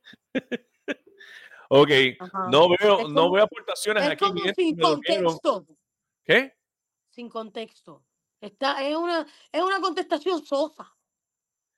[1.68, 2.48] ok, Ajá.
[2.50, 4.24] no veo, Es no como- veo aportaciones Es aquí.
[4.24, 5.66] como sin contexto.
[6.24, 6.54] ¿Qué?
[7.10, 8.04] Sin contexto.
[8.40, 10.94] Está, es una, es una contestación sosa.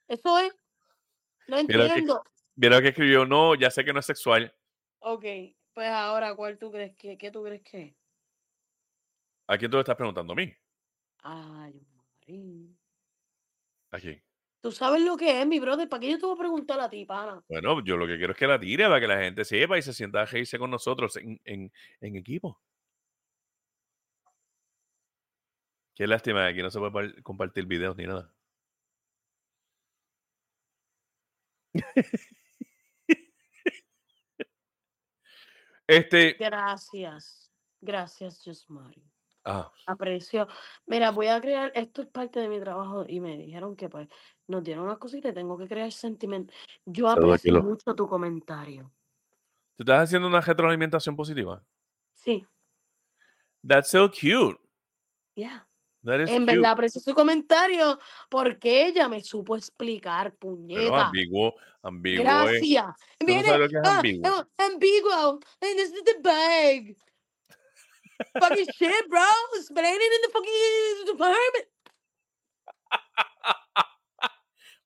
[0.08, 0.54] Eso es.
[1.48, 2.22] No entiendo.
[2.56, 4.54] Mira lo que escribió, no, ya sé que no es sexual.
[5.00, 5.24] Ok,
[5.72, 7.94] pues ahora, ¿cuál tú crees que, qué tú crees que es?
[9.48, 10.32] ¿A quién tú le estás preguntando?
[10.32, 10.52] ¿A mí?
[11.22, 12.78] Ay, Marín.
[13.90, 14.22] Aquí.
[14.60, 15.88] Tú sabes lo que es, mi brother.
[15.88, 17.42] ¿Para qué yo te voy a preguntar a ti, pana?
[17.48, 19.82] Bueno, yo lo que quiero es que la tire para que la gente sepa y
[19.82, 22.60] se sienta a reírse con nosotros en, en, en equipo.
[25.94, 28.34] Qué lástima, aquí no se puede par- compartir videos ni nada.
[35.86, 37.50] este, Gracias.
[37.80, 39.02] Gracias, Josmari.
[39.44, 40.46] ah, Aprecio.
[40.86, 44.08] Mira, voy a crear, esto es parte de mi trabajo y me dijeron que pues
[44.46, 46.52] nos dieron unas cositas y tengo que crear sentimiento.
[46.84, 48.92] Yo aprecio mucho tu comentario.
[49.76, 51.64] ¿tú estás haciendo una retroalimentación positiva?
[52.14, 52.46] Sí,
[53.66, 54.58] That's so cute.
[55.36, 55.66] ya.
[56.04, 56.52] That is En cute.
[56.56, 57.98] verdad aprecio su comentario
[58.28, 61.06] porque ella me supo explicar, Pero puñeta.
[61.06, 62.24] ambiguo, ambiguo es.
[62.24, 62.84] Gracias.
[63.20, 64.28] no Viene, sabes lo que es ah, ambiguo.
[64.30, 65.30] no, ambiguo.
[65.60, 66.96] And this is the bag.
[68.40, 69.22] fucking shit, bro.
[69.56, 71.68] Explain it in the fucking department.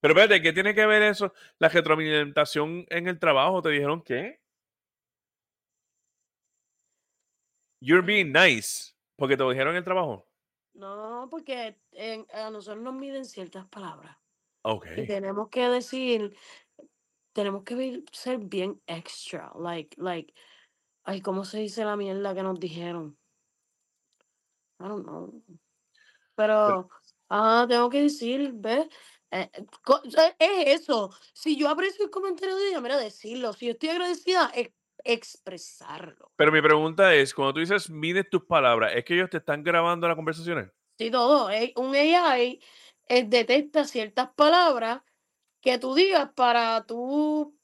[0.00, 1.32] Pero espérate, ¿qué tiene que ver eso?
[1.58, 4.40] La retroalimentación en el trabajo, ¿te dijeron qué?
[7.80, 8.92] You're being nice.
[9.16, 10.25] Porque te lo dijeron en el trabajo.
[10.76, 14.16] No, porque en- a nosotros nos miden ciertas palabras.
[14.62, 14.86] Ok.
[14.98, 16.36] Y tenemos que decir,
[17.32, 19.52] tenemos que vi- ser bien extra.
[19.58, 20.34] Like, like,
[21.04, 23.18] ay, ¿cómo se dice la mierda que nos dijeron?
[24.78, 25.42] I don't know.
[26.34, 26.90] Pero,
[27.30, 28.86] ah, tengo que decir, ¿ves?
[29.30, 31.10] Eh, eh, co- eh, es eso.
[31.32, 33.52] Si yo aprecio el comentario de ella, mira, decirlo.
[33.54, 34.70] Si yo estoy agradecida, es
[35.06, 36.32] expresarlo.
[36.36, 39.62] Pero mi pregunta es, cuando tú dices mides tus palabras, ¿es que ellos te están
[39.62, 40.70] grabando las conversaciones?
[40.98, 41.50] Sí, todo.
[41.50, 42.60] eh, Un AI
[43.08, 45.02] eh, detecta ciertas palabras
[45.60, 47.56] que tú digas para tú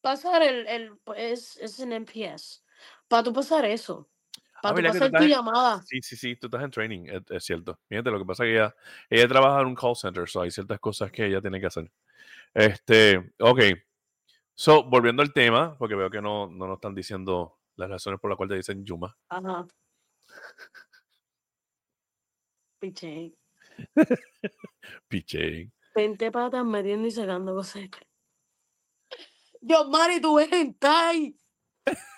[0.00, 2.62] pasar el, el pues, es un NPS.
[3.08, 4.08] Para tú pasar eso.
[4.62, 5.82] Para ¿verdad que tú pasar tu llamada.
[5.82, 7.78] Sí, sí, sí, tú estás en training, es, es cierto.
[7.88, 8.76] Fíjate, lo que pasa es que ella,
[9.10, 11.90] ella trabaja en un call center, so hay ciertas cosas que ella tiene que hacer.
[12.54, 13.60] Este, ok.
[14.54, 18.30] So, volviendo al tema, porque veo que no, no nos están diciendo las razones por
[18.30, 19.16] las cuales te dicen Yuma.
[19.28, 19.66] Ajá.
[22.78, 23.32] Piche.
[25.08, 25.70] Piche.
[25.94, 27.88] 20 patas metiendo y sacando cosas.
[29.60, 31.36] Yo, Mari, tú ves hentai.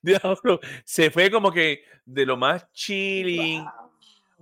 [0.00, 3.66] Diablo, se fue como que de lo más chilling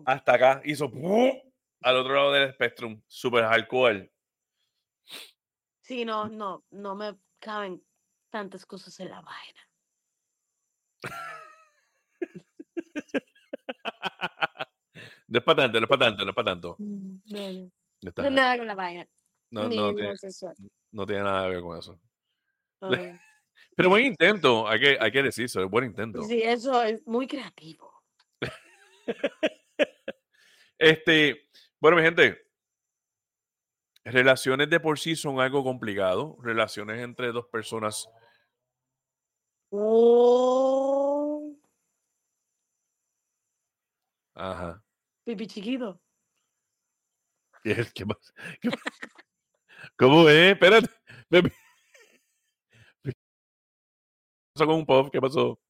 [0.05, 0.61] hasta acá.
[0.65, 1.33] Hizo ¡pum!
[1.81, 3.01] al otro lado del spectrum.
[3.07, 4.11] Super hardcore.
[5.91, 7.85] Sí, no, no, no me caben
[8.31, 9.69] tantas cosas en la vaina.
[15.27, 16.77] No es para tanto, no es para tanto, no es para tanto.
[16.79, 17.17] Mm,
[18.03, 19.09] No, es nada con la vaina.
[19.51, 20.15] no, tiene,
[20.93, 22.01] no tiene nada que ver con eso.
[22.83, 23.21] Ah,
[23.77, 26.23] Pero buen intento, hay que, hay que decirlo, es buen intento.
[26.23, 27.93] Sí, eso es muy creativo.
[30.79, 32.50] Este, bueno, mi gente,
[34.05, 36.37] Relaciones de por sí son algo complicado.
[36.43, 38.09] Relaciones entre dos personas.
[39.71, 41.55] Oh,
[44.35, 44.83] Ajá.
[45.25, 46.01] pipi chiquito.
[47.63, 48.33] ¿Qué, qué pasa?
[48.61, 48.83] ¿Qué pasa?
[49.97, 50.53] ¿Cómo es?
[50.53, 50.89] Espérate.
[51.31, 53.13] ¿Qué
[54.55, 55.09] pasó con un pop?
[55.13, 55.61] ¿Qué pasó?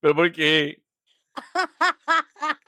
[0.00, 0.82] ¿Pero por qué?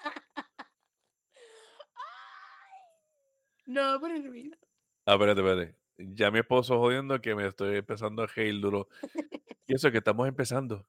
[3.66, 4.56] No, pero mira.
[5.06, 5.76] Ah, espérate, espérate.
[5.96, 8.88] Ya mi esposo jodiendo que me estoy empezando a reír duro.
[9.66, 10.86] Y eso que estamos empezando.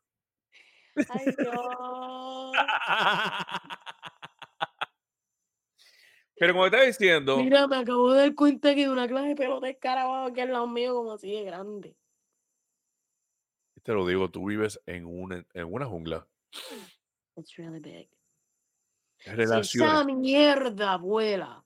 [0.97, 1.55] Ay, Dios.
[6.37, 9.35] Pero como estaba diciendo, Mira, me acabo de dar cuenta que hay una clase de
[9.35, 11.95] pelota escarabajo aquí al lado mío, como así de grande.
[13.83, 16.27] te lo digo, tú vives en una, en una jungla.
[17.37, 18.09] It's really big.
[19.19, 20.17] Si esa Relaciones.
[20.17, 21.64] mierda vuela,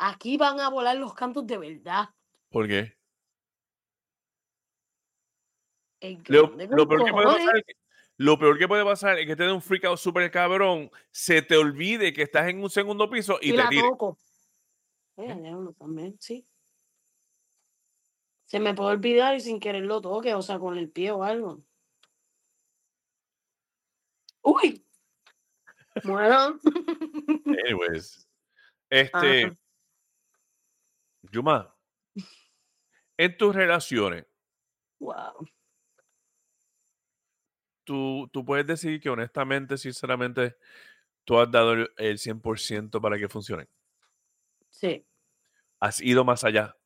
[0.00, 2.08] aquí van a volar los cantos de verdad.
[2.48, 2.96] ¿Por qué?
[6.28, 6.56] Lo,
[6.88, 7.74] peor que puede pasar es que,
[8.16, 11.42] lo peor que puede pasar es que te dé un freak out super cabrón, se
[11.42, 13.82] te olvide que estás en un segundo piso y, y te tire.
[15.16, 16.46] Mira, diablo, también, sí.
[18.46, 21.22] Se me puede olvidar y sin querer lo toque, o sea, con el pie o
[21.22, 21.62] algo.
[24.40, 24.82] ¡Uy!
[26.02, 26.58] Bueno.
[27.66, 28.26] Anyways,
[28.88, 29.60] este, Ajá.
[31.30, 31.74] Yuma,
[33.16, 34.26] en tus relaciones,
[34.98, 35.46] Wow.
[37.84, 40.56] tú, tú puedes decir que honestamente, sinceramente,
[41.24, 43.68] tú has dado el el 100% para que funcionen.
[44.68, 45.06] Sí,
[45.80, 46.76] Has ido más allá.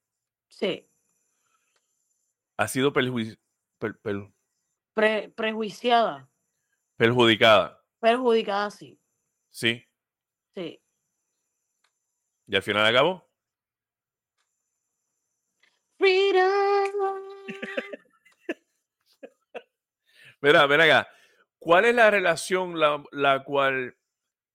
[0.48, 0.88] sí.
[2.56, 3.36] Has sido perjuici-
[3.80, 4.32] per- per-
[4.94, 6.30] Pre- prejuiciada,
[6.96, 7.84] perjudicada.
[8.00, 9.00] perjudicada, sí.
[9.50, 9.84] Sí.
[10.54, 10.80] Sí.
[12.46, 13.28] Y al final acabó.
[16.04, 17.22] Freedom.
[20.42, 21.08] Mira, ven acá.
[21.58, 23.96] ¿Cuál es la relación la, la cual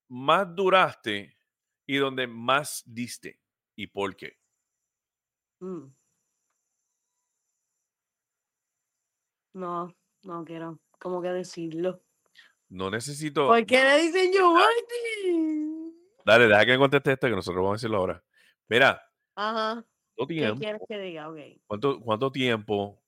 [0.09, 1.39] más duraste
[1.87, 3.41] y donde más diste?
[3.75, 4.37] ¿Y por qué?
[5.59, 5.87] Mm.
[9.53, 12.03] No, no quiero como que decirlo.
[12.67, 13.47] No necesito.
[13.47, 15.95] ¿Por qué le dicen yo, Marty?
[16.23, 18.23] Dale, deja que conteste esto que nosotros vamos a decirlo ahora.
[18.67, 19.01] Mira,
[19.35, 19.83] Ajá.
[20.19, 20.59] ¿Cuánto ¿Qué tiempo?
[20.59, 21.29] quieres que diga?
[21.29, 21.37] Ok.
[21.67, 23.01] ¿Cuánto, cuánto tiempo?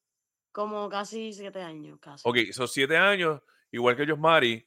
[0.51, 2.27] Como casi siete años, casi.
[2.27, 3.41] Ok, esos siete años,
[3.71, 4.65] igual que ellos, Mari,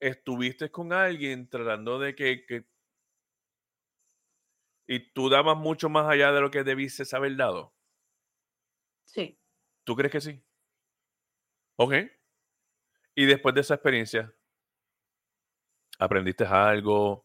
[0.00, 2.66] estuviste con alguien tratando de que, que-
[4.88, 7.74] Y tú dabas mucho más allá de lo que debiste haber dado.
[9.04, 9.36] Sí.
[9.84, 10.42] ¿Tú crees que sí?
[11.76, 11.94] Ok.
[13.16, 14.32] Y después de esa experiencia,
[15.98, 17.24] ¿aprendiste algo?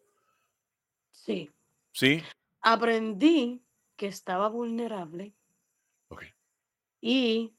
[1.11, 1.51] Sí.
[1.93, 2.23] ¿Sí?
[2.61, 3.63] Aprendí
[4.01, 5.35] que estaba vulnerable
[6.07, 6.23] Ok.
[7.01, 7.53] y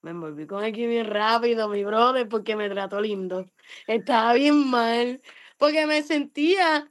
[0.00, 3.50] me envolví con aquí bien rápido, mi brother, porque me trató lindo.
[3.88, 5.20] Estaba bien mal,
[5.58, 6.88] porque me sentía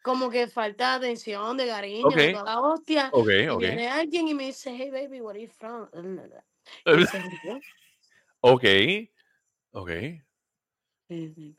[0.00, 3.10] como que falta de atención, de cariño, de toda la hostia.
[3.12, 3.60] Ok, Y ok.
[3.62, 5.88] viene alguien y me dice, hey baby, where are you from?
[6.86, 7.48] Y
[8.42, 8.64] ok.
[9.72, 9.90] Ok.
[11.08, 11.56] Sí, sí.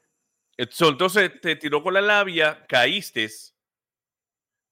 [0.72, 3.28] So, Entonces te tiró con la labia, caíste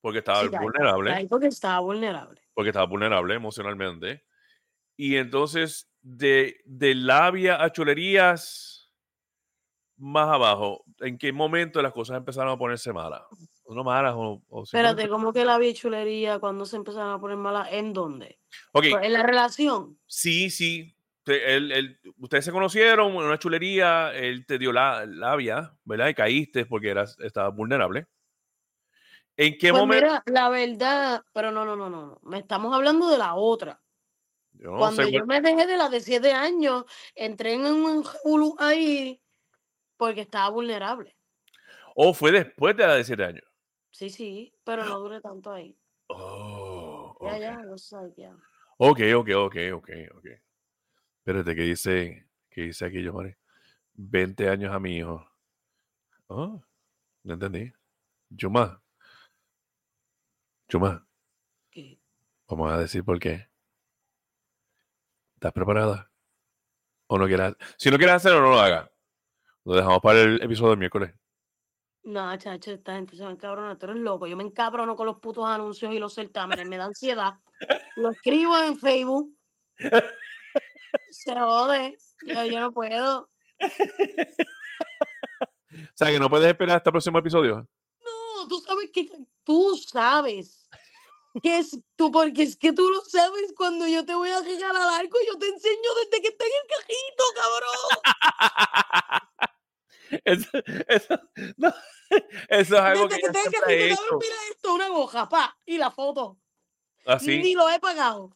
[0.06, 2.40] porque estabas Sí, vulnerable, caí porque estaba vulnerable.
[2.54, 4.24] porque estabas vulnerable emocionalmente.
[4.96, 8.94] Y entonces de, de labia a chulerías
[9.98, 13.24] más abajo, ¿en qué momento las cosas empezaron a ponerse malas?
[13.68, 17.68] ¿No malas o, o Espérate, ¿cómo que la bichulería cuando se empezaron a poner mala?
[17.72, 18.38] ¿En dónde?
[18.74, 19.98] Ok, Pues, En la relación.
[20.06, 20.96] sí, sí.
[21.26, 26.10] él- él- ustedes se conocieron en una chulería, él te dio la labia, ¿verdad?
[26.10, 28.06] Y caíste porque eras, estabas vulnerable.
[29.38, 30.06] ¿En qué Pues momento?
[30.06, 32.20] mira, la verdad, pero no, no, no, no, no.
[32.24, 33.82] Me estamos hablando de la otra.
[34.54, 37.66] Yo no Cuando sé yo cuál- me dejé de la de siete años, entré en
[37.66, 39.22] un hulu ahí
[39.98, 41.16] porque estaba vulnerable.
[41.96, 43.44] O fue después de la de siete años.
[43.92, 45.78] Sí, sí, pero no duré tanto ahí.
[46.08, 48.36] Oh, Ya, ya, yo sé, ya.
[48.78, 50.26] Ok, ok, ok, ok, ok.
[51.20, 53.34] Espérate, ¿qué dice, qué dice aquí, Giovanni?
[53.94, 55.26] 20 años a mi hijo.
[56.28, 56.62] Oh,
[57.24, 57.72] no entendí.
[58.30, 58.82] Yuma.
[60.70, 61.06] Yuma,
[61.72, 62.00] ¿Qué?
[62.48, 63.48] vamos a decir por qué.
[65.36, 66.12] ¿Estás preparada?
[67.08, 67.54] ¿O no quieres?
[67.78, 68.90] Si no quieres hacerlo, no lo hagas.
[69.64, 71.14] Lo dejamos para el episodio del miércoles.
[72.04, 73.78] No, chacho, esta gente se va a encabronar.
[73.78, 74.28] Tú eres loco.
[74.28, 76.68] Yo me encabrono con los putos anuncios y los certámenes.
[76.68, 77.34] Me da ansiedad.
[77.96, 79.36] Lo escribo en Facebook.
[81.10, 81.98] Se jode.
[82.26, 83.30] Yo, yo no puedo.
[85.78, 87.68] O sea, que no puedes esperar hasta el próximo episodio.
[88.00, 89.10] No, tú sabes que
[89.46, 90.68] tú sabes
[91.42, 95.00] Que es tú, porque es que tú lo sabes cuando yo te voy a regalar
[95.00, 99.22] algo, yo te enseño desde que está en el cajito, cabrón.
[100.24, 100.50] Eso,
[100.88, 101.20] eso,
[101.58, 101.74] no,
[102.48, 103.98] eso es algo Desde que que siempre he hecho.
[104.02, 106.38] cabrón, mira esto, una hoja, pa, y la foto.
[107.06, 108.36] Así, Ni lo he pagado.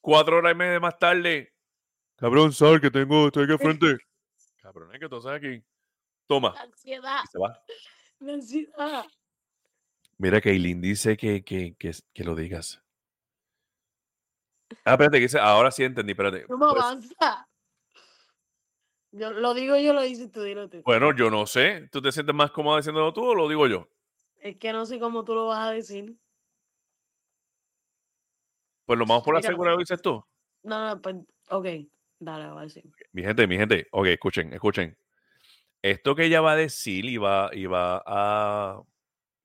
[0.00, 1.54] cuatro horas y media más tarde.
[2.16, 3.96] Cabrón, sal que tengo, estoy aquí al frente.
[4.62, 5.62] Cabrón, es que tú estás aquí.
[6.26, 6.52] Toma.
[6.54, 7.62] La ansiedad, Y se va.
[8.18, 9.04] la ansiedad.
[10.18, 12.82] Mira, Kaylin dice que, que, que, que lo digas.
[14.84, 16.44] Ah, espérate, que dice, ahora sí entendí, espérate.
[16.48, 17.48] No me Pues, avanza.
[19.12, 20.82] Yo lo digo yo, lo dices tú, dilo tú.
[20.84, 21.88] bueno, yo no sé.
[21.90, 23.88] ¿Tú te sientes más cómodo diciéndolo tú o lo digo yo?
[24.40, 26.16] Es que no sé cómo tú lo vas a decir.
[28.84, 30.22] Pues lo vamos por segura, lo dices tú.
[30.62, 31.16] No, no, pues,
[31.50, 31.66] ok,
[32.18, 32.84] dale, voy a decir.
[33.12, 34.96] Mi gente, mi gente, ok, escuchen, escuchen.
[35.82, 38.82] Esto que ella va a decir y va, y va a.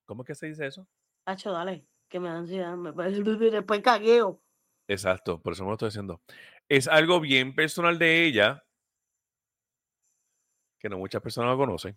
[0.06, 0.88] ¿Cómo es que se dice eso?
[1.26, 2.76] Hacho, dale, que me da ansiedad.
[2.76, 2.92] Me...
[3.52, 4.42] Después cagueo.
[4.88, 6.22] Exacto, por eso me lo estoy diciendo.
[6.68, 8.64] Es algo bien personal de ella,
[10.80, 11.96] que no muchas personas lo conocen,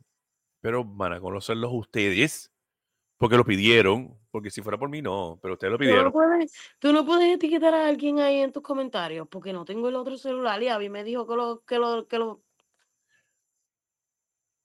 [0.61, 2.53] pero van a conocerlos ustedes,
[3.17, 6.13] porque lo pidieron, porque si fuera por mí no, pero ustedes lo Tú no, pidieron.
[6.13, 9.97] puedes, tú no puedes etiquetar a alguien ahí en tus comentarios, porque no tengo el
[9.97, 12.43] otro celular y Abby me dijo que lo, que lo, que lo,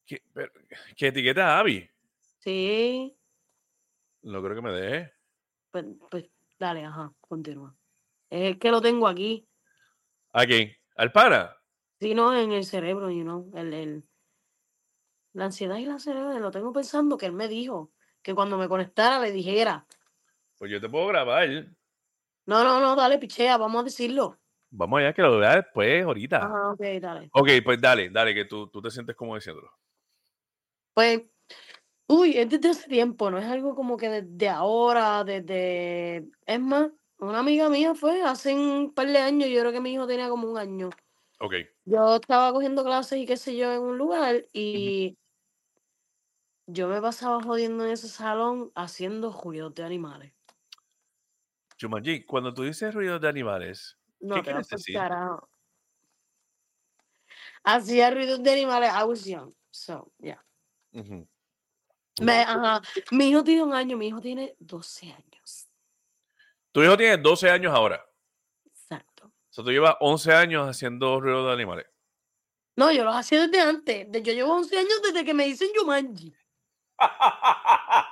[0.06, 0.52] ¿Qué, pero-
[0.96, 1.90] ¿qué etiqueta a Abby?
[2.40, 3.16] sí,
[4.24, 5.14] No creo que me deje.
[5.72, 7.76] pues, pues dale, ajá, continúa.
[8.30, 9.48] Es que lo tengo aquí,
[10.34, 10.72] ¿A quién?
[10.96, 11.58] ¿Al para?
[12.00, 14.04] si no, en el cerebro, you know, el, el,
[15.34, 17.92] la ansiedad y la cerebro, lo tengo pensando que él me dijo,
[18.22, 19.86] que cuando me conectara le dijera,
[20.58, 21.48] Pues yo te puedo grabar.
[22.46, 24.40] no, no, no, dale, pichea, vamos a decirlo.
[24.72, 26.46] Vamos allá, que lo vea después, ahorita.
[26.46, 27.30] Ajá, ok, dale.
[27.34, 29.70] Ok, pues dale, dale, que tú, tú te sientes como diciéndolo.
[30.94, 31.22] Pues,
[32.12, 36.28] uy, es desde hace tiempo, no es algo como que desde ahora, desde...
[36.46, 39.94] Es más, una amiga mía fue hace un par de años, yo creo que mi
[39.94, 40.90] hijo tenía como un año.
[41.40, 41.54] Ok.
[41.86, 45.18] Yo estaba cogiendo clases y qué sé yo en un lugar y
[46.68, 50.34] yo me pasaba jodiendo en ese salón haciendo ruidos de animales.
[51.80, 54.96] Jumanji, cuando tú dices ruidos de animales, No, ¿Qué te vas quieres por decir?
[54.96, 55.50] carajo.
[57.64, 60.44] Hacía ruidos de animales, I was young, so, yeah.
[60.94, 61.28] ujú,
[62.20, 62.82] Me- ajá.
[63.12, 65.68] Mi hijo tiene un año, mi hijo tiene 12 años.
[66.72, 68.06] tu hijo tiene 12 años ahora.
[68.66, 69.28] Exacto.
[69.28, 71.86] O sea, tú llevas 11 años haciendo ruidos de animales.
[72.76, 74.08] No, yo los hacía desde antes.
[74.12, 76.34] Yo llevo 11 años desde que me dicen Yumanji.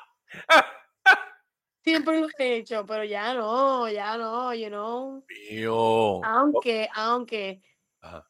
[1.83, 5.25] Siempre lo he hecho, pero ya no, ya no, you know.
[5.49, 6.21] Mío.
[6.23, 7.61] Aunque, aunque,
[8.01, 8.29] Ajá.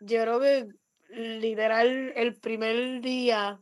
[0.00, 0.68] yo creo que
[1.10, 3.60] literal el primer día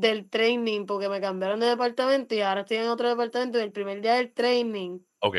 [0.00, 3.72] del training, porque me cambiaron de departamento y ahora estoy en otro departamento, y el
[3.72, 5.36] primer día del training Ok.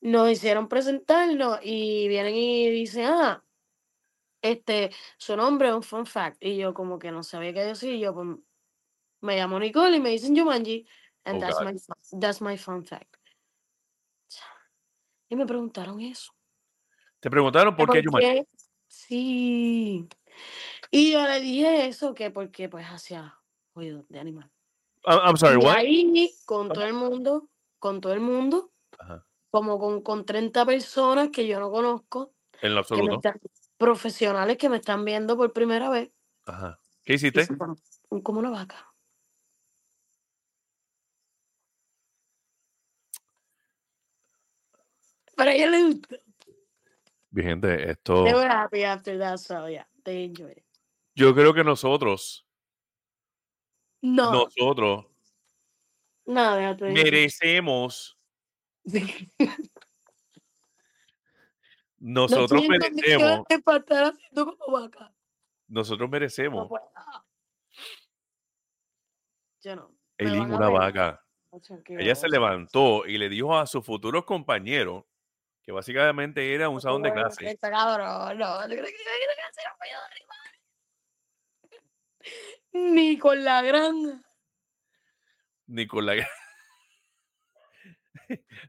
[0.00, 3.44] nos hicieron presentarnos y vienen y dicen, ah,
[4.40, 6.36] este, su nombre es un fun fact.
[6.40, 8.28] Y yo como que no sabía qué decir, yo pues,
[9.20, 10.86] me llamo Nicole y me dicen Jumanji,
[11.24, 11.72] and Oh, that's, God.
[11.72, 13.16] my, that's my fun fact.
[15.28, 16.32] Y me preguntaron eso.
[17.20, 18.46] Te preguntaron por qué Jumanji.
[18.86, 20.08] Sí.
[20.90, 23.37] Y yo le dije eso, que porque pues hacía
[23.78, 24.50] de animal.
[25.04, 25.76] I'm, I'm sorry, y what?
[25.76, 27.48] ahí, con todo el mundo,
[27.78, 29.24] con todo el mundo, Ajá.
[29.50, 33.14] como con, con 30 personas que yo no conozco, En lo que absoluto.
[33.16, 33.40] están-
[33.76, 36.10] profesionales que me están viendo por primera vez.
[36.46, 36.80] Ajá.
[37.04, 37.46] ¿Qué hiciste?
[38.22, 38.92] como una vaca.
[45.36, 46.16] Pero a ella le gusta.
[47.30, 48.24] Mi gente, esto.
[48.24, 50.64] They were happy after that, so yeah, they enjoyed it.
[51.14, 52.46] Yo creo que nosotros,
[54.00, 55.06] No, nosotros
[56.28, 58.18] no, déjate merecemos.
[62.00, 63.44] No nosotros merecemos,
[64.32, 65.12] como vaca.
[65.66, 66.68] nosotros No merecemos.
[69.62, 69.90] Yo no.
[70.16, 71.24] Eileen, una vaca.
[71.88, 75.06] Ella se levantó y le dijo a sus futuros compañeros
[75.64, 77.58] que básicamente era un salón de clase.
[77.58, 78.94] cabrón, no, ¿tú crees
[82.94, 84.22] Ni con la granja.
[85.66, 86.14] Ni con la...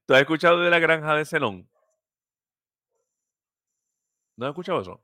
[0.05, 1.69] ¿Tú has escuchado de la granja de Zenón?
[4.35, 5.03] ¿No has escuchado eso?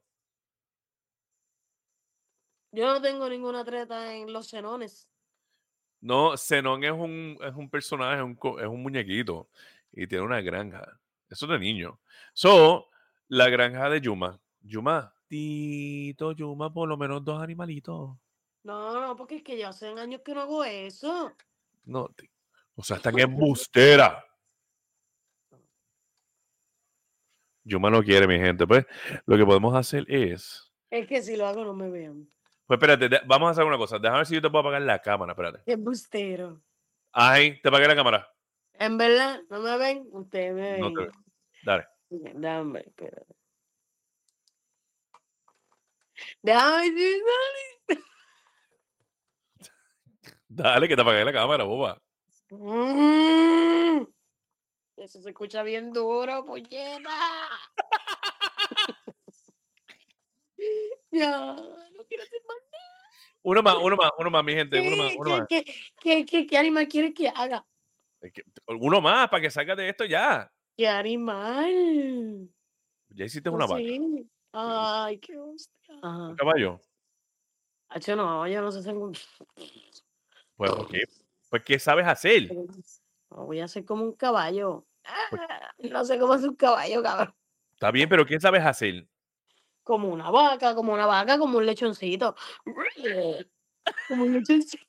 [2.71, 5.09] Yo no tengo ninguna treta en los cenones.
[6.01, 9.49] No, Zenón es un, es un personaje, es un, es un muñequito
[9.91, 10.99] y tiene una granja.
[11.29, 11.99] Eso es de niño.
[12.33, 12.89] So,
[13.27, 14.39] la granja de Yuma.
[14.61, 18.17] Yuma, Tito, Yuma, por lo menos dos animalitos.
[18.65, 21.31] No, no, porque es que yo hace años que no hago eso.
[21.83, 22.09] No,
[22.73, 24.25] O sea, están embustera.
[27.63, 28.65] Yuma no quiere, mi gente.
[28.65, 28.85] Pues
[29.27, 30.73] lo que podemos hacer es.
[30.89, 32.27] Es que si lo hago no me vean.
[32.65, 33.99] Pues espérate, de- vamos a hacer una cosa.
[33.99, 35.33] Déjame ver si yo te puedo apagar la cámara.
[35.33, 35.61] Espérate.
[35.63, 36.59] Qué embustero.
[37.11, 38.27] Ay, te apagué la cámara.
[38.73, 40.07] En verdad, ¿no me ven?
[40.11, 40.81] Ustedes me ven.
[40.81, 41.11] No te veo.
[41.63, 41.87] Dale.
[42.09, 43.35] Dame, espérate.
[46.41, 48.01] Déjame ver si sale.
[50.55, 52.01] Dale, que te apagué la cámara, boba.
[52.49, 54.03] Mm.
[54.95, 57.09] Eso se escucha bien duro, polleta.
[61.11, 62.57] ya, no quiero hacer más.
[63.43, 64.79] Uno más, uno más, uno más, mi gente.
[64.79, 65.45] Uno más, ¿Qué, uno más.
[65.49, 67.65] qué, qué, qué, qué- qué animal quieres que haga?
[68.67, 70.49] Uno más para que salgas de esto ya.
[70.77, 72.49] ¿Qué animal?
[73.09, 73.83] Ya hiciste una vaca.
[73.83, 74.25] sé.
[74.53, 75.95] Ay, qué hostia.
[76.01, 76.79] Un caballo.
[77.89, 79.13] Hacho, no, yo no sé hacer un...
[80.55, 81.03] Pues, ¿por qué?
[81.49, 82.49] Pues, ¿qué sabes hacer?
[83.29, 84.85] Voy a hacer como un caballo.
[85.29, 87.35] Pues Ah, no sé cómo hacer un caballo, cabrón.
[87.73, 89.07] Está bien, pero ¿qué sabes hacer?
[89.83, 92.35] Como una vaca, como una vaca, como un lechoncito.
[94.07, 94.83] Como un lechoncito.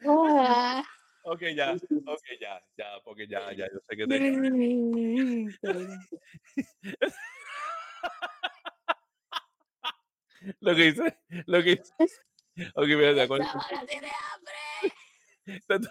[1.30, 4.18] Ok, ya, ok, ya, ya, porque ya, ya, yo sé que te...
[10.58, 11.94] Lo que hice, lo que hice...
[12.74, 13.46] Ok, mira, de acuerdo.
[13.46, 14.52] Ahora tiene hambre.
[15.46, 15.86] Están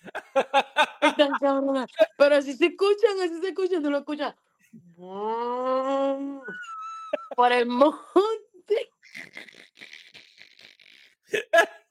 [1.40, 1.90] cabronas.
[2.16, 4.34] Pero así se escuchan, así se escuchan, tú lo escuchas.
[7.36, 8.88] Por el monte.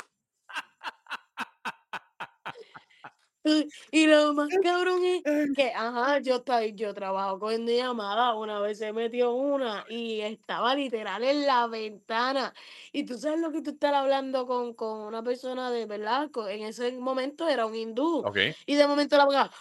[3.92, 5.24] Y- lo más cabrón es
[5.56, 6.44] que, ajá, yo,
[6.74, 12.54] yo trabajo con llamada, una vez se metió una y estaba literal en la ventana.
[12.92, 16.64] Y tú sabes lo que tú estás hablando con, con una persona de verdad, en
[16.64, 18.24] ese momento era un hindú.
[18.66, 19.52] Y de momento la boca,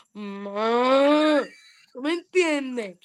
[1.93, 2.98] ¿tú me entiendes?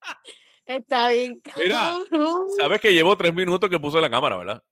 [0.66, 2.48] Está bien, Mira, cabrón.
[2.56, 4.62] sabes que llevo tres minutos que puse la cámara, ¿verdad?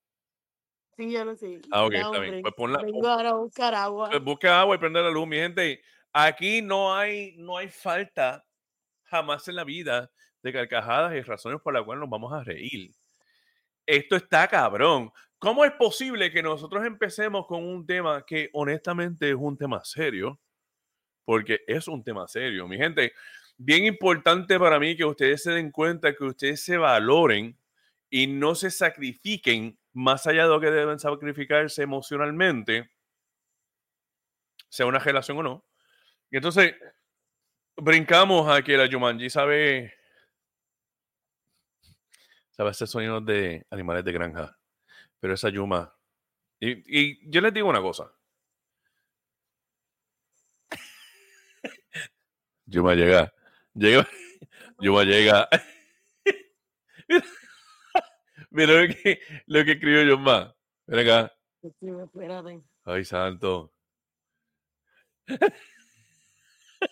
[0.98, 1.60] Sí, yo lo sé.
[1.70, 2.42] Ah, ok, está bien.
[2.42, 4.10] Pues ponla, Vengo ahora a buscar agua.
[4.10, 5.80] Pues busca agua y prende la luz, mi gente.
[6.12, 8.44] Aquí no hay, no hay falta
[9.04, 10.10] jamás en la vida
[10.42, 12.90] de carcajadas y razones por las cuales nos vamos a reír.
[13.86, 15.12] Esto está cabrón.
[15.38, 20.40] ¿Cómo es posible que nosotros empecemos con un tema que honestamente es un tema serio?
[21.24, 22.66] Porque es un tema serio.
[22.66, 23.12] Mi gente,
[23.56, 27.56] bien importante para mí que ustedes se den cuenta, que ustedes se valoren
[28.10, 32.88] y no se sacrifiquen más allá de lo que deben sacrificarse emocionalmente
[34.68, 35.64] sea una relación o no.
[36.30, 36.76] Y entonces
[37.76, 39.92] brincamos a que la Jumanji sabe,
[42.50, 44.56] sabe hacer sonidos de animales de granja.
[45.18, 45.92] Pero esa Yuma.
[46.60, 48.08] Y, y yo les digo una cosa.
[52.66, 53.32] Yuma llega.
[53.74, 54.06] Llega.
[54.78, 55.48] Yuma llega.
[58.50, 60.54] Mira lo que, lo que escribió Yuma.
[60.86, 61.34] Ven acá.
[61.62, 62.62] Espérate.
[62.84, 63.72] Ay, santo.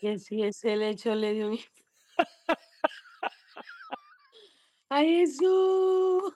[0.00, 1.58] Que si ese lecho le dio un...
[4.88, 6.34] ¡Ay, Jesús!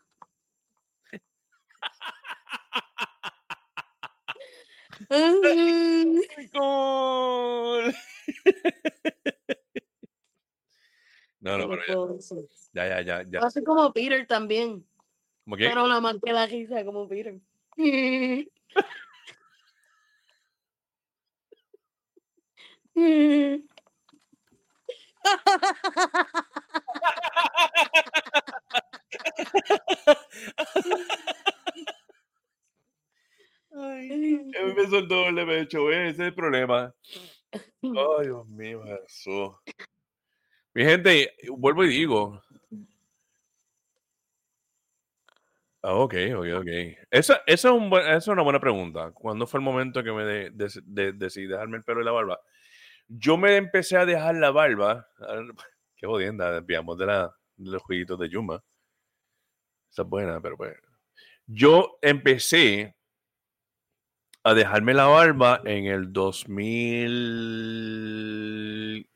[11.40, 12.18] No, no, ¿qué pero
[12.74, 13.38] ya, ya, ya, ya, ya.
[13.40, 14.86] A ser como Peter también.
[15.44, 15.68] ¿Cómo qué?
[15.68, 17.08] Pero la más que la risa como.
[33.72, 36.94] Ay, mí me el doble pecho, ese es el problema.
[37.52, 39.52] Ay, Dios mío, Jesús.
[40.74, 42.42] Mi gente, vuelvo y digo.
[42.70, 42.76] Ah,
[45.82, 46.66] ok, ok, ok.
[47.11, 49.11] Esa, esa es, un buen- esa es una buena pregunta.
[49.12, 52.12] ¿Cuándo fue el momento que me de- de- de- decidí dejarme el pelo y la
[52.12, 52.40] barba?
[53.09, 55.09] Yo me empecé a dejar la barba.
[55.20, 55.40] ah,
[55.97, 58.62] Qué jodienda, desviamos de, la, de los jueguitos de Yuma.
[59.90, 60.74] Esa es buena, pero pues.
[61.47, 62.94] Yo empecé
[64.44, 66.12] a dejarme la barba en el
[67.31, 69.07] 2000,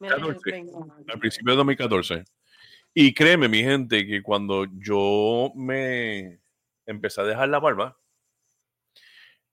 [0.00, 0.50] Mira, 14.
[0.50, 0.78] venga.
[1.08, 2.24] al principio de 2014.
[2.94, 6.40] Y créeme, mi gente, que cuando yo me
[6.86, 7.96] empecé a dejar la barba,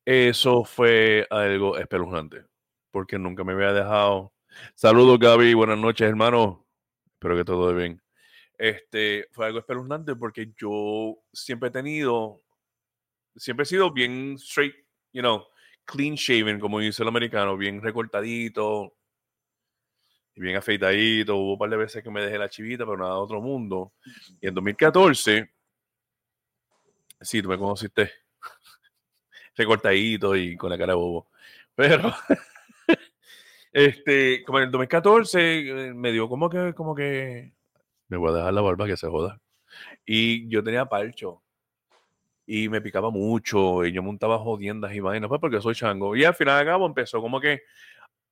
[0.06, 2.46] eso fue algo espeluznante,
[2.92, 4.34] porque nunca me había dejado.
[4.74, 5.54] Saludos, Gaby.
[5.54, 6.66] Buenas noches, hermano.
[7.14, 8.02] Espero que todo esté bien.
[8.58, 12.42] Este, fue algo espeluznante porque yo siempre he tenido,
[13.36, 14.74] siempre he sido bien straight,
[15.14, 15.46] you know,
[15.86, 18.98] clean shaven, como dice el americano, bien recortadito
[20.38, 21.36] y bien afeitadito.
[21.36, 23.94] Hubo un par de veces que me dejé la chivita, pero nada de otro mundo.
[24.40, 25.50] Y en 2014,
[27.20, 28.12] sí, tú me conociste
[29.56, 31.28] recortadito y con la cara de bobo.
[31.74, 32.14] Pero,
[33.74, 37.54] este, como en el 2014, eh, me dio como que, como que,
[38.08, 39.42] me voy a dejar la barba que se joda.
[40.06, 41.42] Y yo tenía palcho.
[42.46, 43.84] Y me picaba mucho.
[43.86, 46.16] Y yo montaba jodiendas y vainas, pues porque soy chango.
[46.16, 47.64] Y al final de cabo empezó como que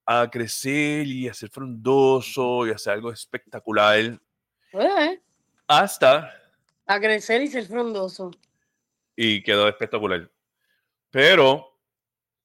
[0.05, 4.19] a crecer y a ser frondoso y a hacer algo espectacular.
[4.73, 5.21] Eh,
[5.67, 6.31] Hasta,
[6.85, 8.31] a crecer y ser frondoso.
[9.15, 10.29] y quedó espectacular.
[11.09, 11.79] Pero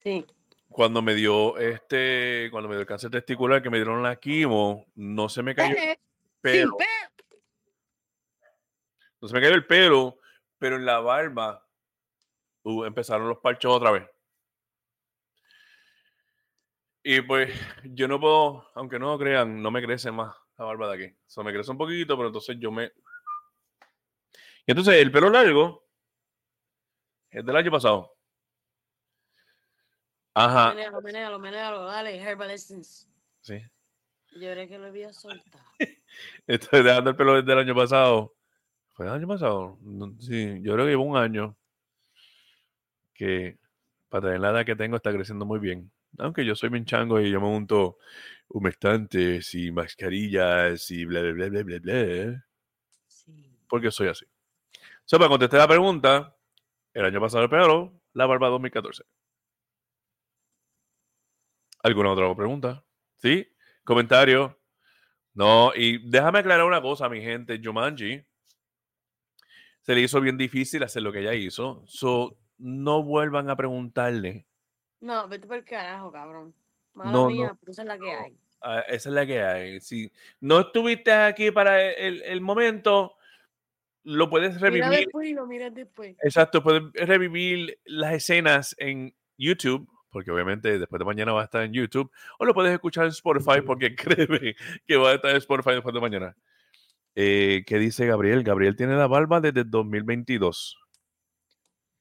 [0.02, 0.24] Sí.
[0.68, 4.86] cuando me dio este, cuando me dio el cáncer testicular, que me dieron la quimo,
[4.94, 6.00] no se me cayó el Eh,
[6.40, 6.76] pelo.
[6.78, 6.86] sin pe-
[9.20, 10.18] No se me cayó el pelo,
[10.58, 11.66] pero en la barba
[12.62, 14.04] uh, empezaron los parchos otra vez.
[17.02, 17.50] Y pues
[17.84, 21.14] yo no puedo, aunque no lo crean, no me crece más la barba de aquí.
[21.14, 22.92] O sea, me crece un poquito, pero entonces yo me...
[24.66, 25.86] Y entonces el pelo largo
[27.30, 28.14] es del año pasado.
[30.34, 33.06] Ajá, Menéalo, menéalo, menéalo, dale, Herbal Essence.
[33.40, 33.60] sí.
[34.32, 35.64] Yo creo que lo había soltado.
[36.46, 38.36] Estoy dejando el pelo desde el año pasado.
[38.92, 39.76] ¿Fue el año pasado?
[40.20, 41.56] Sí, yo creo que llevo un año
[43.12, 43.58] que
[44.08, 45.90] para tener la edad que tengo está creciendo muy bien.
[46.18, 47.98] Aunque yo soy bien chango y yo me monto
[48.48, 52.46] humectantes y mascarillas y bla, bla, bla, bla, bla, bla,
[53.06, 53.56] Sí.
[53.68, 54.26] porque soy así.
[55.04, 56.36] So, para contestar la pregunta,
[56.94, 59.04] el año pasado el pelo, la barba 2014.
[61.82, 62.84] ¿Alguna otra pregunta?
[63.16, 63.46] ¿Sí?
[63.84, 64.58] ¿Comentario?
[65.34, 67.60] No, y déjame aclarar una cosa, mi gente.
[67.62, 68.22] Jumanji
[69.80, 71.82] se le hizo bien difícil hacer lo que ella hizo.
[71.86, 74.46] So, no vuelvan a preguntarle.
[75.00, 76.54] No, vete por el carajo, cabrón.
[76.94, 78.36] Mala No, mía, no, pero esa es la que hay.
[78.62, 79.80] Ah, esa es la que hay.
[79.80, 80.10] Si
[80.40, 83.14] no estuviste aquí para el, el momento,
[84.02, 84.90] lo puedes Mira revivir.
[84.90, 86.16] después y lo miras después.
[86.22, 91.62] Exacto, puedes revivir las escenas en YouTube, porque obviamente después de mañana va a estar
[91.62, 94.54] en YouTube, o lo puedes escuchar en Spotify, porque créeme
[94.86, 96.36] que va a estar en Spotify después de mañana.
[97.14, 98.42] Eh, ¿Qué dice Gabriel?
[98.44, 100.76] Gabriel tiene la barba desde 2022.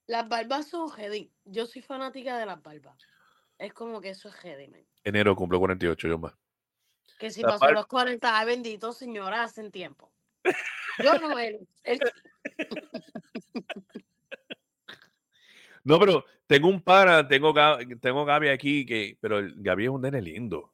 [0.07, 1.31] Las barbas son heavy.
[1.51, 2.97] Yo soy fanática de las barbas.
[3.57, 4.35] Es como que eso es
[4.69, 4.85] man.
[5.03, 6.33] Enero cumple 48, yo más.
[7.17, 10.11] Que si pasó los 40, ay bendito señora, hacen tiempo.
[11.03, 11.67] Yo no, él.
[11.83, 11.99] él
[15.83, 17.53] No, pero tengo un para, tengo,
[17.99, 20.73] tengo Gaby aquí, que, pero Gaby es un nene lindo.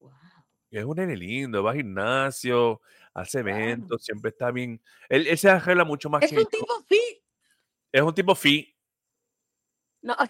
[0.00, 0.10] Wow.
[0.70, 2.80] Es un nene lindo, va al gimnasio,
[3.14, 4.80] hace eventos, siempre está bien.
[5.08, 6.48] Él, él se arregla mucho más Es que un yo.
[6.48, 7.22] tipo fit.
[7.92, 8.71] Es un tipo fit.
[10.02, 10.16] No.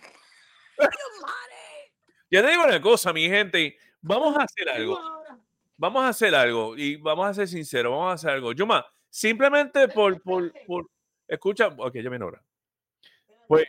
[2.31, 3.77] Ya te digo una cosa, mi gente.
[4.01, 4.99] Vamos a hacer algo.
[5.77, 6.77] Vamos a hacer algo.
[6.77, 7.93] Y vamos a ser sinceros.
[7.93, 8.53] Vamos a hacer algo.
[8.53, 10.89] Yuma, simplemente por, por, por.
[11.29, 11.69] Escucha.
[11.69, 12.43] Ok, ya viene ahora.
[13.47, 13.67] Pues,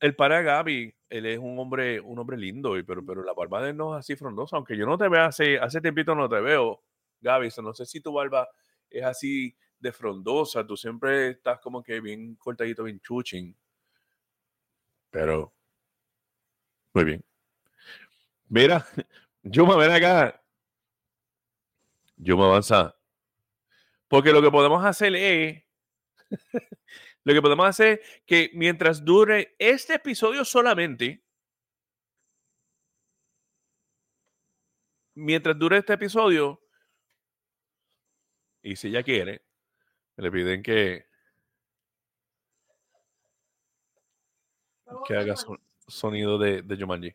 [0.00, 3.70] el para Gaby, él es un hombre, un hombre lindo, pero, pero la barba de
[3.70, 4.56] él no es así frondosa.
[4.56, 6.82] Aunque yo no te veo hace, hace tiempito no te veo,
[7.20, 7.50] Gaby.
[7.50, 8.48] so no sé si tu barba
[8.88, 10.66] es así de frondosa.
[10.66, 13.54] Tú siempre estás como que bien cortadito, bien chuching.
[15.12, 15.54] Pero.
[16.94, 17.24] Muy bien.
[18.48, 18.86] Mira,
[19.42, 20.42] Yuma, ven acá.
[22.16, 22.96] Yuma, avanza.
[24.08, 25.62] Porque lo que podemos hacer es.
[27.24, 31.24] lo que podemos hacer que mientras dure este episodio solamente.
[35.14, 36.62] Mientras dure este episodio.
[38.62, 39.44] Y si ella quiere,
[40.16, 41.11] le piden que,
[45.06, 47.14] que haga son- sonido de, de Jumanji.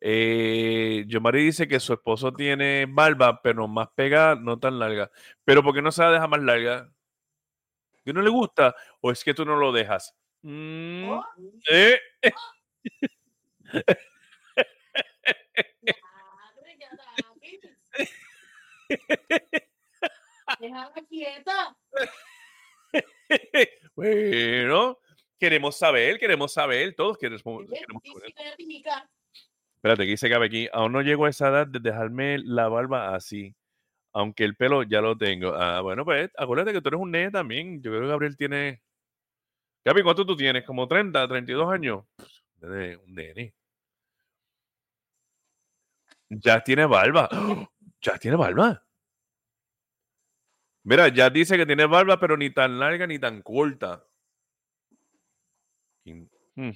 [0.00, 5.10] Eh, Yomari dice que su esposo tiene barba, pero más pegada, no tan larga.
[5.44, 6.88] Pero ¿por qué no se la deja más larga?
[8.04, 8.74] ¿Que no le gusta?
[9.00, 10.14] ¿O es que tú no lo dejas?
[10.42, 11.10] Mm,
[11.70, 11.98] eh.
[20.60, 21.76] Déjala quieta.
[23.96, 24.98] bueno,
[25.38, 27.68] queremos saber, queremos saber, todos queremos, saber.
[29.76, 33.14] Espérate, que dice Gaby aquí, aún no llego a esa edad de dejarme la barba
[33.14, 33.54] así,
[34.12, 35.54] aunque el pelo ya lo tengo.
[35.54, 37.80] Ah, bueno, pues acuérdate que tú eres un nene también.
[37.80, 38.82] Yo creo que Gabriel tiene...
[39.84, 40.64] Gaby, ¿cuánto tú tienes?
[40.64, 42.04] ¿Como 30, 32 años?
[42.60, 43.54] Un nene.
[46.28, 47.28] Ya tiene barba.
[48.00, 48.80] Ya tiene barba.
[50.84, 54.07] Mira, ya dice que tiene barba, pero ni tan larga ni tan corta.
[56.58, 56.72] Hmm.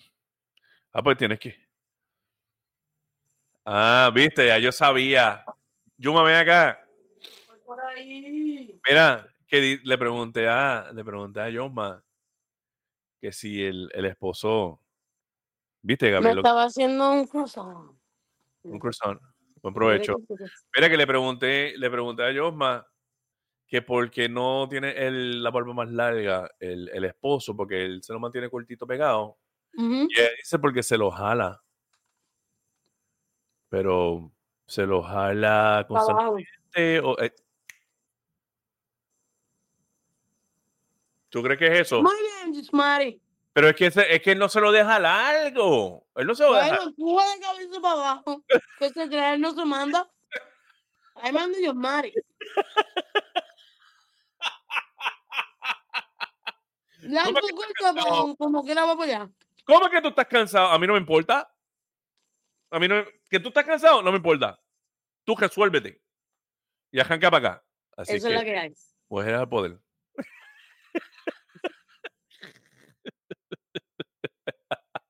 [0.92, 1.56] Ah, pues tienes que.
[3.64, 5.44] Ah, viste, ya yo sabía.
[5.96, 6.86] Yuma, ven acá.
[7.64, 8.80] Por ahí.
[8.88, 12.00] Mira, que le pregunté a, le pregunté a Yoma
[13.20, 14.80] que si el, el esposo,
[15.82, 17.90] viste, Me Gabriel, estaba haciendo un croissant.
[18.62, 19.20] un croissant.
[19.62, 20.14] Buen provecho.
[20.76, 22.86] Mira que le pregunté, le pregunté a Yosma
[23.66, 28.00] que por qué no tiene el, la barba más larga el, el esposo, porque él
[28.04, 29.38] se lo mantiene cortito pegado.
[29.74, 31.62] Y ella dice porque se lo jala.
[33.68, 34.30] Pero
[34.66, 37.00] se lo jala constantemente.
[37.00, 37.34] o, eh.
[41.30, 42.02] ¿Tú crees que es eso?
[42.02, 43.20] Muy bien, Gismari.
[43.54, 46.06] Pero es que, ese- es que él no se lo deja largo.
[46.16, 46.78] Él no se lo deja.
[46.96, 48.44] Bueno, de cabeza para abajo.
[48.78, 50.10] Que se cree, él no se manda.
[51.14, 51.32] Ahí.
[57.02, 58.04] La ¿Cómo que estás culpa, cansado?
[58.24, 59.30] pero como quiera va para allá.
[59.64, 60.68] ¿Cómo que tú estás cansado?
[60.68, 61.52] A mí no me importa.
[62.70, 63.04] A mí no.
[63.28, 64.58] Que tú estás cansado, no me importa.
[65.24, 66.02] Tú resuélvete.
[66.90, 67.64] Y arranca para acá.
[67.96, 68.72] Así Eso que, es la que hay.
[69.08, 69.78] pues era el poder.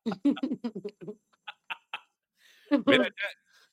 [2.87, 3.29] Mira, ya,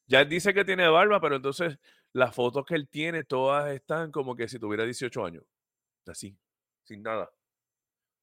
[0.07, 1.77] ya dice que tiene barba, pero entonces
[2.14, 5.43] las fotos que él tiene, todas están como que si tuviera 18 años.
[6.07, 6.38] Así,
[6.84, 7.30] sin nada.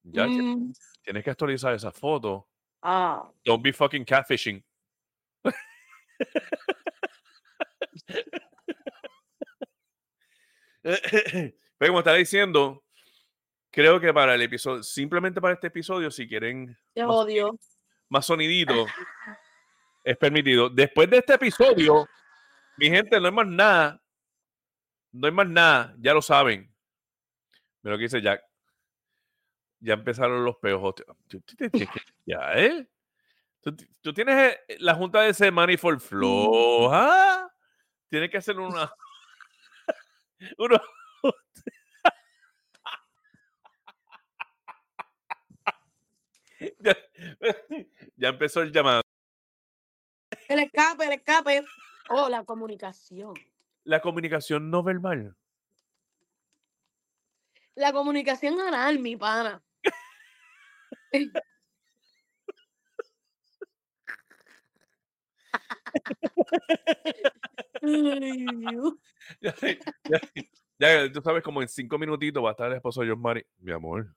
[0.09, 0.71] Ya Mm,
[1.03, 2.43] tienes que actualizar esas fotos.
[2.81, 4.63] ah, Don't be fucking catfishing.
[10.83, 12.83] Pero como estaba diciendo,
[13.71, 17.59] creo que para el episodio, simplemente para este episodio, si quieren te Más- odio.
[18.09, 18.73] más sonidito,
[20.03, 20.69] es permitido.
[20.69, 22.07] Después de este episodio,
[22.77, 24.01] mi gente, no hay más nada.
[25.11, 26.73] No hay más nada, ya lo saben.
[27.81, 28.41] Mira lo que dice Jack.
[29.79, 30.95] Ya empezaron los peos.
[31.27, 31.41] Tú-
[32.25, 32.87] Ya, ¿eh?
[33.61, 37.51] Tú, ti- tú tienes eh, la junta de semana y for floja.
[38.09, 38.91] Tienes que hacer una.
[40.57, 40.81] uno-
[46.79, 46.97] ya,
[48.15, 49.01] ya empezó el llamado.
[50.47, 51.63] El escape, el escape.
[52.09, 53.33] Oh, la comunicación.
[53.83, 55.35] La comunicación no verbal.
[57.75, 59.63] La comunicación anal, mi pana.
[67.81, 68.93] Ay, Dios.
[69.41, 69.53] Ya,
[70.07, 70.21] ya-
[70.79, 73.45] ya, tú sabes, como en cinco minutitos va a estar el esposo de John Mari.
[73.59, 74.07] Mi amor.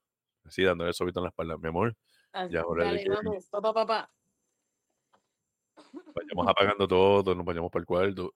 [0.45, 1.57] Así dándole sobito en la espalda.
[1.57, 1.95] Mi amor,
[2.33, 4.11] Así, Ya, órale, dale, vamos, papá, papá.
[6.13, 8.33] vayamos apagando todo, nos vayamos para el cuarto.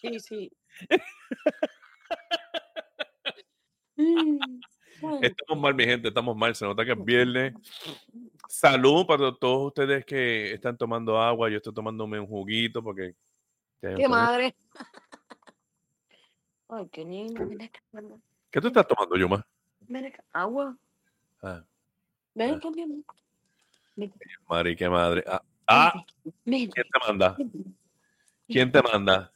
[0.00, 0.52] Sí, sí.
[5.22, 6.54] Estamos mal, mi gente, estamos mal.
[6.54, 7.54] Se nota que es viernes.
[8.48, 11.48] Salud para todos ustedes que están tomando agua.
[11.50, 13.14] Yo estoy tomándome un juguito porque.
[13.80, 14.54] Qué madre.
[16.68, 17.48] Ay, qué lindo.
[18.50, 19.46] ¿Qué tú estás tomando, Yuma?
[20.32, 20.76] Agua.
[21.42, 21.62] Ah,
[22.34, 22.60] Ven
[23.98, 24.10] Ah.
[24.48, 25.24] Mari, qué madre.
[25.26, 26.04] Ah, ah,
[26.44, 27.36] ¿quién te manda?
[28.46, 29.32] ¿Quién te manda?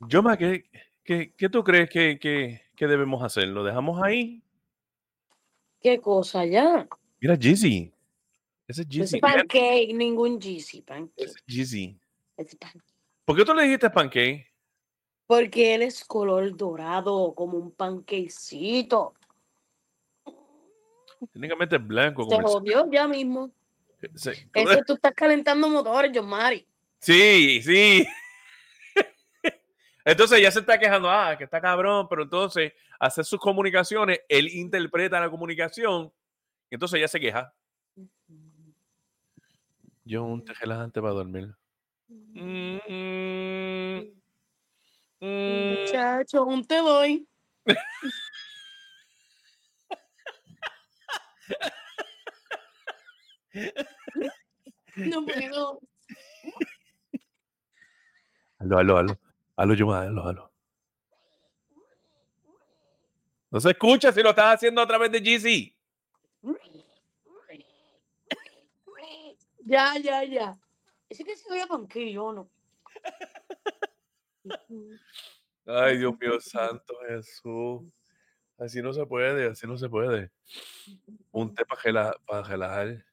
[0.00, 0.64] Yoma, ¿qué,
[1.04, 3.46] qué, qué tú crees que, que, que debemos hacer?
[3.48, 4.42] ¿Lo dejamos ahí?
[5.82, 6.88] ¿Qué cosa ya?
[7.20, 7.92] Mira, Jizzy.
[8.66, 9.12] Ese es No es.
[9.12, 11.30] Mira, pancake, ningún GC, pancake.
[11.46, 11.98] ese
[12.38, 12.82] es pancake.
[13.26, 14.46] ¿Por qué tú le dijiste pancake?
[15.26, 19.12] Porque él es color dorado, como un panquecito.
[21.34, 22.22] Técnicamente es blanco.
[22.24, 23.50] Se Como el- jodió ya mismo.
[24.14, 26.66] se- Eso tú estás calentando motores, John Mari.
[26.98, 28.06] Sí, sí.
[30.04, 34.48] Entonces ya se está quejando, ah, que está cabrón, pero entonces hace sus comunicaciones, él
[34.48, 36.12] interpreta la comunicación,
[36.70, 37.52] y entonces ya se queja.
[40.04, 41.54] Yo un té relajante para dormir.
[42.08, 44.00] Mm, mm,
[45.20, 45.80] mm.
[45.80, 47.28] Muchacho, un te doy.
[54.96, 55.80] No puedo.
[58.58, 59.29] Aló, aló, aló.
[59.60, 60.50] Aló, yo aló, aló.
[63.50, 65.76] No se escucha si lo estás haciendo a través de GC.
[69.66, 70.58] Ya, ya, ya.
[71.10, 72.50] Ese que se oye panque, yo no.
[75.66, 77.82] Ay, Dios mío, santo Jesús.
[78.56, 80.30] Así no se puede, así no se puede.
[81.32, 83.04] Un té para relajar, para relajar,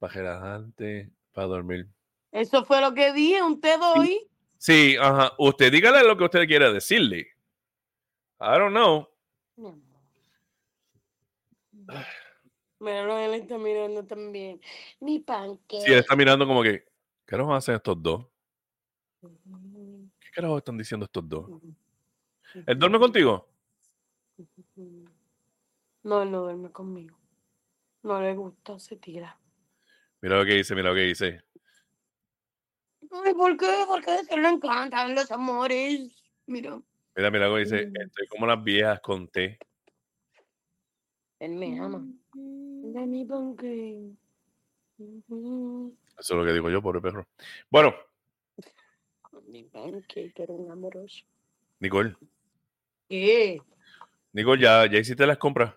[0.00, 1.86] para relajante, para dormir.
[2.32, 4.28] Eso fue lo que dije, un te doy.
[4.58, 5.32] Sí, ajá.
[5.38, 7.28] Usted dígale lo que usted quiera decirle.
[8.40, 9.08] I don't know.
[9.56, 9.86] Amor.
[12.78, 14.60] Míralo, él está mirando también.
[15.00, 15.80] Mi panque.
[15.80, 16.84] Sí, él está mirando como que,
[17.26, 18.26] ¿qué nos hacen estos dos?
[20.20, 21.50] ¿Qué carajo están diciendo estos dos?
[22.66, 23.48] ¿Él duerme contigo?
[26.02, 27.18] No, él no duerme conmigo.
[28.02, 29.38] No le gusta, se tira.
[30.20, 31.42] Mira lo que dice, mira lo que dice.
[33.24, 33.84] Ay, ¿por qué?
[33.86, 36.10] Porque a él le encantan los amores.
[36.46, 36.80] Mira,
[37.14, 37.86] Mira, mira que dice.
[37.86, 37.96] Mm.
[38.02, 39.58] Estoy como las viejas con té.
[41.38, 42.04] él me ama.
[42.34, 44.10] De mi panque.
[44.98, 45.96] Ujú.
[46.18, 47.26] Eso es lo que digo yo, pobre perro.
[47.70, 47.94] Bueno,
[49.48, 51.24] Mi panque, que era un amoroso.
[51.80, 52.16] Nicole,
[53.08, 53.60] ¿Qué?
[54.32, 55.74] Nicole, ¿ya, ya hiciste las compras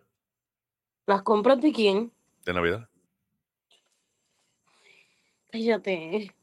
[1.06, 2.11] ¿Las compras de quién?
[2.45, 2.90] de Navidad?
[5.52, 6.34] Fíjate.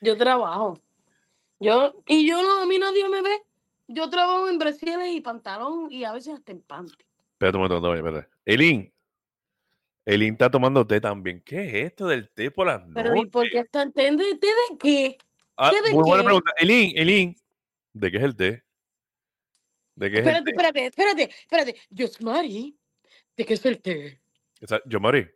[0.00, 0.80] Yo trabajo.
[1.58, 3.42] Yo, y yo no, a mí nadie me ve.
[3.86, 6.94] Yo trabajo en brasiles y pantalón y a veces hasta en panty.
[7.32, 8.28] Espérate un momento, espérate, espérate.
[8.44, 8.92] Elin.
[10.06, 11.42] Elin está tomando té también.
[11.44, 13.52] ¿Qué es esto del té por las Pero ¿y por noches?
[13.52, 15.18] qué están ¿de, de qué?
[15.56, 16.52] Ah, ¿Té de muy buena pregunta.
[16.58, 17.36] Elin, Elin.
[17.92, 18.64] ¿De qué es el té?
[19.96, 20.50] ¿De qué es el Espérate, té?
[20.50, 21.76] espérate, espérate, espérate.
[21.90, 22.78] Dios Mari,
[23.36, 24.20] ¿de qué es el té?
[24.86, 25.28] Yo, Mari,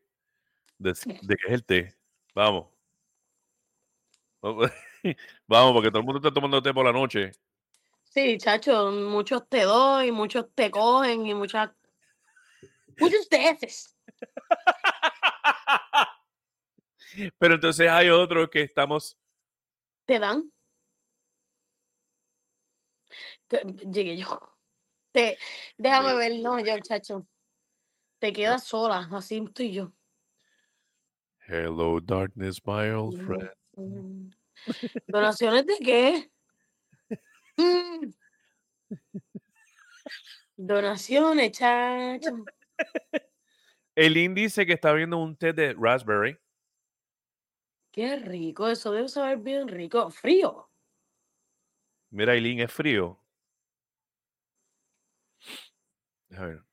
[0.78, 0.92] ¿de,
[1.22, 1.94] de qué es el té?
[2.34, 2.73] Vamos.
[5.46, 7.32] Vamos, porque todo el mundo está tomando té por la noche.
[8.04, 11.72] Sí, chacho, muchos te doy, muchos te cogen y muchas.
[12.98, 13.96] Muchos veces.
[17.38, 19.16] Pero entonces hay otros que estamos.
[20.04, 20.52] ¿Te dan?
[23.90, 24.38] Llegué yo.
[25.12, 25.38] Te,
[25.78, 26.18] déjame Ve.
[26.18, 27.24] ver, no, yo, chacho.
[28.18, 29.92] Te quedas sola, así estoy yo.
[31.46, 33.50] Hello, darkness, my old friend.
[33.76, 34.30] Mm.
[35.06, 36.30] ¿Donaciones de qué?
[37.56, 38.10] Mm.
[40.56, 42.44] Donaciones, chacho.
[43.96, 46.38] Elin dice que está viendo un té de raspberry.
[47.92, 50.10] Qué rico, eso debe saber bien rico.
[50.10, 50.68] Frío.
[52.10, 53.20] Mira, Eileen, es frío.
[56.30, 56.64] Ver.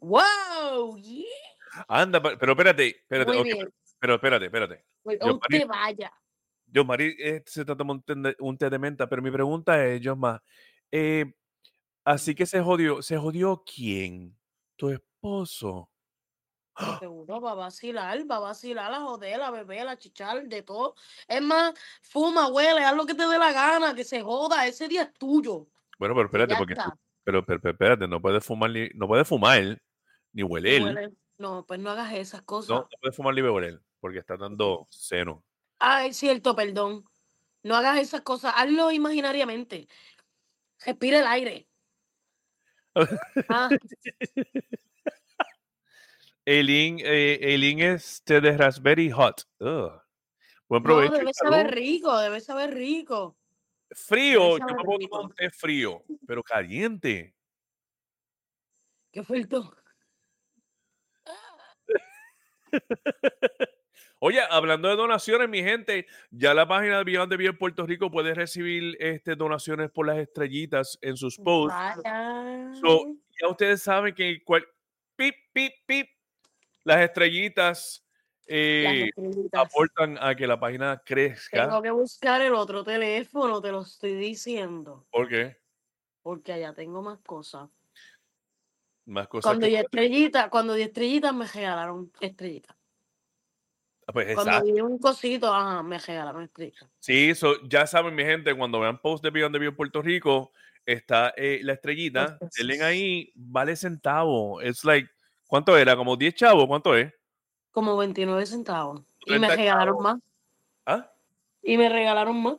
[0.00, 0.96] ¡Wow!
[0.98, 1.24] yeah,
[1.88, 3.74] Anda, pe- pero espérate, espérate, Muy ok, bien.
[3.98, 4.84] pero espérate, espérate.
[5.02, 6.12] Pues, usted vaya.
[6.66, 9.30] Yo, Mari, eh, se trata de un té de, un té de menta, pero mi
[9.30, 10.42] pregunta es, Josma,
[10.90, 11.32] eh,
[12.04, 14.36] así que se jodió, ¿se jodió quién?
[14.76, 15.90] Tu esposo.
[16.98, 20.94] Seguro va a vacilar, va a vacilar, a joder, a beber, a chichar, de todo.
[21.26, 21.72] Es más,
[22.02, 25.14] fuma, huele, haz lo que te dé la gana, que se joda, ese día es
[25.14, 25.68] tuyo.
[25.98, 26.94] Bueno, pero espérate, porque está.
[27.24, 29.80] pero, pero, pero espérate, no puedes fumar ni, no puedes fumar
[30.32, 30.82] ni hueler.
[30.82, 31.12] Huele.
[31.38, 32.70] No, pues no hagas esas cosas.
[32.70, 35.44] No, no puedes fumar beber, porque está dando seno.
[35.78, 37.04] Ah, es cierto, perdón.
[37.62, 39.88] No hagas esas cosas, hazlo imaginariamente.
[40.84, 41.68] Respira el aire.
[43.48, 43.68] Ah,
[46.46, 49.42] Eileen, eh, Eileen es té de raspberry hot.
[49.58, 50.00] Ugh.
[50.68, 51.14] Buen no, provecho.
[51.16, 53.36] y debe saber rico, debe saber rico.
[53.90, 57.34] Frío, yo me puedo tomar un té frío, pero caliente.
[59.12, 59.74] ¿Qué fue el to?
[64.18, 68.10] Oye, hablando de donaciones, mi gente, ya la página de Beyond the Bien Puerto Rico
[68.10, 72.00] puede recibir este, donaciones por las estrellitas en sus posts.
[72.80, 74.66] So, ya ustedes saben que cual,
[75.16, 76.08] pip, pip, pip,
[76.84, 78.06] las estrellitas
[78.46, 79.60] eh, Las estrellitas.
[79.60, 81.66] aportan a que la página crezca.
[81.66, 85.06] Tengo que buscar el otro teléfono, te lo estoy diciendo.
[85.10, 85.58] ¿Por qué?
[86.22, 87.68] Porque allá tengo más cosas.
[89.06, 92.76] Más cosas Cuando di estrellitas, cuando di estrellitas me regalaron estrellitas.
[94.08, 94.72] Ah, pues, Cuando exacto.
[94.72, 96.88] di un cosito, ajá, me regalaron estrellitas.
[96.98, 100.52] Sí, so, ya saben, mi gente, cuando vean post de Beyond the Bien Puerto Rico,
[100.84, 104.60] está eh, la estrellita, denle ahí, vale centavo.
[104.60, 105.08] Es like,
[105.46, 105.96] ¿cuánto era?
[105.96, 106.66] ¿Como 10 chavos?
[106.66, 107.12] ¿Cuánto es?
[107.70, 109.02] Como 29 centavos.
[109.24, 110.02] Y me 30 regalaron chavos.
[110.02, 110.22] más.
[110.86, 111.12] ¿Ah?
[111.62, 112.56] Y me regalaron más.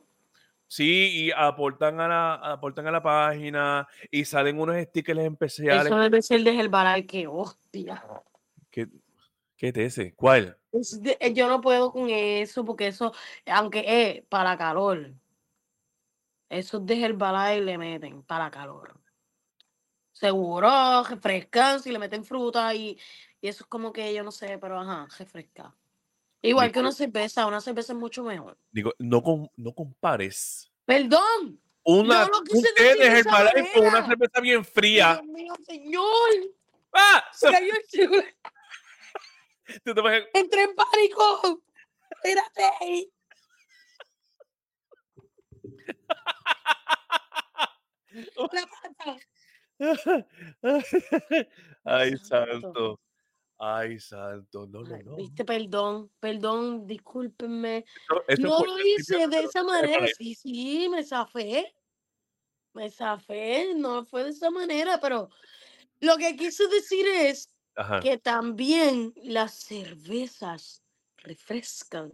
[0.70, 5.86] Sí, y aportan a la, aportan a la página y salen unos stickers especiales.
[5.86, 8.04] Eso debe ser de Herbalife, que hostia.
[8.70, 8.86] ¿Qué,
[9.56, 10.14] qué es ese?
[10.14, 10.58] ¿Cuál?
[10.70, 13.14] Es de- eh, yo no puedo con eso porque eso,
[13.46, 15.14] aunque es para calor,
[16.50, 19.00] esos de Herbalife le meten para calor.
[20.12, 22.98] Seguro, refrescan, si le meten fruta y,
[23.40, 25.74] y eso es como que yo no sé, pero ajá, refresca.
[26.42, 28.56] Igual que una cerveza, una cerveza es mucho mejor.
[28.70, 35.20] Digo, no, com- no compares Perdón, una, lo un Herbalife con una cerveza bien fría.
[35.22, 36.30] Dios mío, señor,
[36.92, 37.24] ¡Ah!
[37.32, 38.34] se cayó el celular.
[40.32, 41.62] Entré en pánico.
[42.10, 43.10] espérate.
[48.52, 49.16] La pata.
[51.84, 53.00] Ay, Santo.
[53.58, 54.66] Ay, santo.
[54.68, 55.16] No, no, no.
[55.16, 57.84] Viste, perdón, perdón, discúlpenme.
[58.08, 60.06] Eso- eso No lo hice de esa no manera.
[60.16, 61.74] Sí, sí, me zafé.
[62.74, 65.30] Me zafé, no fue de esa manera, pero
[66.00, 67.98] lo que quise decir es Ajá.
[67.98, 70.82] que también las cervezas
[71.16, 72.12] refrescan.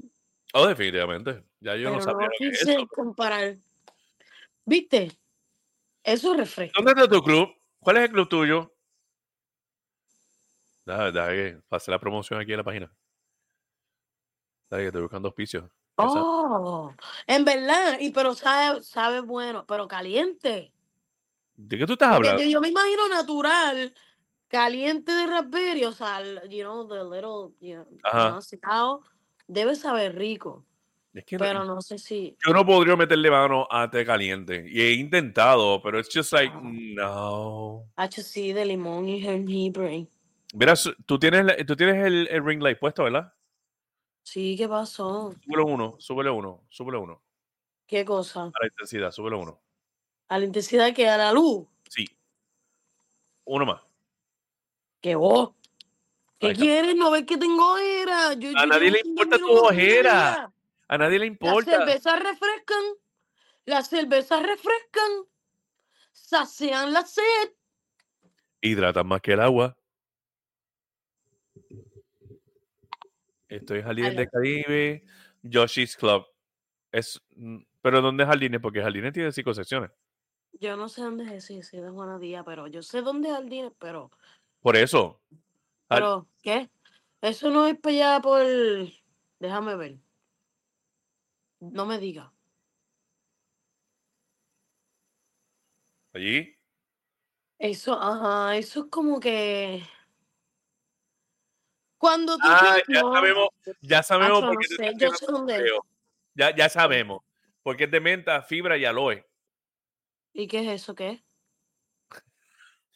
[0.54, 1.44] Oh, definitivamente.
[1.60, 2.86] Ya yo no pero sabía no que es quise eso.
[2.88, 3.58] comparar.
[4.64, 5.12] ¿Viste?
[6.02, 6.72] Eso refresca.
[6.80, 7.48] ¿Dónde está tu club?
[7.80, 8.73] ¿Cuál es el club tuyo?
[10.86, 12.94] Dale, dale, que la promoción aquí en la página.
[14.70, 15.64] Dale, que estoy buscando auspicios.
[15.96, 16.92] Oh,
[17.26, 20.72] en verdad, y pero sabe, sabe bueno, pero caliente.
[21.56, 22.42] ¿De qué tú estás Porque hablando?
[22.44, 23.94] yo, yo me imagino natural,
[24.48, 29.00] caliente de raspberry, o sea, you know, the little, you know,
[29.46, 30.66] debe saber rico,
[31.12, 32.36] Es que pero no sé si.
[32.44, 34.64] yo no podría meterle mano a té caliente.
[34.68, 36.60] Y he intentado, pero it's just like, Ah.
[36.64, 37.84] no.
[37.96, 40.08] HC de limón y jengibre.
[40.56, 43.32] Verás, tú tienes, tú tienes el, el ring light puesto, ¿verdad?
[44.22, 45.34] Sí, ¿qué pasó?
[45.44, 47.20] Súbele uno, súbele uno, súbele uno.
[47.88, 48.44] ¿Qué cosa?
[48.44, 49.60] A la intensidad, súbele uno.
[50.28, 51.66] A la intensidad que a la luz.
[51.88, 52.06] Sí.
[53.44, 53.82] Uno más.
[55.00, 55.50] ¿Qué vos?
[56.38, 56.94] ¿Qué quieres?
[56.94, 58.34] ¿No ves que tengo ojera?
[58.34, 60.52] Yo, A yo nadie le importa tu ojera.
[60.86, 61.70] A nadie le Las importa.
[61.78, 62.84] cervezas refrescan.
[63.64, 65.10] Las cervezas refrescan.
[66.12, 67.52] Sacian la sed.
[68.60, 69.76] Hidratan más que el agua.
[73.56, 74.30] Estoy en Jardines del.
[74.30, 75.04] Caribe,
[75.42, 76.26] Yoshi's Club.
[76.90, 78.60] Es, mm, pero ¿dónde es Jardines?
[78.60, 79.90] Porque Jardines tiene cinco secciones.
[80.60, 83.34] Yo no sé dónde es ese, sí, de Juana Díaz, pero yo sé dónde es
[83.34, 84.10] Jardines, pero,
[84.60, 85.20] Por eso.
[85.88, 86.70] Pero, ¿qué?
[87.20, 88.42] Eso no es para allá por,
[89.38, 89.98] déjame ver.
[91.60, 92.32] No me diga.
[96.12, 96.56] Allí.
[97.58, 99.82] Eso, ajá, eso es como que,
[102.04, 103.48] cuando tú Ah, ya no, sabemos,
[103.80, 105.62] ya sabemos Acho, por no qué te sé, estás yo tirando sé dónde es.
[105.62, 105.86] feo.
[106.34, 107.22] Ya, ya sabemos.
[107.62, 109.24] Porque es de menta, fibra y aloe.
[110.34, 110.94] ¿Y qué es eso?
[110.94, 111.24] ¿Qué?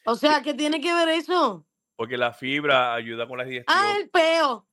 [0.05, 1.65] O sea, ¿qué tiene que ver eso?
[1.95, 3.75] Porque la fibra ayuda con la digestión.
[3.79, 4.67] Ah, el peo.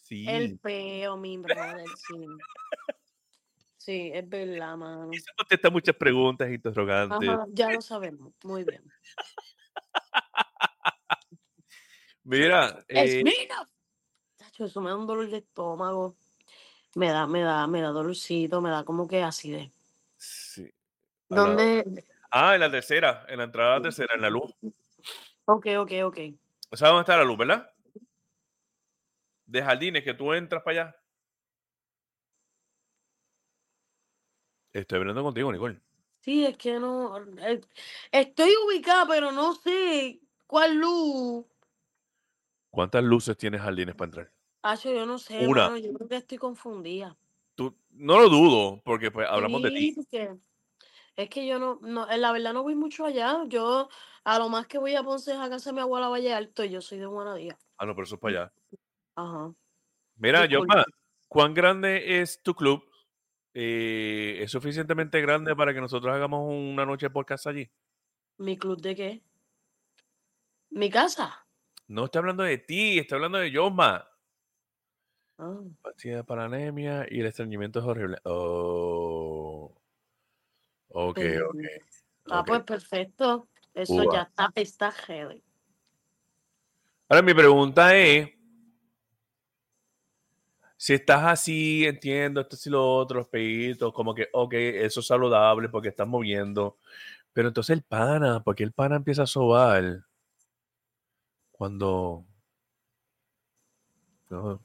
[0.00, 0.26] sí.
[0.28, 2.26] El peo, mi brother, sí.
[3.76, 5.10] Sí, es verdad, mano.
[5.12, 7.28] Se contesta muchas preguntas interrogantes.
[7.28, 8.32] Ajá, ya lo sabemos.
[8.42, 8.82] Muy bien.
[12.24, 13.68] Mira, eh, ¡Sminoff!
[13.68, 13.75] Tacho,
[14.64, 16.16] eso me da un dolor de estómago.
[16.94, 19.70] Me da, me da, me da dolorcito, me da como que acidez.
[20.16, 20.70] sí.
[21.28, 22.04] La- ¿Dónde?
[22.30, 24.54] Ah, en la tercera, en la entrada a la tercera, en la luz.
[25.44, 26.16] Ok, ok, ok.
[26.72, 27.70] ¿Sabes dónde está la luz, verdad?
[29.46, 30.96] De jardines, que tú entras para allá.
[34.72, 35.80] Estoy hablando contigo, Nicole.
[36.20, 37.16] Sí, es que no.
[37.38, 37.60] eh,
[38.10, 41.46] Estoy ubicada, pero no sé cuál luz.
[42.70, 44.32] ¿Cuántas luces tienes jardines para entrar?
[44.68, 45.68] Hacho, yo no sé, Una.
[45.68, 47.16] mano, yo creo que estoy confundida.
[47.54, 49.92] Tú, no lo dudo, porque pues hablamos de ti.
[49.94, 50.36] porque
[51.14, 53.44] Es que yo no, no, eh, la verdad no voy mucho allá.
[53.46, 53.88] Yo
[54.24, 56.64] a lo más que voy a Ponce es a casa de mi abuela Valle Alto
[56.64, 57.56] y yo soy de Juanadía.
[57.78, 58.52] Ah, no, pero eso es para allá.
[59.14, 59.54] Ajá.
[60.16, 60.46] Mira.
[60.46, 60.84] Yoma,
[61.28, 62.82] ¿cuán grande es tu club?
[63.54, 67.70] Eh, ¿Es suficientemente grande para que nosotros hagamos una noche por casa allí?
[68.38, 69.22] ¿Mi club de qué?
[70.70, 71.46] ¿Mi casa?
[71.86, 74.10] No estoy hablando de ti, estoy hablando de Yoma.
[75.38, 78.18] Ah, Pastilla para anemia y el estreñimiento es horrible.
[78.24, 79.72] Oh.
[80.88, 81.48] Ok, Mm.
[81.50, 81.64] ok.
[82.30, 83.48] ah, pues perfecto.
[83.74, 85.42] Eso ya está, está heavy.
[87.08, 88.30] Ahora mi pregunta es,
[90.78, 95.06] si estás así, entiendo esto y lo otro, los peitos, como que, ok, eso es
[95.06, 96.78] saludable porque estás moviendo,
[97.32, 100.04] pero entonces el pana, porque el pana empieza a sobar
[101.52, 102.24] cuando,
[104.28, 104.60] no,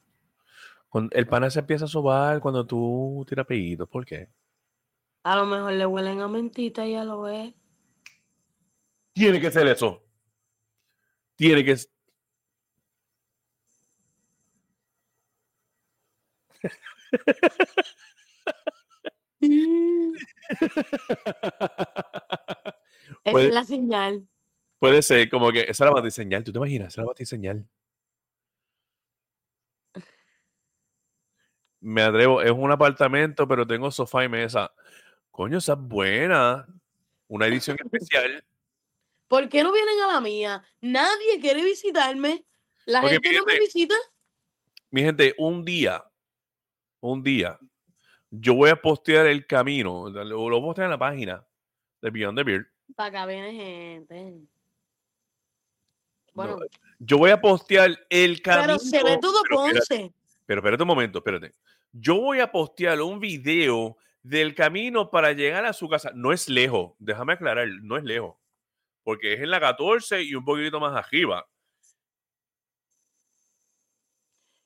[0.92, 4.28] cuando el pana se empieza a sobar cuando tú tiras peitos, ¿por qué?
[5.22, 7.54] A lo mejor le huelen a mentita y ya lo ve.
[9.14, 10.02] Tiene que ser eso.
[11.36, 11.88] Tiene que s-
[23.24, 24.28] Esa Puede- es la señal.
[24.78, 26.42] Puede ser como que esa es la batiseñal.
[26.42, 26.88] ¿Tú te imaginas?
[26.88, 27.66] Esa es la batiseñal.
[31.82, 32.40] Me atrevo.
[32.40, 34.72] Es un apartamento, pero tengo sofá y mesa.
[35.30, 36.66] Coño, esa es buena.
[37.28, 38.42] Una edición especial.
[39.28, 40.64] ¿Por qué no vienen a la mía?
[40.80, 42.44] Nadie quiere visitarme.
[42.86, 43.94] La Porque gente no me visita.
[44.90, 46.04] Mi gente, un día
[47.02, 47.58] un día,
[48.30, 51.44] yo voy a postear el camino, lo, lo voy a postear en la página
[52.00, 52.66] de Beyond the Beard.
[52.94, 54.30] Para acá viene gente.
[54.30, 54.46] No,
[56.34, 56.58] Bueno,
[57.00, 58.66] yo voy a postear el camino.
[58.66, 60.12] pero se ve todo Ponce.
[60.46, 61.54] Pero espérate un momento, espérate.
[61.92, 66.10] Yo voy a postear un video del camino para llegar a su casa.
[66.14, 68.36] No es lejos, déjame aclarar, no es lejos.
[69.02, 71.46] Porque es en la 14 y un poquito más arriba.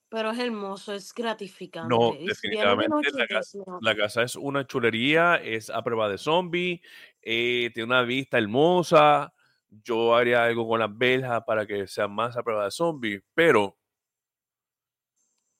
[0.08, 1.92] Pero es hermoso, es gratificante.
[1.92, 3.78] No, definitivamente la mío.
[3.80, 6.80] La casa es una chulería, es a prueba de zombie,
[7.22, 9.32] eh, tiene una vista hermosa.
[9.68, 13.76] Yo haría algo con las verjas para que sea más a prueba de zombie, pero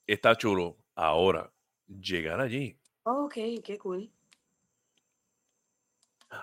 [0.06, 0.76] está chulo.
[0.94, 1.52] Ahora,
[1.86, 2.78] llegar allí.
[3.02, 4.10] Ok, qué cool.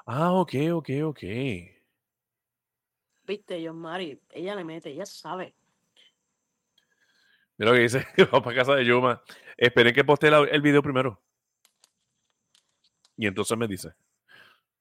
[0.06, 1.24] Ah, ok, ok, ok.
[3.26, 5.56] Viste, John Mari, ella le mete, ella sabe.
[7.58, 9.22] Mira lo que dice, va para casa de Yuma.
[9.58, 11.22] Esperen que postee el video primero.
[13.16, 13.94] Y entonces me dice.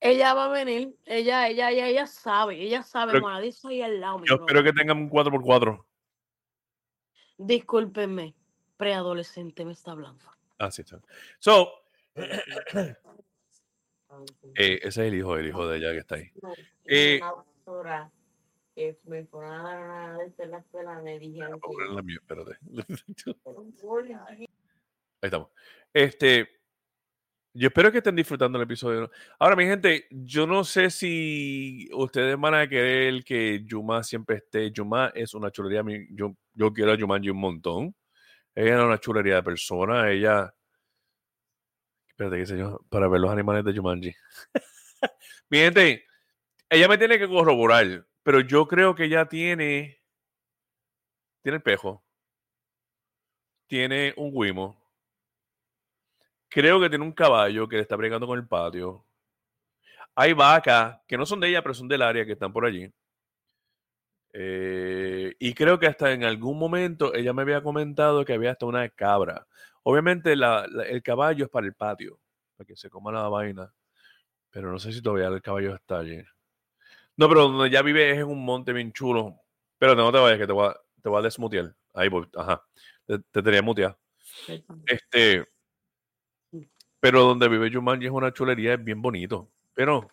[0.01, 4.25] Ella va a venir, ella, ella, ella, ella sabe, ella sabe, Pero- ahí al lado.
[4.25, 5.85] Yo espero que tengan un 4x4.
[7.39, 8.35] Discúlpenme,
[8.83, 10.25] preadolescente me está hablando.
[10.59, 11.01] Así está.
[11.39, 11.73] So,
[12.17, 12.97] eh,
[14.57, 16.29] ese es el hijo, el hijo de ella que está ahí.
[16.85, 17.21] Eh,
[17.65, 18.11] una
[18.75, 22.19] que me fueron a dar una vez en la escuela me dijeron que la mía,
[22.21, 22.59] espérate.
[25.21, 25.51] Ahí estamos.
[25.93, 26.49] Este,
[27.55, 29.13] yo espero que estén disfrutando el episodio.
[29.39, 34.73] Ahora, mi gente, yo no sé si ustedes van a querer que Yuma siempre esté.
[34.73, 35.85] Yuma es una chulería.
[36.11, 37.95] Yo, yo quiero a Yumanji un montón.
[38.55, 40.11] Ella es una chulería de persona.
[40.11, 40.55] Ella.
[42.09, 44.15] Espérate, qué sé yo, para ver los animales de Jumanji.
[45.51, 46.05] mi gente,
[46.69, 49.99] ella me tiene que corroborar, pero yo creo que ella tiene.
[51.43, 52.05] Tiene espejo.
[53.67, 54.81] Tiene un Wimo.
[56.49, 59.07] Creo que tiene un caballo que le está bregando con el patio.
[60.15, 62.93] Hay vacas que no son de ella, pero son del área que están por allí.
[64.33, 68.67] Eh, y creo que hasta en algún momento ella me había comentado que había hasta
[68.67, 69.47] una cabra.
[69.83, 72.19] Obviamente la- la- el caballo es para el patio,
[72.57, 73.73] para que se coma la vaina.
[74.51, 76.23] Pero no sé si todavía el caballo está allí.
[77.17, 79.37] No, pero donde ya vive es en un monte bien chulo.
[79.79, 81.75] Pero no te vayas, que te voy a, te voy a desmutear.
[81.95, 82.63] Ahí voy, ajá.
[83.07, 83.99] Te, te tenía muteado.
[84.87, 85.47] Este,
[87.01, 89.51] pero donde vive Jumanji es una chulería, es bien bonito.
[89.75, 90.09] Pero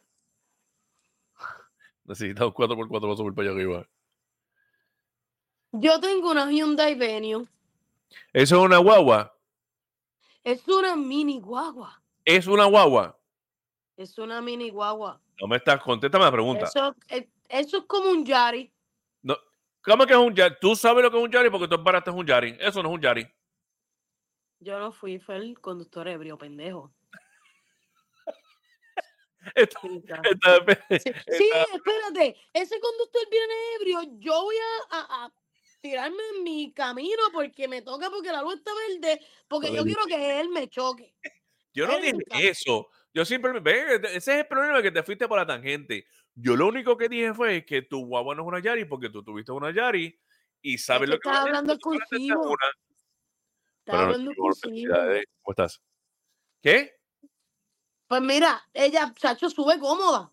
[2.06, 3.88] necesita un 4x4 para subir para allá arriba.
[5.72, 7.48] Yo tengo una Hyundai Venue.
[8.34, 9.36] Eso es una guagua.
[10.44, 12.02] Es una mini guagua.
[12.26, 13.18] Es una guagua.
[13.98, 15.22] Es una mini guagua.
[15.40, 16.66] No me estás, contéstame la pregunta.
[16.66, 18.72] Eso, eh, eso es como un Yari.
[19.22, 19.38] No,
[19.82, 20.56] ¿Cómo que es un Yari?
[20.60, 22.58] Tú sabes lo que es un Yari porque tú embaraste un Yari.
[22.60, 23.28] Eso no es un Yari.
[24.62, 26.92] Yo no fui, fue el conductor ebrio, pendejo.
[29.82, 30.22] Sí, ya.
[30.24, 32.36] esto- Sí, sí, espérate.
[32.54, 34.02] Ese conductor viene ebrio.
[34.20, 34.56] Yo voy
[34.92, 35.32] a
[35.82, 39.20] tirarme en mi camino porque me toca porque la luz está verde.
[39.48, 41.14] Porque yo quiero que él me choque.
[41.74, 42.90] Yo no dije eso.
[43.14, 46.06] Yo siempre ve, ese es el problema que te fuiste por la tangente.
[46.36, 49.24] Yo lo único que dije fue que tu guagua no es una Yari porque tú
[49.24, 50.18] tuviste una Yari
[50.62, 52.42] y sabes que lo que estás hablando solamente cursivo.
[52.42, 52.66] una.
[53.80, 54.94] Está Bueno, hablando cursivo.
[54.94, 55.82] ¿Cómo estás?
[56.62, 57.00] ¿Qué?
[58.08, 60.32] Pues mira, ella, Chacho, sube cómoda.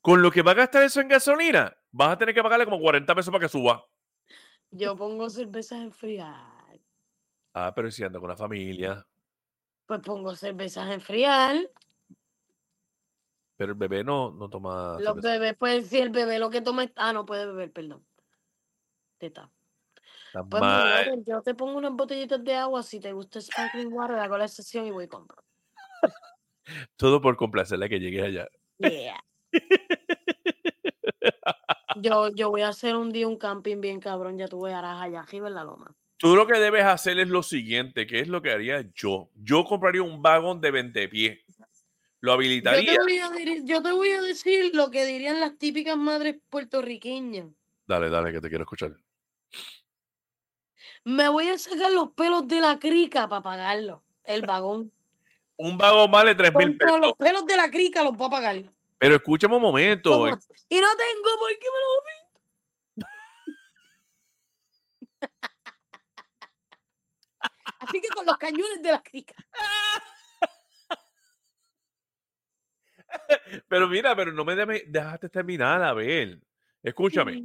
[0.00, 2.80] Con lo que va a gastar eso en gasolina, vas a tener que pagarle como
[2.80, 3.84] 40 pesos para que suba.
[4.76, 6.80] Yo pongo cervezas enfriar.
[7.54, 9.06] Ah, pero si anda con la familia.
[9.86, 11.70] Pues pongo cervezas enfriar.
[13.56, 14.94] Pero el bebé no, no toma.
[14.98, 15.28] Los cerveza.
[15.28, 16.92] bebés, pues si el bebé lo que toma es.
[16.96, 18.04] Ah, no puede beber, perdón.
[19.18, 19.48] Teta.
[20.26, 21.22] Está Pues mal.
[21.24, 22.82] yo te pongo unas botellitas de agua.
[22.82, 25.44] Si te gusta sparkling water, hago la sesión y voy y compro.
[26.96, 28.48] Todo por complacerle que llegue allá.
[28.78, 29.20] Yeah.
[31.96, 34.38] Yo, yo voy a hacer un día un camping bien cabrón.
[34.38, 35.94] Ya tú verás allá arriba en la loma.
[36.16, 39.30] Tú lo que debes hacer es lo siguiente, que es lo que haría yo.
[39.34, 41.40] Yo compraría un vagón de 20 pies.
[42.20, 42.92] Lo Yo habilitaría.
[42.92, 46.36] te, voy a dir- yo te voy a decir lo que dirían las típicas madres
[46.48, 47.48] puertorriqueñas.
[47.86, 48.96] Dale, dale, que te quiero escuchar.
[51.04, 54.02] Me voy a sacar los pelos de la crica para pagarlo.
[54.24, 54.90] El vagón.
[55.56, 56.98] Un vagón vale 3 mil pesos.
[56.98, 58.62] los pelos de la crica los voy a pagar.
[59.04, 60.12] Pero escúchame un momento.
[60.12, 60.26] ¿Cómo?
[60.26, 61.88] Y no tengo por qué me lo
[67.80, 69.34] Así que con los cañones de la crica.
[73.68, 76.40] Pero mira, pero no me dejaste terminar a ver.
[76.82, 77.42] Escúchame.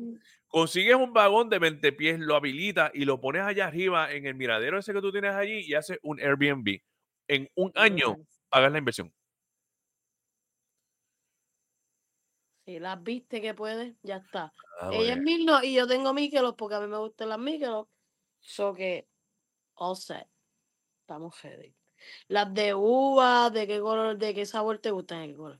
[0.47, 4.35] Consigues un vagón de 20 pies, lo habilitas y lo pones allá arriba en el
[4.35, 6.79] miradero ese que tú tienes allí y haces un Airbnb.
[7.27, 8.15] En un año
[8.49, 9.13] pagas la inversión.
[12.69, 14.53] Si las viste que puede, ya está.
[14.79, 15.21] Ah, Ella es bueno.
[15.23, 17.87] Milno y yo tengo Michelos porque a mí me gustan las Michelos.
[18.41, 19.07] So que,
[19.73, 20.27] all set.
[21.01, 21.73] Estamos ready.
[22.27, 25.21] Las de uva, ¿de qué color, de qué sabor te gustan?
[25.21, 25.59] ¿De qué color?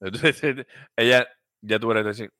[0.00, 0.66] Entonces,
[0.96, 1.28] ella,
[1.60, 2.32] ya tú verás decir,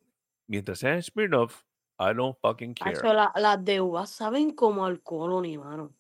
[0.47, 1.63] mientras sea Smirnoff,
[1.99, 2.97] I don't fucking care.
[2.97, 5.95] Hacho, la- las de uva saben como alcohol, ni mano.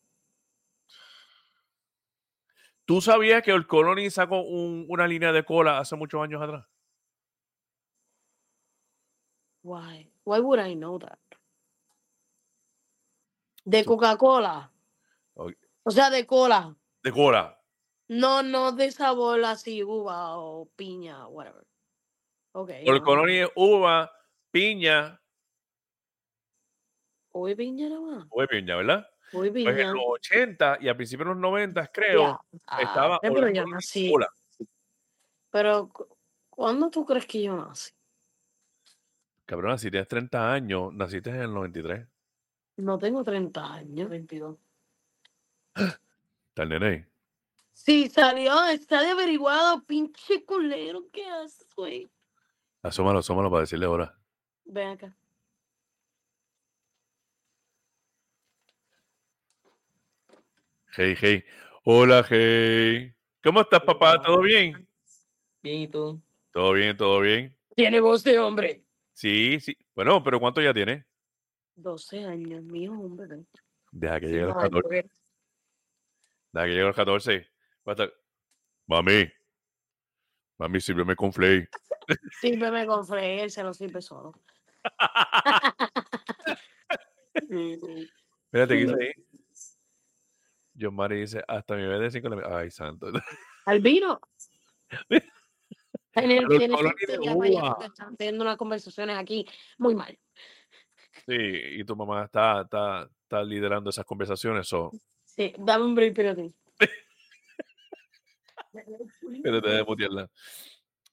[2.86, 6.69] ¿Tú sabías que el Colony sacó un- una línea de cola hace muchos años atrás?
[9.62, 10.10] Why?
[10.24, 11.18] Why would I know that?
[13.64, 14.70] De Coca-Cola.
[15.82, 16.74] O sea, de cola.
[17.02, 17.58] De cola.
[18.08, 21.64] No, no de sabor así, uva o piña, whatever.
[22.52, 22.70] Ok.
[22.70, 23.02] El no.
[23.02, 24.10] Colony es uva,
[24.50, 25.20] piña,
[27.32, 28.26] Uy, piña nada más.
[28.28, 29.08] de piña, ¿verdad?
[29.32, 29.92] Uy, Pues en piña.
[29.92, 32.40] los 80 y a principios de los 90, creo,
[32.78, 34.10] estaba ah, pero yo nací.
[34.10, 34.28] cola.
[35.50, 36.08] Pero, cu-
[36.50, 37.92] ¿cuándo tú crees que yo nací?
[39.50, 42.06] Cabrón, si tienes 30 años, naciste en el 93.
[42.76, 44.08] No tengo 30 años.
[44.08, 44.56] 22.
[45.74, 47.08] Está el nene.
[47.72, 52.08] Sí, salió, está de averiguado, pinche culero, ¿qué haces, güey?
[52.80, 54.16] Asómalo, asómalo para decirle ahora.
[54.66, 55.16] Ven acá.
[60.96, 61.44] Hey, hey.
[61.82, 63.12] Hola, hey.
[63.42, 64.22] ¿Cómo estás, papá?
[64.22, 64.86] ¿Todo bien?
[65.60, 66.22] Bien, ¿y tú?
[66.52, 66.96] ¿Todo bien?
[66.96, 67.52] ¿Todo bien?
[67.74, 68.84] Tiene voz de hombre.
[69.20, 69.76] Sí, sí.
[69.94, 71.04] Bueno, pero ¿cuánto ya tiene?
[71.74, 73.44] 12 años, mío, hombre.
[73.92, 74.82] Deja que llegue a los Ay, 14.
[74.82, 75.10] porque-
[76.52, 77.50] Deja que llegue a los 14.
[77.86, 78.14] Va a estar-
[78.86, 79.30] Mami.
[80.56, 81.66] Mami, sírveme con flay.
[82.40, 84.32] Sírveme con free, él se lo sirve solo.
[87.34, 89.12] Espérate, ¿qué dice ahí?
[90.80, 92.42] John Mari dice, hasta mi bebé de 5 le...
[92.46, 93.12] Ay, santo.
[93.66, 94.18] ¿Al vino?
[96.14, 96.74] En el, en
[97.82, 99.46] están teniendo unas conversaciones aquí
[99.78, 100.18] muy mal.
[101.26, 104.66] Sí, y tu mamá está, está, está liderando esas conversaciones.
[104.66, 104.90] So,
[105.40, 106.54] Sí, dame un break, pero sí.
[109.42, 110.28] pero te de mutearla.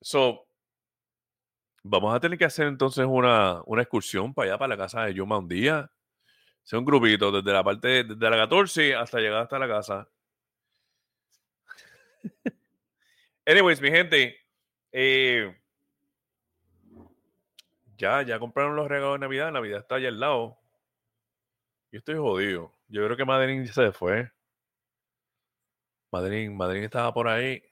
[0.01, 0.47] So,
[1.83, 5.13] vamos a tener que hacer entonces una, una excursión para allá, para la casa de
[5.13, 5.89] Yuma un día.
[6.63, 10.09] Sea un grupito, desde la parte, desde la 14 hasta llegar hasta la casa.
[13.45, 14.35] Anyways, mi gente,
[14.91, 15.55] eh,
[17.97, 19.51] ya, ya compraron los regalos de Navidad.
[19.51, 20.57] Navidad está allá al lado.
[21.91, 22.73] Yo estoy jodido.
[22.87, 24.31] Yo creo que ya se fue.
[26.11, 27.63] Madeline, Madeline estaba por ahí.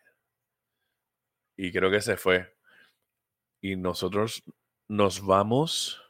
[1.57, 2.55] Y creo que se fue.
[3.61, 4.43] Y nosotros
[4.87, 6.01] nos vamos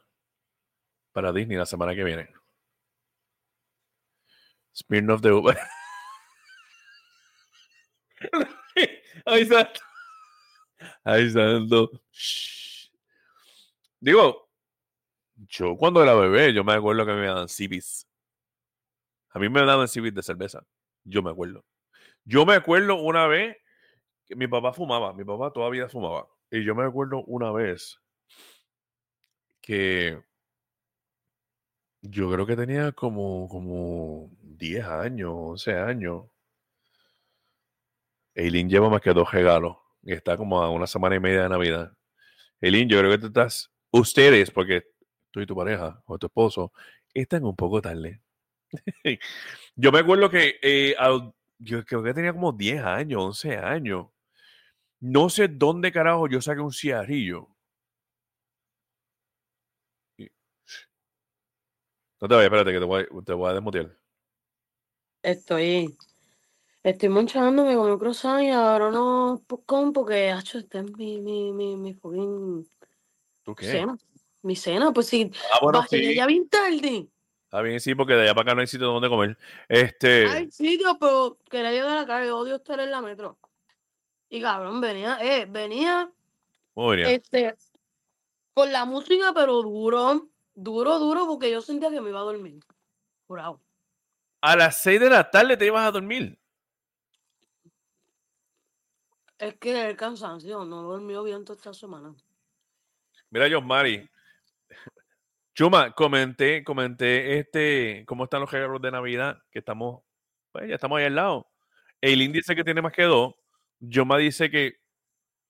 [1.12, 2.28] para Disney la semana que viene.
[4.74, 5.58] Smirnoff de Uber.
[9.24, 9.85] Ay, santo.
[11.04, 11.90] Ay, santo.
[12.10, 12.90] Shh.
[14.00, 14.48] Digo,
[15.34, 18.06] yo cuando era bebé, yo me acuerdo que me daban CBs.
[19.30, 20.66] A mí me daban CBs de cerveza.
[21.04, 21.64] Yo me acuerdo.
[22.24, 23.56] Yo me acuerdo una vez
[24.26, 25.12] que mi papá fumaba.
[25.12, 26.28] Mi papá todavía fumaba.
[26.50, 28.00] Y yo me acuerdo una vez
[29.60, 30.22] que
[32.02, 36.24] yo creo que tenía como, como 10 años, 11 años.
[38.34, 39.76] Eileen lleva más que dos regalos.
[40.06, 41.92] Está como a una semana y media de Navidad.
[42.60, 44.84] Eileen, yo creo que tú estás, ustedes, porque
[45.30, 46.72] tú y tu pareja o tu esposo,
[47.12, 48.22] están un poco tarde.
[49.76, 50.94] yo me acuerdo que eh,
[51.58, 54.06] yo creo que tenía como 10 años, 11 años.
[55.00, 57.48] No sé dónde carajo yo saqué un cigarrillo.
[62.20, 63.98] No te vayas, espérate que te voy, a- te voy a desmutear.
[65.22, 65.96] Estoy,
[66.90, 71.52] estoy monchándome con un croissant y ahora no popcorn porque, hacho, este es mi, mi,
[71.52, 72.68] mi, mi fucking
[73.42, 73.66] ¿Tú qué?
[73.66, 73.96] cena.
[74.42, 76.14] Mi cena, pues sí, Ah, bueno, bajé sí.
[76.14, 77.08] ya bien tarde.
[77.44, 79.36] Está bien, sí, porque de allá para acá no hay sitio donde comer.
[79.68, 80.26] Este.
[80.26, 83.38] Hay sitio, pero quería llegar acá, yo odio estar en la metro.
[84.28, 86.10] Y cabrón, venía, eh, venía,
[86.74, 87.08] muy bien.
[87.10, 87.54] este,
[88.54, 92.60] con la música, pero duro, duro, duro, porque yo sentía que me iba a dormir.
[93.26, 93.60] Jurado.
[94.40, 96.38] A las 6 de la tarde te ibas a dormir.
[99.38, 102.14] Es que el cansancio, no he dormido bien toda esta semana.
[103.30, 104.08] Mira, John Mari.
[105.54, 110.02] Chuma, comenté, comenté este, cómo están los regalos de Navidad, que estamos,
[110.52, 111.50] pues ya estamos ahí al lado.
[112.00, 113.34] Eileen dice que tiene más que dos.
[113.78, 114.80] Yoma dice que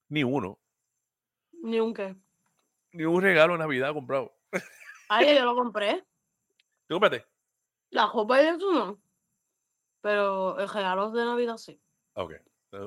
[0.09, 0.59] ni uno.
[1.63, 2.15] Ni un qué.
[2.93, 4.33] ni un regalo de Navidad comprado.
[5.09, 6.05] Ay, yo lo compré.
[6.87, 7.27] Tú cómprate.
[7.91, 9.01] La ropa y eso no.
[10.01, 11.81] Pero el regalo de Navidad sí.
[12.15, 12.35] Ok.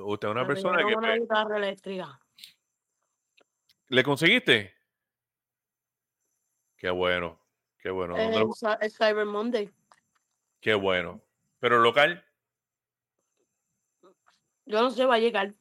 [0.04, 2.20] Usted es una persona que una pues, guitarra eléctrica.
[3.88, 4.76] le conseguiste.
[6.78, 7.40] Qué bueno.
[7.80, 8.16] Qué bueno.
[8.16, 9.70] ¿dónde lo- El, Cy- el Cyber Monday.
[10.62, 11.22] Qué bueno.
[11.60, 12.24] Pero local.
[14.66, 15.54] Yo no sé, va a llegar.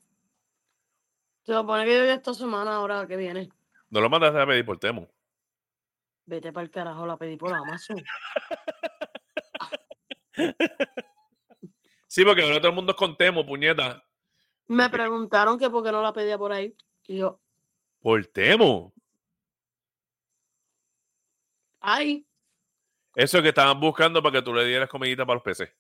[1.43, 3.49] Se supone que llega esta semana ahora que viene.
[3.89, 5.09] No lo mandaste a pedir por Temu.
[6.27, 8.03] Vete para el carajo, la pedí por Amazon.
[12.07, 14.03] Sí, porque ahora todo el mundo es con Temu, puñeta.
[14.69, 16.77] Me preguntaron que por qué no la pedía por ahí.
[17.07, 17.40] Y yo,
[18.01, 18.93] Por Temu.
[21.81, 22.27] ay,
[23.15, 25.70] Eso que estaban buscando para que tú le dieras comidita para los peces.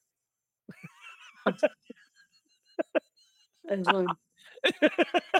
[3.64, 4.04] eso.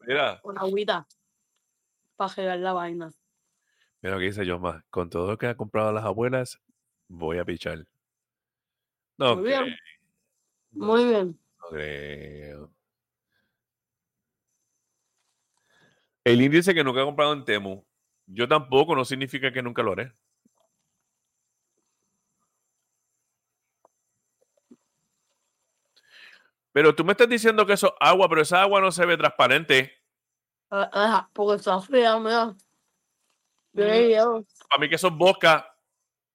[0.00, 1.06] Mira, Una agüita.
[2.16, 3.10] Para regar la vaina.
[4.02, 4.84] mira lo que dice Josma.
[4.90, 6.60] Con todo lo que ha comprado las abuelas,
[7.08, 7.86] voy a pichar.
[9.18, 9.76] No Muy bien.
[10.70, 11.38] Muy bien.
[11.60, 12.70] no creo.
[16.24, 17.84] El índice que nunca ha comprado en Temu.
[18.26, 20.12] Yo tampoco, no significa que nunca lo haré.
[26.72, 29.16] Pero tú me estás diciendo que eso es agua, pero esa agua no se ve
[29.16, 29.92] transparente.
[30.70, 32.54] Ah, ah, porque está fría, mira.
[33.72, 33.88] Yo Mm.
[33.88, 34.46] llevo.
[34.68, 35.74] Para mí que eso es boca.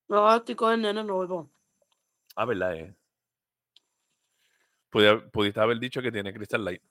[0.08, 1.52] No, estoy con el nene nuevo.
[2.36, 2.96] Ah, verdad, eh.
[4.94, 6.82] Podía- pudiste haber dicho que tiene Crystal Light.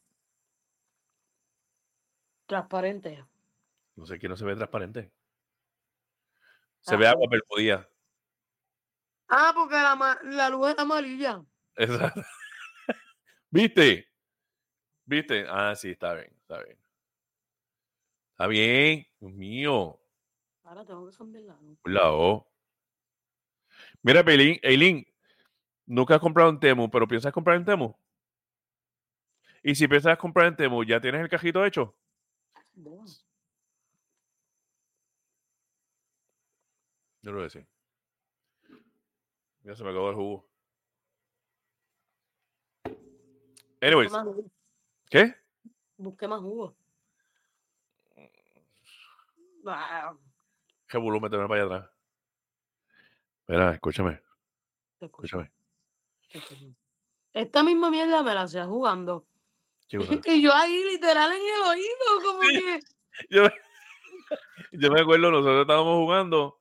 [2.47, 3.24] Transparente.
[3.95, 5.12] No sé que no se ve transparente.
[6.81, 7.89] Se ve agua, pero podía.
[9.29, 11.43] Ah, porque la, la luz es amarilla.
[11.77, 12.20] Exacto.
[13.51, 14.09] ¿Viste?
[15.05, 15.47] ¿Viste?
[15.49, 16.79] Ah, sí, está bien, está bien.
[18.33, 20.01] Está bien, Dios mío.
[20.65, 22.43] Ahora tengo que cambiar la luz.
[24.03, 25.07] Mira, Pelín, Eileen,
[25.86, 27.94] nunca has comprado en Temu, pero piensas comprar en Temu.
[29.62, 31.94] Y si piensas comprar en Temu, ¿ya tienes el cajito hecho?
[32.74, 33.04] Bueno,
[37.22, 37.66] Yo lo voy a decir.
[39.62, 40.48] Ya se me acabó el jugo.
[43.80, 44.44] Anyways, jugo.
[45.09, 45.34] ¿qué?
[45.96, 46.76] Busqué más jugo.
[50.88, 51.90] ¿Qué volumen te para allá atrás?
[53.40, 54.20] Espera, escúchame,
[55.00, 55.50] escúchame.
[57.32, 59.26] Esta misma mierda me la hacía jugando.
[60.24, 62.60] Y yo ahí literal en el oído, como Sí.
[62.60, 62.80] que.
[63.30, 63.42] Yo,
[64.72, 66.56] yo me acuerdo, nosotros estábamos jugando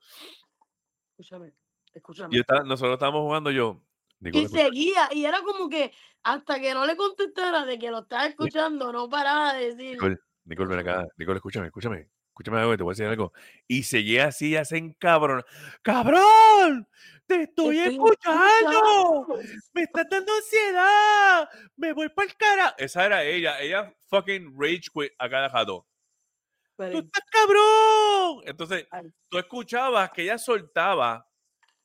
[1.18, 1.54] Escúchame,
[1.94, 2.36] escúchame.
[2.36, 3.82] y está- nosotros estábamos jugando yo.
[4.20, 5.94] Y seguía, y era como que
[6.24, 9.94] hasta que no le contestara de que lo estaba escuchando, no paraba de decir.
[9.94, 11.08] Nicole, Nicole, ven acá.
[11.18, 12.10] Nicole, escúchame, escúchame.
[12.42, 13.34] Escúchame algo, te voy a decir algo.
[13.68, 15.44] Y seguía así, hacen cabrón.
[15.84, 16.88] ¡Cabrón!
[17.28, 19.40] ¡Te estoy, "Estoy escuchando!
[19.74, 21.50] ¡Me estás dando ansiedad!
[21.76, 22.76] ¡Me voy para el cara!
[22.80, 23.60] Esa era ella.
[23.60, 25.52] Ella fucking rage quit a cada.
[25.52, 28.42] Pero- ¡Tú estás cabrón!
[28.46, 29.12] Entonces, Ay.
[29.30, 31.30] tú escuchabas que ella soltaba,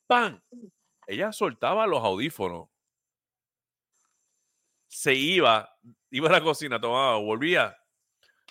[0.07, 0.41] ¡pam!
[1.05, 2.67] Ella soltaba los audífonos.
[4.87, 5.69] Se iba,
[6.09, 7.77] iba a la cocina, tomaba, volvía.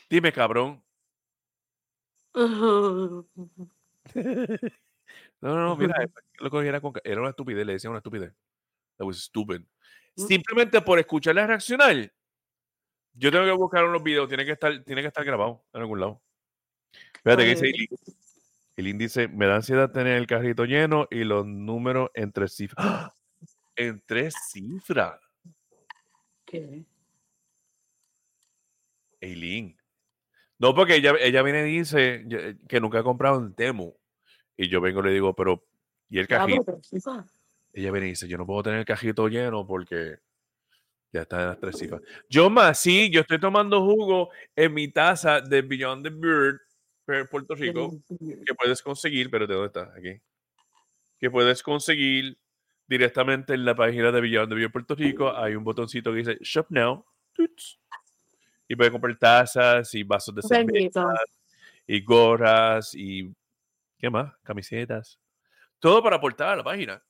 [0.08, 0.85] Dime, cabrón.
[5.40, 5.94] No, no, no, mira,
[6.38, 8.32] lo cogiera con era una estupidez, le decía una estupidez.
[8.96, 9.60] That was stupid.
[10.16, 10.26] Mm.
[10.26, 12.12] Simplemente por escucharla reaccionar,
[13.12, 16.00] yo tengo que buscar unos videos, tiene que estar, tiene que estar grabado en algún
[16.00, 16.22] lado.
[17.22, 17.66] Fíjate que dice.
[17.66, 17.88] Eileen.
[18.76, 22.86] Eileen dice, me da ansiedad tener el carrito lleno y los números en tres cifras.
[22.86, 23.14] ¡Ah!
[23.74, 25.20] En tres cifras,
[26.46, 26.84] ¿Qué?
[29.20, 29.76] Eileen.
[30.58, 33.94] No, porque ella, ella viene y dice eh, que nunca ha comprado en Temu.
[34.56, 35.62] Y yo vengo y le digo, pero,
[36.08, 36.80] ¿y el Ah, cajito?
[37.74, 40.16] Ella viene y dice, yo no puedo tener el cajito lleno porque
[41.12, 42.00] ya está en las tres cifras.
[42.30, 46.60] Yo más, sí, yo estoy tomando jugo en mi taza de Beyond the Bird,
[47.06, 47.90] Pu- Puerto Rico,
[48.46, 49.92] que puedes conseguir, pero ¿de dónde está?
[49.94, 50.20] Aquí.
[51.20, 52.38] Que puedes conseguir
[52.88, 55.36] directamente en la página de Beyond the Bird Puerto Rico.
[55.36, 57.04] Hay un botoncito que dice Shop Now.
[58.68, 61.08] Y puedes comprar tazas y vasos de cerveza Bendito.
[61.86, 63.32] y gorras y
[63.98, 64.34] ¿qué más?
[64.42, 65.18] Camisetas.
[65.78, 67.02] Todo para aportar a la página.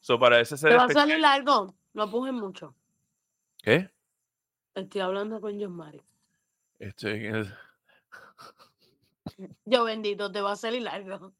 [0.00, 1.74] So, para ese ser Te va a salir largo.
[1.92, 2.74] No apujes mucho.
[3.62, 3.88] ¿Qué?
[4.74, 6.02] Estoy hablando con John Mari.
[6.78, 7.48] Este, es-
[9.64, 11.32] Yo bendito, te va a salir largo.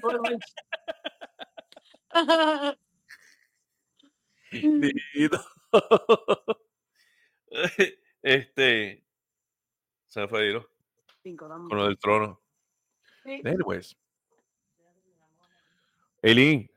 [0.00, 0.54] Por mucho.
[4.50, 5.40] Dito.
[8.22, 9.02] Este.
[10.08, 10.68] Se me fue Dilo,
[11.68, 12.40] con lo del trono.
[13.24, 13.40] Sí.
[13.44, 13.96] Anyways.
[16.22, 16.70] Eileen.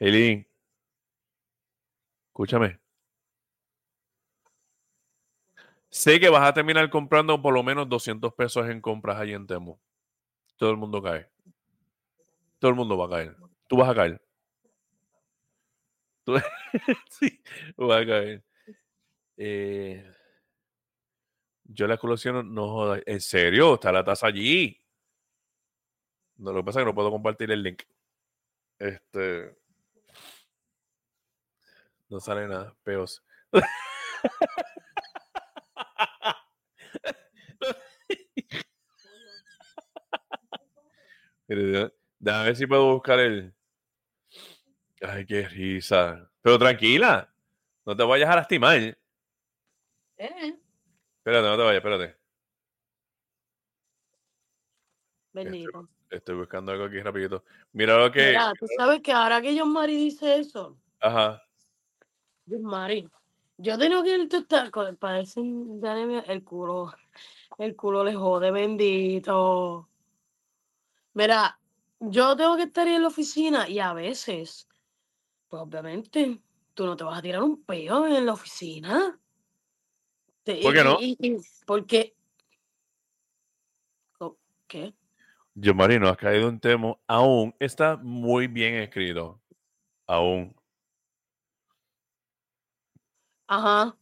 [0.00, 0.46] Eileen.
[2.28, 2.80] Escúchame.
[5.90, 9.46] Sé que vas a terminar comprando por lo menos 200 pesos en compras ahí en
[9.46, 9.76] Temu.
[10.56, 11.28] Todo el mundo cae.
[12.58, 13.36] Todo el mundo va a caer.
[13.66, 14.22] Tú vas a caer.
[16.24, 16.36] Tú-
[17.10, 17.40] sí,
[17.76, 18.44] vas a caer.
[19.42, 20.04] Eh,
[21.64, 23.02] yo la colecciono, no jodas.
[23.06, 23.72] ¿En serio?
[23.74, 24.78] Está la taza allí.
[26.36, 27.82] No, lo que pasa es que no puedo compartir el link.
[28.78, 29.56] Este.
[32.10, 32.76] No sale nada.
[32.84, 33.24] Peos.
[42.18, 43.54] Déjame ver si puedo buscar el.
[45.00, 46.30] Ay, qué risa.
[46.42, 47.32] Pero tranquila.
[47.86, 48.99] No te vayas a lastimar.
[50.20, 50.54] Eh,
[51.16, 52.20] Espérate, no te vayas, espérate.
[55.32, 55.88] bendito.
[56.10, 57.42] Estoy buscando algo aquí rapidito.
[57.72, 58.26] Mira lo que.
[58.26, 61.42] Mira, tú sabes que ahora que John Mari dice eso, Ajá.
[62.46, 63.08] John Mari,
[63.56, 66.92] yo tengo que ir estás con parece el culo,
[67.56, 69.88] el culo le jode, bendito.
[71.14, 71.58] Mira,
[71.98, 74.68] yo tengo que estar ahí en la oficina y a veces,
[75.48, 76.42] pues obviamente,
[76.74, 79.19] tú no te vas a tirar un peo en la oficina.
[80.44, 80.98] ¿Por qué no?
[81.66, 82.14] porque,
[84.18, 84.94] ¿Co- ¿qué?
[85.54, 87.00] Yo, Marino, has caído en Temo.
[87.06, 89.40] Aún está muy bien escrito.
[90.06, 90.54] Aún.
[93.46, 93.96] Ajá.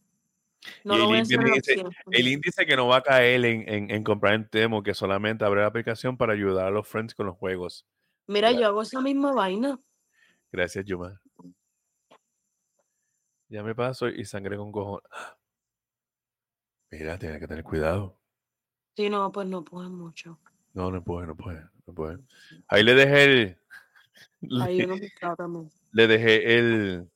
[0.83, 1.83] No Y el índice-.
[2.11, 5.43] El índice que no va a caer en, en- en comprar en Temo, que solamente
[5.45, 7.85] abre la aplicación para ayudar a los friends con los juegos.
[8.27, 9.79] Mira, yo hago esa misma vaina.
[10.51, 11.21] Gracias, Yuma.
[13.49, 15.09] Ya me paso y sangre con cojones.
[16.91, 18.17] Mira, tienes que tener cuidado.
[18.95, 20.39] Sí, no, pues no puedo mucho.
[20.73, 22.19] No, no puede, no puede, no puede.
[22.67, 23.57] Ahí le dejé el.
[24.61, 24.95] Ahí uno
[25.37, 25.71] también.
[25.91, 27.11] le dejé el,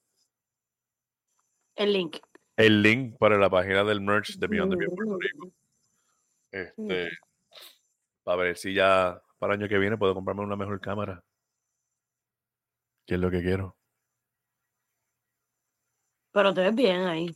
[1.75, 2.17] El link.
[2.57, 5.51] el link para la página del merch de Beyond the Beer Puerto Rico.
[6.51, 7.09] Este,
[8.23, 11.23] para ver si ya para el año que viene puedo comprarme una mejor cámara.
[13.05, 13.75] Que es lo que quiero.
[16.31, 17.35] Pero te ves bien ahí.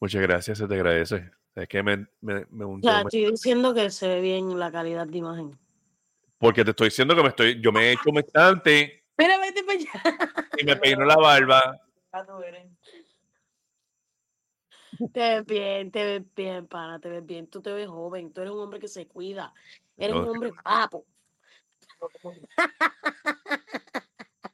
[0.00, 1.30] Muchas gracias, se te agradece.
[1.60, 5.06] Es que me, me, me O sea, estoy diciendo que se ve bien la calidad
[5.06, 5.58] de imagen.
[6.38, 9.78] porque te estoy diciendo que me estoy, yo me he hecho bastante Mira, vete para
[9.78, 10.48] allá.
[10.56, 11.78] y me peino la barba.
[12.46, 12.66] Eres.
[15.12, 17.46] Te ves bien, te ves bien, pana, te ves bien.
[17.46, 19.52] Tú te ves joven, tú eres un hombre que se cuida.
[19.96, 21.04] Eres No, un hombre papo.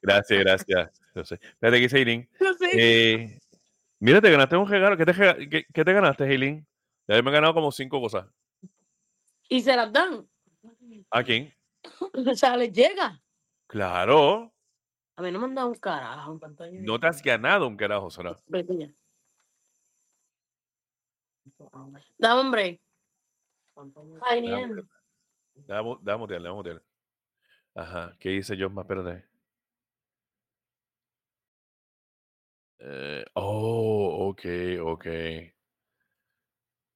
[0.03, 1.03] Gracias, gracias.
[1.15, 1.35] Yo sé.
[1.43, 2.29] Espérate, ¿qué dice Eileen?
[2.41, 2.69] No sé.
[2.75, 3.39] Eh,
[3.99, 4.97] mira, te ganaste un regalo.
[4.97, 6.67] ¿Qué te, qué te ganaste, Eileen?
[7.09, 8.27] Ya me he ganado como cinco cosas.
[9.49, 10.29] Y se las dan.
[11.11, 11.53] ¿A quién?
[12.33, 13.23] O sea, les llega.
[13.69, 14.53] Claro.
[15.17, 16.41] A mí no me han dado un carajo.
[16.73, 18.37] No te has ganado un carajo, Sara.
[22.19, 22.81] Dame un break.
[24.23, 24.89] Ay, ni Dame en-
[25.67, 26.81] Dame, dame dame.
[27.75, 28.17] Ajá.
[28.19, 28.85] ¿Qué hice yo más?
[28.85, 29.25] Espérate.
[32.79, 34.45] Eh, oh, ok,
[34.83, 35.07] ok.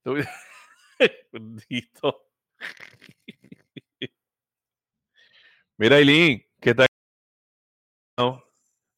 [1.33, 2.27] Bendito.
[5.77, 6.87] Mira, Eileen, ¿qué tal?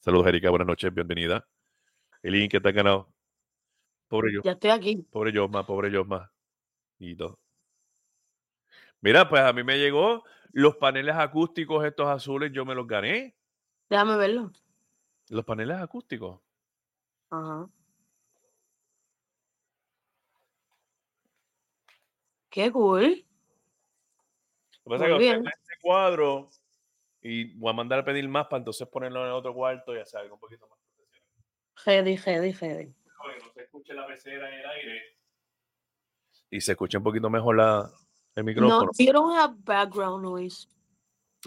[0.01, 1.47] Saludos, Erika, buenas noches, bienvenida.
[2.23, 3.13] Eileen, ¿qué tal ganado?
[4.09, 4.97] Pobre yo, Ya estoy aquí.
[5.11, 6.33] pobre Yosma, pobre Yosma.
[6.99, 7.39] Y todo.
[9.01, 13.37] Mira, pues a mí me llegó los paneles acústicos estos azules, yo me los gané.
[13.89, 14.53] Déjame verlo.
[15.29, 16.41] Los paneles acústicos.
[17.31, 17.69] Ajá.
[22.53, 23.25] Qué cool.
[24.85, 26.51] Lo que pasa es que este cuadro
[27.23, 30.01] y voy a mandar a pedir más para entonces ponerlo en el otro cuarto y
[30.01, 31.33] hacer algo un poquito más profesional.
[31.87, 32.95] Heady, heady, heady.
[33.17, 35.03] Para que no se escuche la pecera en el aire.
[36.51, 37.91] Y se escuche un poquito mejor la,
[38.35, 38.91] el No, micrófono.
[38.99, 40.69] you don't have background noise.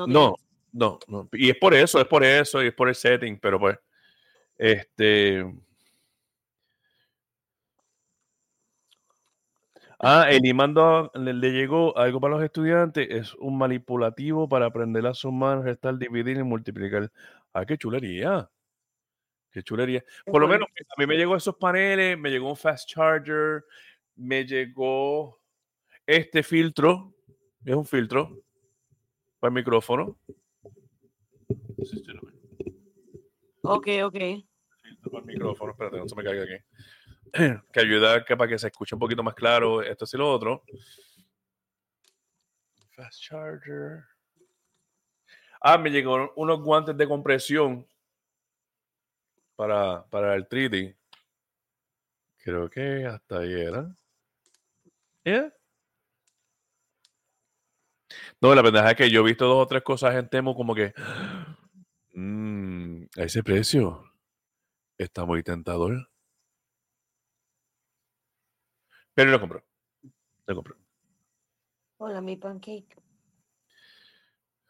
[0.07, 0.35] No,
[0.71, 1.29] no, no.
[1.33, 3.77] Y es por eso, es por eso, y es por el setting, pero pues,
[4.57, 5.45] este.
[9.99, 15.05] Ah, el mandó, le, le llegó algo para los estudiantes, es un manipulativo para aprender
[15.07, 17.11] a sumar, restar, dividir y multiplicar.
[17.53, 18.49] Ah, qué chulería.
[19.51, 20.03] Qué chulería.
[20.25, 23.63] Por lo menos a mí me llegó esos paneles, me llegó un fast charger,
[24.15, 25.39] me llegó
[26.05, 27.15] este filtro,
[27.63, 28.43] es un filtro
[29.39, 30.19] para el micrófono.
[33.61, 34.17] Ok, ok.
[34.81, 36.63] filtro para el micrófono, espérate, no se me caiga aquí.
[37.73, 40.63] que ayuda para que se escuche un poquito más claro esto y lo otro.
[42.91, 44.05] Fast charger.
[45.59, 47.85] Ah, me llegaron unos guantes de compresión
[49.55, 50.95] para, para el 3D.
[52.37, 53.93] Creo que hasta ahí era.
[55.25, 55.51] ¿Eh?
[58.39, 60.75] No, la verdad es que yo he visto dos o tres cosas en Temo como
[60.75, 60.93] que
[62.13, 64.03] mm, a ese precio
[64.97, 66.07] está muy tentador.
[69.15, 69.63] Pero lo compró.
[70.45, 70.75] Lo compró.
[71.97, 72.95] Hola, mi pancake.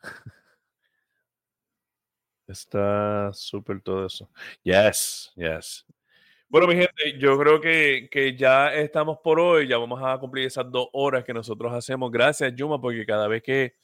[2.48, 4.30] Está súper todo eso.
[4.64, 5.84] Yes, yes.
[6.48, 9.68] Bueno, mi gente, yo creo que, que ya estamos por hoy.
[9.68, 12.12] Ya vamos a cumplir esas dos horas que nosotros hacemos.
[12.12, 13.76] Gracias, Yuma, porque cada vez que,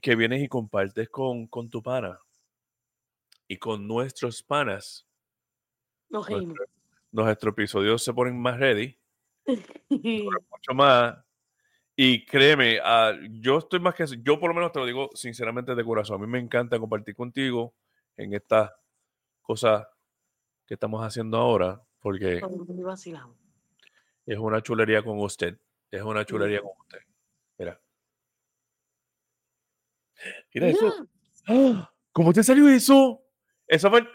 [0.00, 2.20] que vienes y compartes con, con tu pana
[3.48, 5.04] y con nuestros panas,
[6.10, 6.64] Nos nuestro-
[7.10, 8.97] nuestros episodios se ponen más ready.
[10.50, 11.16] mucho más.
[11.96, 14.04] Y créeme, ah, yo estoy más que.
[14.22, 16.22] Yo por lo menos te lo digo sinceramente de corazón.
[16.22, 17.74] A mí me encanta compartir contigo
[18.16, 18.70] en estas
[19.42, 19.86] cosas
[20.66, 22.40] que estamos haciendo ahora, porque
[24.26, 25.58] es una chulería con usted.
[25.90, 26.98] Es una chulería con usted.
[27.58, 27.80] Mira.
[30.54, 31.08] Mira eso.
[31.48, 31.92] ¡Ah!
[32.12, 33.22] ¿Cómo te salió eso?
[33.66, 34.06] Eso fue.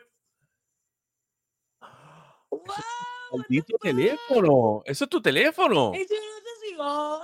[3.34, 4.84] Maldito teléfono.
[4.86, 5.92] Eso es tu teléfono.
[5.94, 7.22] Eso no te sigo.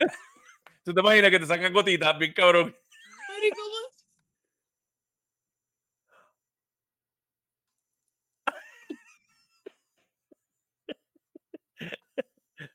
[0.84, 2.76] ¿Tú te imaginas que te sacan gotitas, bien cabrón?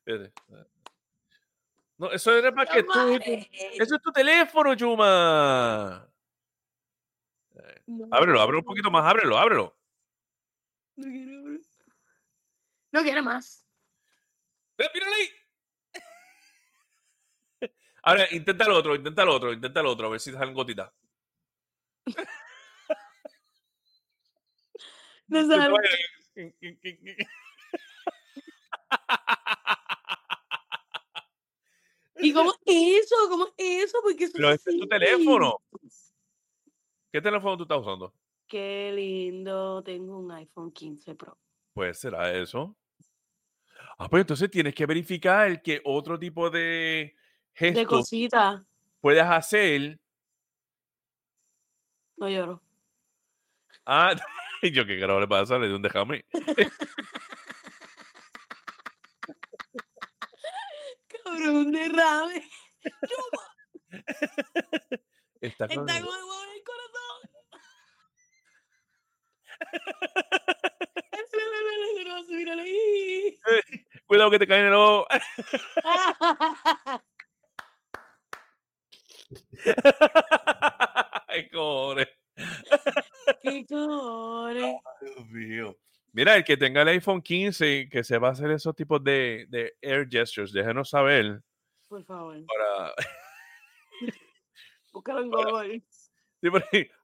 [0.05, 0.29] Pero.
[1.97, 2.91] No, eso era para que tú.
[3.79, 6.09] Eso es tu teléfono, Chuma.
[7.85, 9.77] No, Ábrelo, ábrelo un poquito más, ábrelo, ábrelo.
[10.95, 11.42] No quiero.
[12.93, 13.65] No quiero más.
[14.77, 14.87] ¡Eh!
[18.03, 20.93] Ahora, intenta el otro, intenta el otro, intenta el otro, a ver si salen gotitas.
[25.27, 25.73] No sale.
[26.35, 26.73] imaginas
[32.17, 33.15] ¿Y cómo es eso?
[33.29, 33.97] ¿Cómo es eso?
[34.03, 35.57] Porque eso Pero se este es tu teléfono.
[37.11, 38.13] ¿Qué teléfono tú estás usando?
[38.47, 39.81] Qué lindo.
[39.81, 41.39] Tengo un iPhone 15 Pro.
[41.73, 42.77] Pues será eso.
[43.97, 47.15] Ah, pues entonces tienes que verificar que otro tipo de
[47.53, 48.09] gestos
[48.99, 49.99] puedas hacer.
[52.17, 52.61] No lloro.
[53.85, 54.15] Ah,
[54.61, 56.23] yo qué carajo le pasa, le di un déjame.
[61.07, 62.47] Cabrón, derrame.
[65.41, 66.09] Está con- Está el en
[66.55, 67.29] el corazón.
[72.29, 73.39] Míralo ahí.
[74.05, 75.07] Cuidado que te cae en el ojo.
[81.27, 82.07] Ay, cojones.
[83.41, 84.75] Qué cojones.
[85.01, 85.77] Dios mío.
[86.11, 89.47] Mira, el que tenga el iPhone 15, que se va a hacer esos tipos de,
[89.49, 91.41] de air gestures, déjenos saber
[91.87, 92.37] Por favor.
[92.45, 92.93] para...
[94.91, 95.83] Búscalo en Google.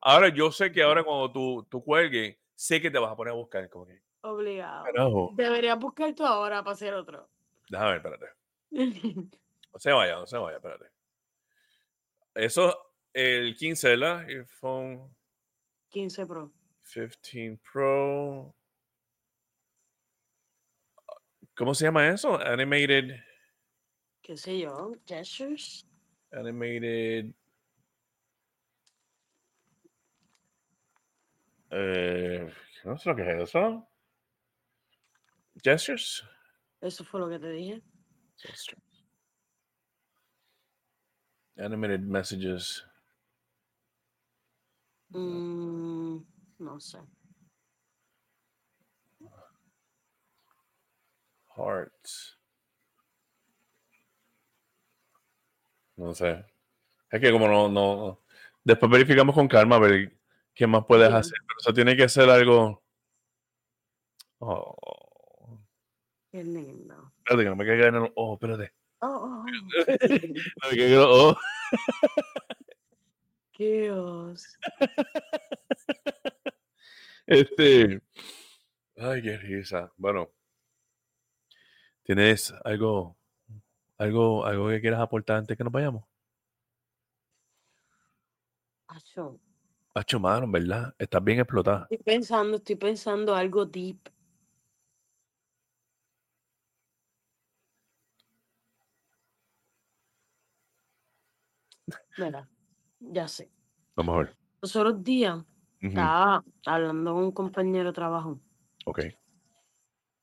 [0.02, 3.32] Ahora yo sé que ahora cuando tú, tú cuelgues, sé que te vas a poner
[3.32, 3.68] a buscar.
[3.70, 4.84] Como que, Obligado.
[4.86, 5.32] carajo.
[5.36, 7.30] Deberías buscar tú ahora para hacer otro.
[7.70, 8.26] Déjame ver, espérate.
[9.72, 10.86] No se vaya, no se vaya, espérate.
[12.34, 12.76] Eso,
[13.14, 14.26] el 15, ¿verdad?
[14.28, 15.16] iPhone
[15.90, 16.52] 15 Pro.
[16.92, 18.56] 15 Pro.
[21.56, 22.36] ¿Cómo se llama eso?
[22.40, 23.20] Animated.
[24.24, 24.94] ¿Qué sé yo?
[25.06, 25.86] Gestures.
[26.32, 27.32] Animated.
[31.72, 32.52] Eh,
[32.86, 33.89] no sé lo que es eso.
[35.64, 36.24] Gestures.
[36.82, 37.82] Eso fue lo que te dije.
[38.38, 38.84] Gestures.
[41.58, 42.86] Animated messages.
[45.10, 46.20] Mm,
[46.60, 47.00] no sé.
[51.56, 52.38] Hearts.
[55.98, 56.46] No sé.
[57.12, 58.22] Es que como no, no,
[58.64, 60.18] Después verificamos con calma a ver
[60.54, 61.16] qué más puedes Sí.
[61.16, 61.38] hacer.
[61.48, 62.84] Pero eso tiene que ser algo.
[64.40, 65.09] Oh.
[66.32, 67.12] Qué lindo.
[67.18, 68.12] Espérate, que no me caiga en el.
[68.16, 68.74] Oh, espérate.
[69.00, 69.46] Oh, oh, oh.
[70.62, 71.40] No me caiga en el ojo.
[73.52, 74.58] Qué os.
[77.28, 78.02] Este.
[78.98, 79.92] Ay, qué risa.
[79.98, 80.32] Bueno.
[82.04, 83.18] ¿Tienes algo,
[84.00, 86.06] algo, algo que quieras aportar antes que nos vayamos?
[88.88, 89.40] Acho.
[89.94, 90.96] Hacho, mano, ¿verdad?
[90.98, 91.88] Estás bien explotada.
[91.90, 94.10] Estoy pensando, estoy pensando algo deep.
[102.18, 102.50] Mira,
[103.00, 103.50] ya sé.
[103.96, 104.38] Vamos a ver.
[104.62, 105.44] Los otros días
[105.80, 108.40] estaba hablando con un compañero de trabajo
[108.86, 109.00] Ok.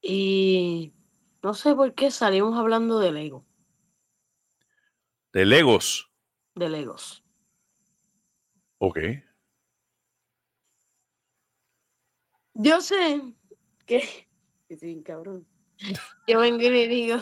[0.02, 0.92] y
[1.42, 3.44] no sé por qué salimos hablando de Lego,
[5.32, 6.10] De Legos.
[6.54, 7.22] de Legos.
[8.78, 8.98] Ok.
[12.54, 13.22] Yo sé
[13.86, 14.28] que,
[14.68, 15.46] que cabrón.
[16.26, 17.16] Yo vengo y le digo,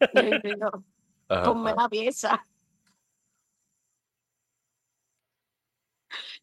[0.00, 0.84] yo vengo y digo,
[1.28, 1.82] Ajá, ponme ajá.
[1.82, 2.44] la pieza.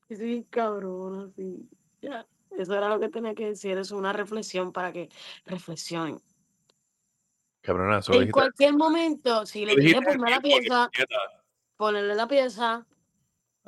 [0.10, 1.68] Y sí, cabrón, así.
[2.02, 5.10] Ya, eso era lo que tenía que decir, es una reflexión para que
[5.46, 6.22] reflexionen.
[7.62, 8.34] Cabrona, solo En dijiste.
[8.34, 10.92] cualquier momento, si le dijiste ponme la pieza,
[11.78, 12.86] ponerle la pieza,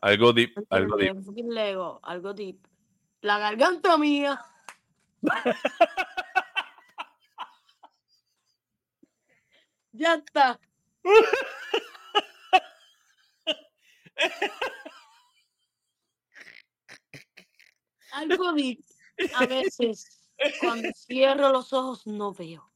[0.02, 1.16] Algo deep, algo deep.
[1.50, 2.60] Lego, algo deep.
[3.22, 4.40] La garganta mía.
[9.92, 10.60] ya está.
[18.12, 18.84] Algo deep.
[19.36, 20.30] A veces,
[20.60, 22.72] cuando cierro los ojos, no veo.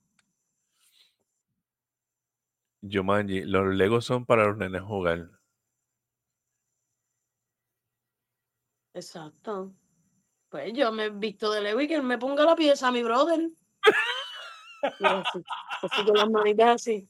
[2.81, 5.29] Jumanji, los Legos son para los nenes jugar.
[8.93, 9.73] Exacto.
[10.49, 13.03] Pues yo me he visto de Lego y que me ponga la pieza a mi
[13.03, 13.49] brother.
[14.83, 17.07] Así con las manitas así.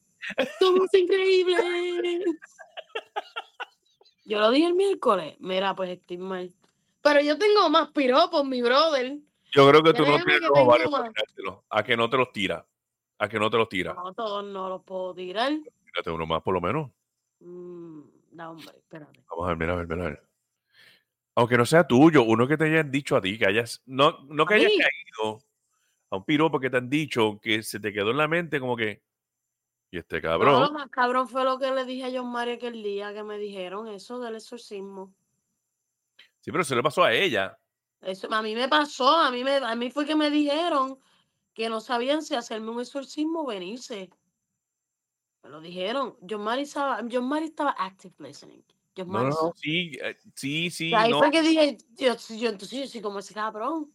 [0.60, 1.60] Somos increíbles.
[4.24, 5.36] Yo lo dije el miércoles.
[5.40, 6.54] Mira, pues estoy mal.
[7.02, 9.18] Pero yo tengo más piropos, mi brother.
[9.52, 11.10] Yo creo que tú no tienes los ovarios para.
[11.70, 12.66] A que no te los tira.
[13.18, 13.94] A que no te los tira.
[13.94, 15.52] No, todos no los puedo tirar.
[15.84, 16.90] Tírate uno más por lo menos.
[17.40, 18.00] Mm,
[18.32, 19.20] no, hombre, espérate.
[19.28, 20.22] Vamos a ver, mira, a ver, mira, a ver.
[21.34, 24.46] Aunque no sea tuyo, uno que te hayan dicho a ti, que hayas, no, no
[24.46, 24.78] que ¿A hayas mí?
[24.78, 25.42] caído
[26.10, 28.76] a un piropo que te han dicho, que se te quedó en la mente como
[28.76, 29.02] que,
[29.90, 32.54] y este No, cabrón, lo más cabrón fue lo que le dije a John Mario
[32.54, 35.14] aquel día que me dijeron eso del exorcismo.
[36.42, 37.58] Sí, pero se le pasó a ella.
[38.02, 40.98] Eso a mí me pasó, a mí me, a mí fue que me dijeron
[41.54, 44.10] que no sabían si hacerme un exorcismo o venirse.
[45.42, 46.16] Me lo dijeron.
[46.28, 48.62] John Mari estaba, John Mari estaba active listening.
[48.96, 51.18] John No, Mari no, sa- no, sí, eh, sí, sí, ahí no.
[51.18, 53.92] fue que dije, yo, yo entonces yo soy como ese cabrón.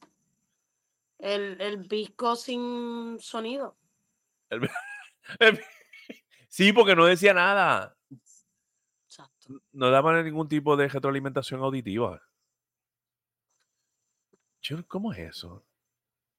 [1.19, 3.77] El, el disco sin sonido.
[6.49, 7.95] Sí, porque no decía nada.
[9.05, 9.61] Exacto.
[9.73, 12.21] No daba ningún tipo de retroalimentación auditiva.
[14.87, 15.63] ¿Cómo es eso?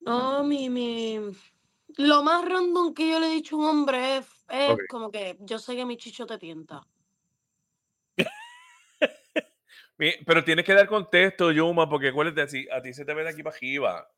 [0.00, 1.18] No, mi, mi.
[1.96, 5.36] Lo más random que yo le he dicho a un hombre es, es como que
[5.40, 6.86] yo sé que mi chicho te tienta.
[10.26, 13.30] Pero tienes que dar contexto, Yuma, porque acuérdate, así, a ti se te ve de
[13.30, 14.10] aquí para arriba.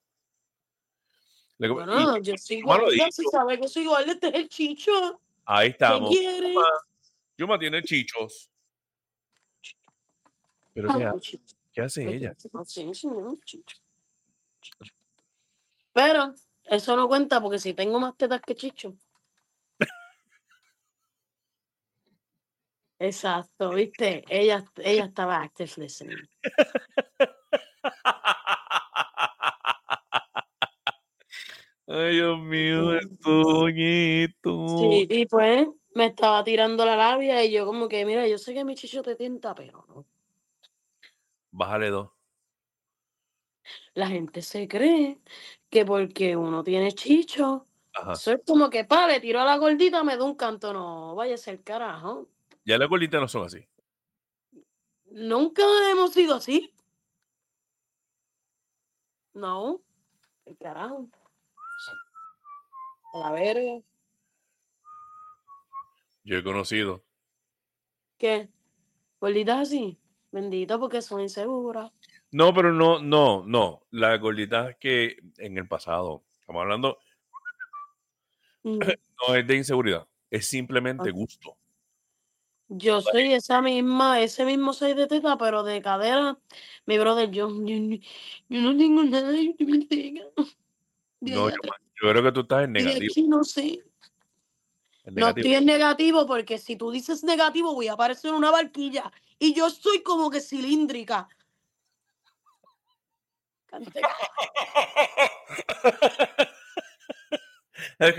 [1.59, 3.31] Y- Bueno, yo soy gorda, si dijo.
[3.31, 5.21] sabe que soy gorda, este es el chicho.
[5.45, 6.11] Ahí ¿Qué estamos.
[6.11, 6.67] Yuma,
[7.39, 8.51] Yuma tiene chichos.
[10.75, 11.57] ¿Pero qué, ha- chicho.
[11.73, 12.35] qué hace ella?
[12.35, 13.09] tienta, sí, sí,
[13.45, 13.77] chicho.
[15.93, 16.35] Pero
[16.65, 18.95] eso no cuenta porque si tengo más tetas que chicho.
[22.99, 26.19] Exacto, viste, ella, ella estaba active listening.
[31.87, 33.66] Ay, Dios mío, esto.
[34.78, 38.55] Sí, y pues me estaba tirando la labia y yo como que, mira, yo sé
[38.55, 40.07] que mi chicho te tienta, pero no.
[41.51, 42.11] Bájale dos.
[43.95, 45.19] La gente se cree
[45.69, 48.13] que porque uno tiene chicho, Ajá.
[48.13, 50.73] eso es como que, pa, le tiro a la gordita, me da un canto.
[50.73, 52.29] No, vaya a ser carajo.
[52.65, 53.67] Ya las gorditas no son así.
[55.11, 56.73] Nunca hemos sido así.
[59.35, 59.81] No,
[60.45, 61.09] el carajo.
[63.15, 63.83] A la verga.
[66.23, 67.03] Yo he conocido.
[68.19, 68.49] ¿Qué?
[69.21, 69.99] Gorditas así.
[70.31, 71.91] Bendito porque son inseguras.
[72.32, 73.82] No, pero no, no, no.
[73.90, 76.98] Las gorditas que en el pasado, estamos hablando,
[78.62, 78.78] Mm.
[79.28, 81.57] no es de inseguridad, es simplemente gusto.
[82.69, 86.39] Yo soy esa misma, ese mismo soy de teta, pero de cadera.
[86.86, 87.97] Mi brother, yo, yo, no-
[88.48, 90.24] yo no tengo nada de biblioteca.
[91.20, 91.57] De No, yo,
[92.02, 93.12] yo creo que tú estás en negativo.
[93.12, 93.82] aquí no sé.
[95.07, 99.11] No estoy en negativo porque si tú dices negativo voy a aparecer en una barquilla
[99.39, 101.28] y yo soy como que cilíndrica.
[108.01, 108.19] Ok,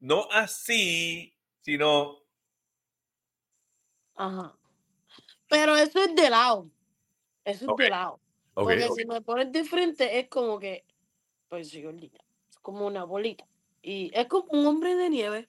[0.00, 2.18] no así, sino
[4.14, 4.56] Ajá.
[5.48, 6.70] Pero eso es de lado.
[7.44, 8.14] Eso es Ok, de lado.
[8.54, 8.94] ok, Porque ok.
[8.96, 10.84] si me pones de frente es como que,
[11.48, 12.18] pues soy gordita.
[12.50, 13.46] Es como una bolita.
[13.82, 15.48] Y es como un hombre de nieve.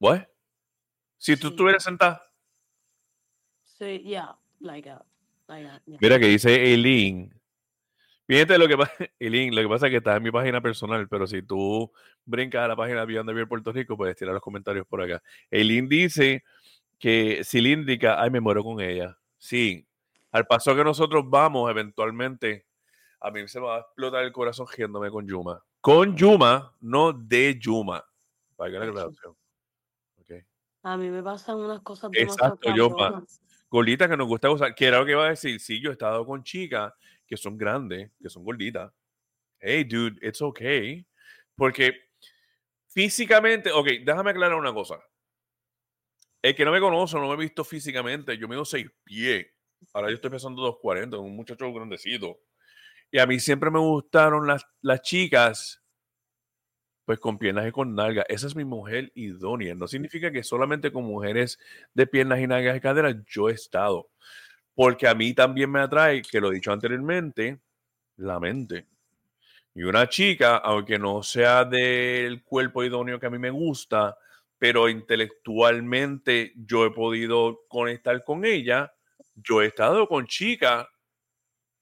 [0.00, 0.26] What?
[1.18, 1.54] Si tú Sí.
[1.54, 2.22] estuvieras sentada.
[3.64, 5.04] Sí, yeah, like that.
[5.60, 5.98] Yeah.
[6.00, 7.32] Mira que dice Eileen.
[8.26, 11.08] Fíjate lo que pasa, Eileen, lo que pasa es que está en mi página personal,
[11.08, 11.92] pero si tú
[12.24, 15.22] brincas a la página Beyond the Beer Puerto Rico, puedes tirar los comentarios por acá.
[15.50, 16.44] Eileen dice
[16.98, 19.18] que cilíndrica, ay, me muero con ella.
[19.36, 19.86] Sí,
[20.30, 22.66] al paso que nosotros vamos, eventualmente,
[23.20, 25.62] a mí se me va a explotar el corazón riéndome con Yuma.
[25.80, 28.04] Con Yuma, no de Yuma.
[28.56, 29.36] Para que la aclaración.
[30.84, 32.96] A mí me pasan unas cosas Exacto, yo.
[33.72, 34.74] Gorditas que nos gusta usar.
[34.74, 35.58] Que era lo que iba a decir.
[35.58, 36.92] Sí, yo he estado con chicas
[37.26, 38.92] que son grandes, que son gorditas.
[39.58, 41.04] Hey, dude, it's okay.
[41.56, 41.94] Porque
[42.88, 45.00] físicamente, ok, déjame aclarar una cosa.
[46.42, 49.46] El que no me conoce, no me he visto físicamente, yo mido seis pies.
[49.94, 52.40] Ahora yo estoy pesando 240, un muchacho grandecito.
[53.10, 55.81] Y a mí siempre me gustaron las, las chicas,
[57.12, 58.24] pues con piernas y con nalgas.
[58.26, 59.74] Esa es mi mujer idónea.
[59.74, 61.58] No significa que solamente con mujeres
[61.92, 64.08] de piernas y nalgas y caderas yo he estado.
[64.74, 67.60] Porque a mí también me atrae, que lo he dicho anteriormente,
[68.16, 68.86] la mente.
[69.74, 74.16] Y una chica, aunque no sea del cuerpo idóneo que a mí me gusta,
[74.56, 78.90] pero intelectualmente yo he podido conectar con ella,
[79.34, 80.86] yo he estado con chicas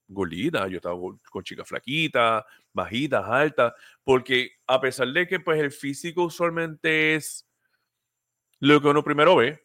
[0.08, 1.00] gorditas, yo he estado
[1.30, 3.72] con, chicas flaquitas, bajitas, altas,
[4.04, 7.46] porque a pesar de que pues el físico usualmente es
[8.58, 9.64] lo que uno primero ve,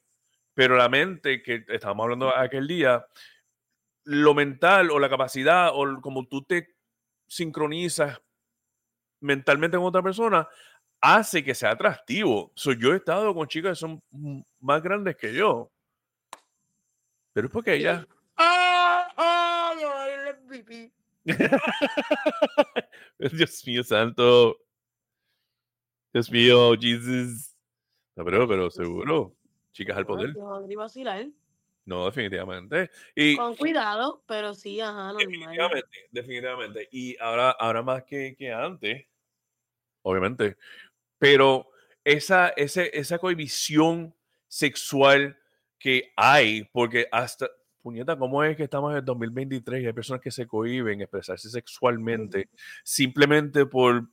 [0.53, 3.05] pero la mente, que estábamos hablando aquel día,
[4.05, 6.75] lo mental o la capacidad o como tú te
[7.27, 8.21] sincronizas
[9.19, 10.47] mentalmente con otra persona,
[11.01, 12.51] hace que sea atractivo.
[12.55, 14.01] So, yo he estado con chicas que son
[14.59, 15.71] más grandes que yo.
[17.33, 18.05] Pero es porque ellas...
[18.37, 19.07] ¡Ah!
[19.17, 19.35] ¡Ah!
[23.19, 24.57] Dios mío, santo.
[26.13, 27.55] Dios mío, Jesus.
[28.15, 29.35] No, pero, pero seguro.
[29.73, 30.33] Chicas al poder.
[31.85, 32.89] No, definitivamente.
[33.13, 35.17] Y Con cuidado, pero sí, ajá, normal.
[35.17, 36.89] definitivamente, definitivamente.
[36.91, 39.05] Y ahora, ahora más que, que antes,
[40.01, 40.57] obviamente.
[41.19, 41.69] Pero
[42.03, 44.15] esa, ese, esa cohibición
[44.47, 45.37] sexual
[45.77, 47.49] que hay, porque hasta,
[47.85, 51.51] puñeta, ¿cómo es que estamos en el 2023 y hay personas que se cohiben expresarse
[51.51, 52.49] sexualmente
[52.83, 54.07] simplemente por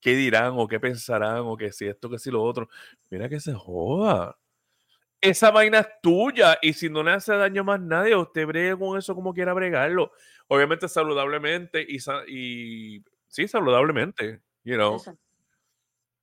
[0.00, 2.68] qué dirán o qué pensarán o que si esto, que si lo otro?
[3.10, 4.36] Mira que se joda.
[5.20, 8.76] Esa vaina es tuya y si no le hace daño a más nadie, usted bregue
[8.76, 10.10] con eso como quiera bregarlo.
[10.48, 12.00] Obviamente saludablemente y,
[13.28, 14.96] sí, saludablemente, you know.
[14.96, 15.22] Exacto.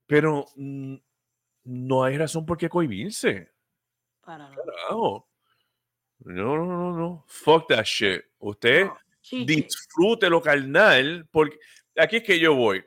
[0.08, 0.96] Pero mm,
[1.64, 3.50] no hay razón por qué cohibirse.
[4.20, 4.50] Para.
[4.50, 5.31] Carajo.
[6.24, 7.26] No, no, no, no.
[7.28, 8.24] Fuck that shit.
[8.40, 8.98] Usted No,
[9.46, 11.58] disfrute lo carnal, porque
[11.98, 12.84] aquí es que yo voy.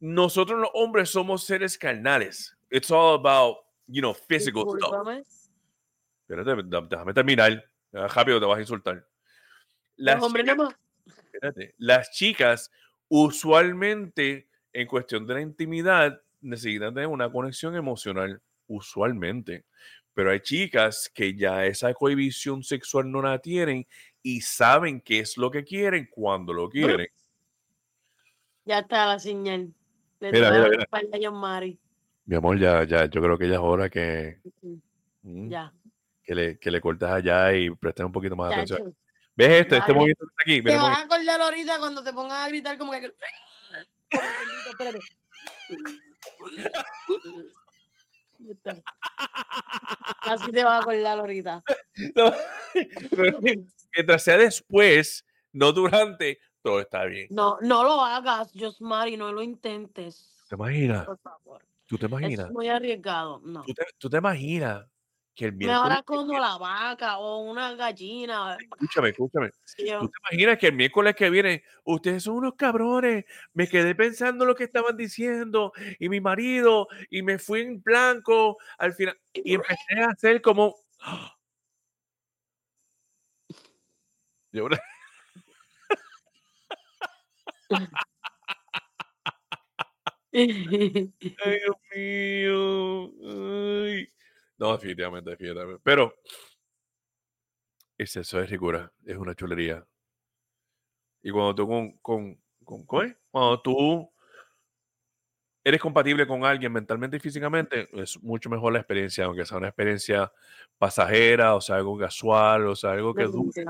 [0.00, 2.56] Nosotros los hombres somos seres carnales.
[2.70, 4.92] It's all about, you know, physical stuff.
[6.28, 7.64] Espérate, déjame terminar.
[7.92, 9.06] Ah, Rápido te vas a insultar.
[9.96, 10.74] Las, Los hombres más.
[11.32, 12.70] espérate, las chicas
[13.08, 19.64] usualmente en cuestión de la intimidad necesitan tener una conexión emocional, usualmente.
[20.16, 23.86] Pero hay chicas que ya esa cohibición sexual no la tienen
[24.22, 27.06] y saben qué es lo que quieren cuando lo quieren.
[28.64, 29.74] Ya está la señal.
[30.20, 30.88] Le Mira, mira, mira.
[30.90, 31.78] a John Mari.
[32.24, 34.38] Mi amor, ya, ya, yo creo que ya es hora que,
[35.20, 35.70] mm, Ya.
[36.24, 38.96] que, le, que le cortes allá y prestes un poquito más de atención.
[39.36, 39.76] ¿Ves este?
[39.76, 40.62] Este movimiento que está aquí.
[40.62, 43.12] Te vas a acordar ahorita cuando te pongas a gritar como que.
[50.22, 51.62] Así te vas a acordar ahorita.
[52.14, 52.32] No,
[53.10, 53.38] pero
[53.96, 57.28] Mientras sea después, no durante, todo está bien.
[57.30, 60.44] No, no lo hagas, Josmari, no lo intentes.
[60.48, 61.06] ¿Te imaginas?
[61.06, 61.64] Por favor.
[61.86, 62.46] ¿Tú te imaginas?
[62.46, 63.40] es muy arriesgado.
[63.44, 63.62] No.
[63.62, 64.84] ¿Tú te, tú te imaginas
[65.36, 65.98] que el miércoles...
[65.98, 68.56] haz como la vaca o una gallina.
[68.58, 69.50] Escúchame, escúchame.
[69.64, 73.26] Sí, yo- ¿Tú te imaginas que el miércoles que viene, ustedes son unos cabrones?
[73.52, 78.56] Me quedé pensando lo que estaban diciendo y mi marido y me fui en blanco
[78.78, 80.74] al final y empecé a hacer como...
[84.52, 84.68] Yo-
[90.32, 93.12] Ay, Dios mío.
[93.24, 94.08] Ay.
[94.58, 95.80] No, definitivamente, definitivamente.
[95.84, 96.14] Pero
[97.98, 98.92] es eso, es ricura.
[99.04, 99.86] Es una chulería.
[101.22, 103.16] Y cuando tú con, con, con.
[103.30, 104.12] Cuando tú
[105.64, 109.68] eres compatible con alguien mentalmente y físicamente, es mucho mejor la experiencia, aunque sea una
[109.68, 110.32] experiencia
[110.78, 113.64] pasajera, o sea, algo casual, o sea, algo que dure.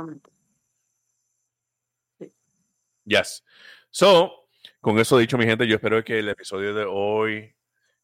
[3.05, 3.43] Yes.
[3.91, 4.49] So,
[4.81, 7.56] con eso dicho, mi gente, yo espero que el episodio de hoy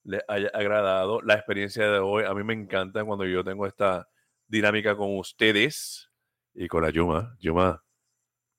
[0.04, 2.24] les haya agradado la experiencia de hoy.
[2.24, 4.08] A mí me encanta cuando yo tengo esta
[4.46, 6.10] dinámica con ustedes
[6.54, 7.36] y con la Yuma.
[7.38, 7.84] Yuma,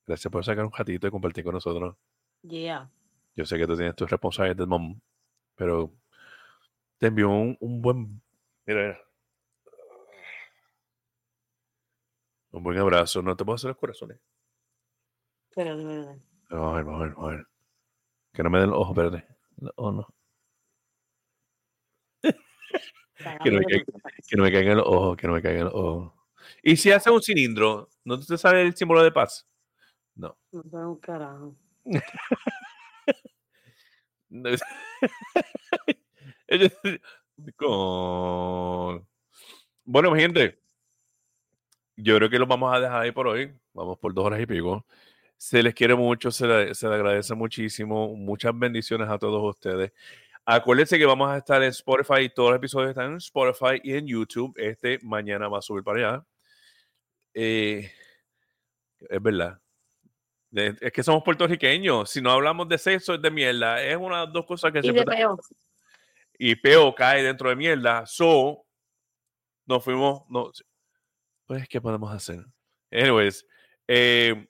[0.05, 1.95] gracias por sacar un ratito y compartir con nosotros.
[2.41, 2.89] Yeah.
[3.35, 4.99] Yo sé que tú tienes tus responsabilidades de mom,
[5.55, 5.93] pero
[6.97, 8.21] te envío un, un buen.
[8.65, 8.99] Mira, mira.
[12.51, 13.21] Un buen abrazo.
[13.21, 14.19] No te puedo hacer los corazones.
[15.55, 17.47] Vamos a ver, vamos a ver, vamos a ver.
[18.31, 19.27] Que no me den los ojos, espérate.
[19.75, 20.07] Oh, no.
[23.43, 23.85] Que no, me caiga,
[24.27, 26.13] que no me caigan los ojos, que no me caigan los ojos.
[26.61, 29.47] Y si hace un cilindro, ¿no te sabe el símbolo de paz?
[30.15, 30.37] No.
[30.51, 31.55] No tengo un carajo.
[37.57, 39.07] Con-
[39.85, 40.59] Bueno, mi gente,
[41.95, 43.53] yo creo que lo vamos a dejar ahí por hoy.
[43.73, 44.85] Vamos por dos horas y pico.
[45.37, 48.15] Se les quiere mucho, se le, se le agradece muchísimo.
[48.15, 49.91] Muchas bendiciones a todos ustedes.
[50.45, 52.29] Acuérdense que vamos a estar en Spotify.
[52.29, 54.53] Todos los episodios están en Spotify y en YouTube.
[54.57, 56.25] Este mañana va a subir para allá.
[57.33, 57.89] Eh,
[59.09, 59.59] es verdad.
[60.51, 62.09] Es que somos puertorriqueños.
[62.09, 63.81] Si no hablamos de sexo, es de mierda.
[63.83, 65.39] Es una de las dos cosas que Y siempre de peo.
[66.37, 68.05] y peo cae dentro de mierda.
[68.05, 68.65] So,
[69.65, 70.23] nos fuimos.
[70.29, 70.51] No,
[71.45, 72.45] pues, ¿qué podemos hacer?
[72.91, 73.45] Anyways,
[73.87, 74.47] eh,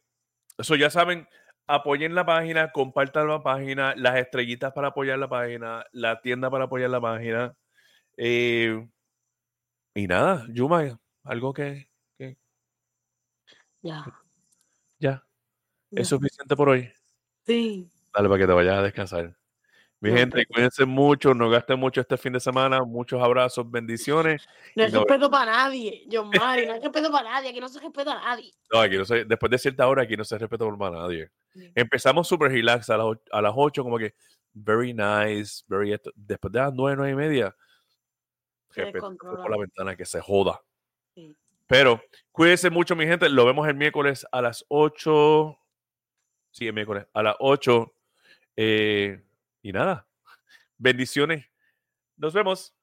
[0.58, 1.28] eso ya saben,
[1.68, 6.66] apoyen la página, compartan la página, las estrellitas para apoyar la página, la tienda para
[6.66, 7.56] apoyar la página.
[8.18, 8.88] eh,
[9.96, 11.88] y nada, Yuma, algo que,
[12.18, 12.38] que
[13.82, 14.04] Ya.
[15.00, 15.24] ya
[15.92, 16.02] ya.
[16.02, 16.92] es suficiente por hoy.
[17.46, 17.90] Sí.
[18.14, 19.36] Dale para que te vayas a descansar.
[20.00, 22.84] Mi No, gente, cuídense mucho, no gasten mucho este fin de semana.
[22.84, 24.46] Muchos abrazos, bendiciones.
[24.76, 26.66] No hay no- respeto para nadie, John Mari.
[26.66, 27.50] No hay respeto para nadie.
[27.50, 28.52] Aquí no se respeta a nadie.
[28.72, 31.30] No, aquí no se, después de cierta hora, aquí no se respeta por más nadie.
[31.76, 34.16] Empezamos super relax a las, a las 8, como que
[34.54, 37.56] very nice, very después de las 9, 9 y media,
[39.20, 40.62] por la ventana que se joda.
[41.16, 41.36] Sí.
[41.68, 42.02] Pero
[42.32, 43.30] cuídense mucho, mi gente.
[43.30, 45.58] Lo vemos el miércoles a las 8.
[46.52, 47.94] Sí, el miércoles a las 8.
[48.56, 49.24] Eh,
[49.62, 50.08] y nada,
[50.78, 51.46] bendiciones.
[52.18, 52.76] Nos vemos.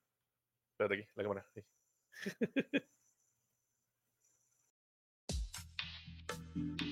[0.72, 1.47] Espérate aquí, la cámara.
[1.55, 1.62] Sí.